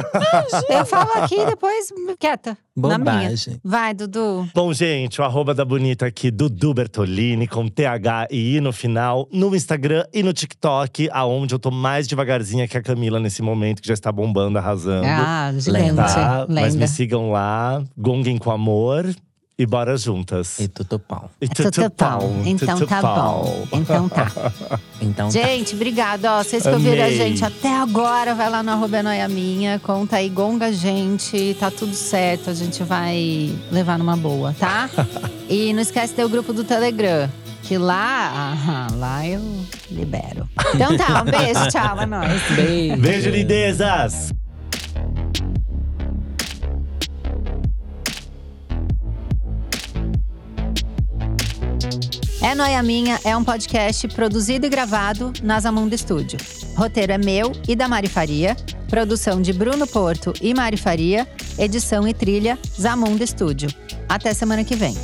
Eu 0.68 0.84
falo 0.86 1.10
aqui 1.16 1.34
e 1.40 1.46
depois 1.46 1.92
quieta. 2.18 2.56
Na 2.76 2.98
minha. 2.98 3.12
Bobagem. 3.20 3.58
Vai, 3.64 3.94
Dudu. 3.94 4.46
Bom, 4.54 4.70
gente, 4.72 5.18
o 5.20 5.24
arroba 5.24 5.54
da 5.54 5.64
bonita 5.64 6.04
aqui, 6.06 6.30
Dudu 6.30 6.74
Bertolini, 6.74 7.46
com 7.48 7.66
TH 7.68 8.28
e 8.30 8.56
I 8.56 8.60
no 8.60 8.70
final, 8.70 9.26
no 9.32 9.56
Instagram 9.56 10.04
e 10.12 10.22
no 10.22 10.30
TikTok, 10.32 11.08
aonde 11.10 11.54
eu 11.54 11.58
tô 11.58 11.70
mais 11.70 12.06
devagarzinha 12.06 12.68
que 12.68 12.76
a 12.76 12.82
Camila 12.82 13.18
nesse 13.18 13.40
momento, 13.40 13.80
que 13.80 13.88
já 13.88 13.94
está 13.94 14.12
bombando, 14.12 14.58
arrasando. 14.58 15.06
Ah, 15.06 15.52
gigante. 15.60 15.82
Lenda. 15.84 16.04
tá? 16.04 16.46
Mas 16.48 16.74
me 16.74 16.86
sigam 16.88 17.30
lá, 17.30 17.82
gonguem 17.96 18.38
com 18.38 18.50
amor 18.50 19.14
e 19.58 19.64
bora 19.64 19.96
juntas. 19.96 20.58
E 20.60 20.68
tudo 20.68 20.98
pau. 20.98 21.30
E 21.40 21.48
Tudo 21.48 21.70
tutu 21.70 21.90
pau, 21.90 22.30
Então 22.44 22.76
tutu 22.78 22.86
tá 22.88 23.00
pau. 23.00 23.42
bom. 23.42 23.78
Então 23.78 24.08
tá. 24.08 24.30
Então 25.00 25.28
tá. 25.28 25.30
Gente, 25.30 25.74
obrigada. 25.74 26.32
Ó, 26.32 26.42
vocês 26.42 26.62
que 26.62 26.68
ouviram 26.68 27.04
a 27.04 27.10
gente 27.10 27.42
até 27.44 27.74
agora, 27.74 28.34
vai 28.34 28.50
lá 28.50 28.62
no 28.62 28.70
arroba 28.72 28.98
é 28.98 29.02
Noia 29.02 29.28
Minha, 29.28 29.78
conta 29.78 30.16
aí, 30.16 30.28
gonga 30.28 30.66
a 30.66 30.72
gente, 30.72 31.56
tá 31.58 31.70
tudo 31.70 31.94
certo, 31.94 32.50
a 32.50 32.54
gente 32.54 32.82
vai 32.82 33.50
levar 33.70 33.98
numa 33.98 34.16
boa, 34.16 34.54
tá? 34.58 34.90
e 35.48 35.72
não 35.72 35.80
esquece 35.80 36.08
de 36.08 36.16
ter 36.16 36.24
o 36.24 36.28
grupo 36.28 36.52
do 36.52 36.62
Telegram. 36.64 37.30
Que 37.62 37.78
lá, 37.78 38.52
aham, 38.52 38.96
lá 38.98 39.26
eu 39.26 39.40
libero. 39.90 40.48
Então 40.74 40.96
tá, 40.96 41.22
um 41.22 41.24
beijo, 41.24 41.68
tchau, 41.68 42.00
é 42.00 42.06
nóis. 42.06 42.42
Beijo. 42.54 42.96
Beijo, 43.00 43.30
lindezas! 43.30 44.32
É 52.46 52.54
Noia 52.54 52.80
Minha 52.80 53.18
é 53.24 53.36
um 53.36 53.42
podcast 53.42 54.06
produzido 54.06 54.66
e 54.66 54.68
gravado 54.68 55.32
na 55.42 55.58
Zamundo 55.58 55.96
Estúdio. 55.96 56.38
Roteiro 56.76 57.10
é 57.10 57.18
meu 57.18 57.50
e 57.66 57.74
da 57.74 57.88
Mari 57.88 58.06
Faria. 58.06 58.56
Produção 58.88 59.42
de 59.42 59.52
Bruno 59.52 59.84
Porto 59.84 60.32
e 60.40 60.54
Mari 60.54 60.76
Faria. 60.76 61.26
Edição 61.58 62.06
e 62.06 62.14
trilha 62.14 62.56
Zamundo 62.80 63.24
Estúdio. 63.24 63.68
Até 64.08 64.32
semana 64.32 64.62
que 64.62 64.76
vem. 64.76 64.94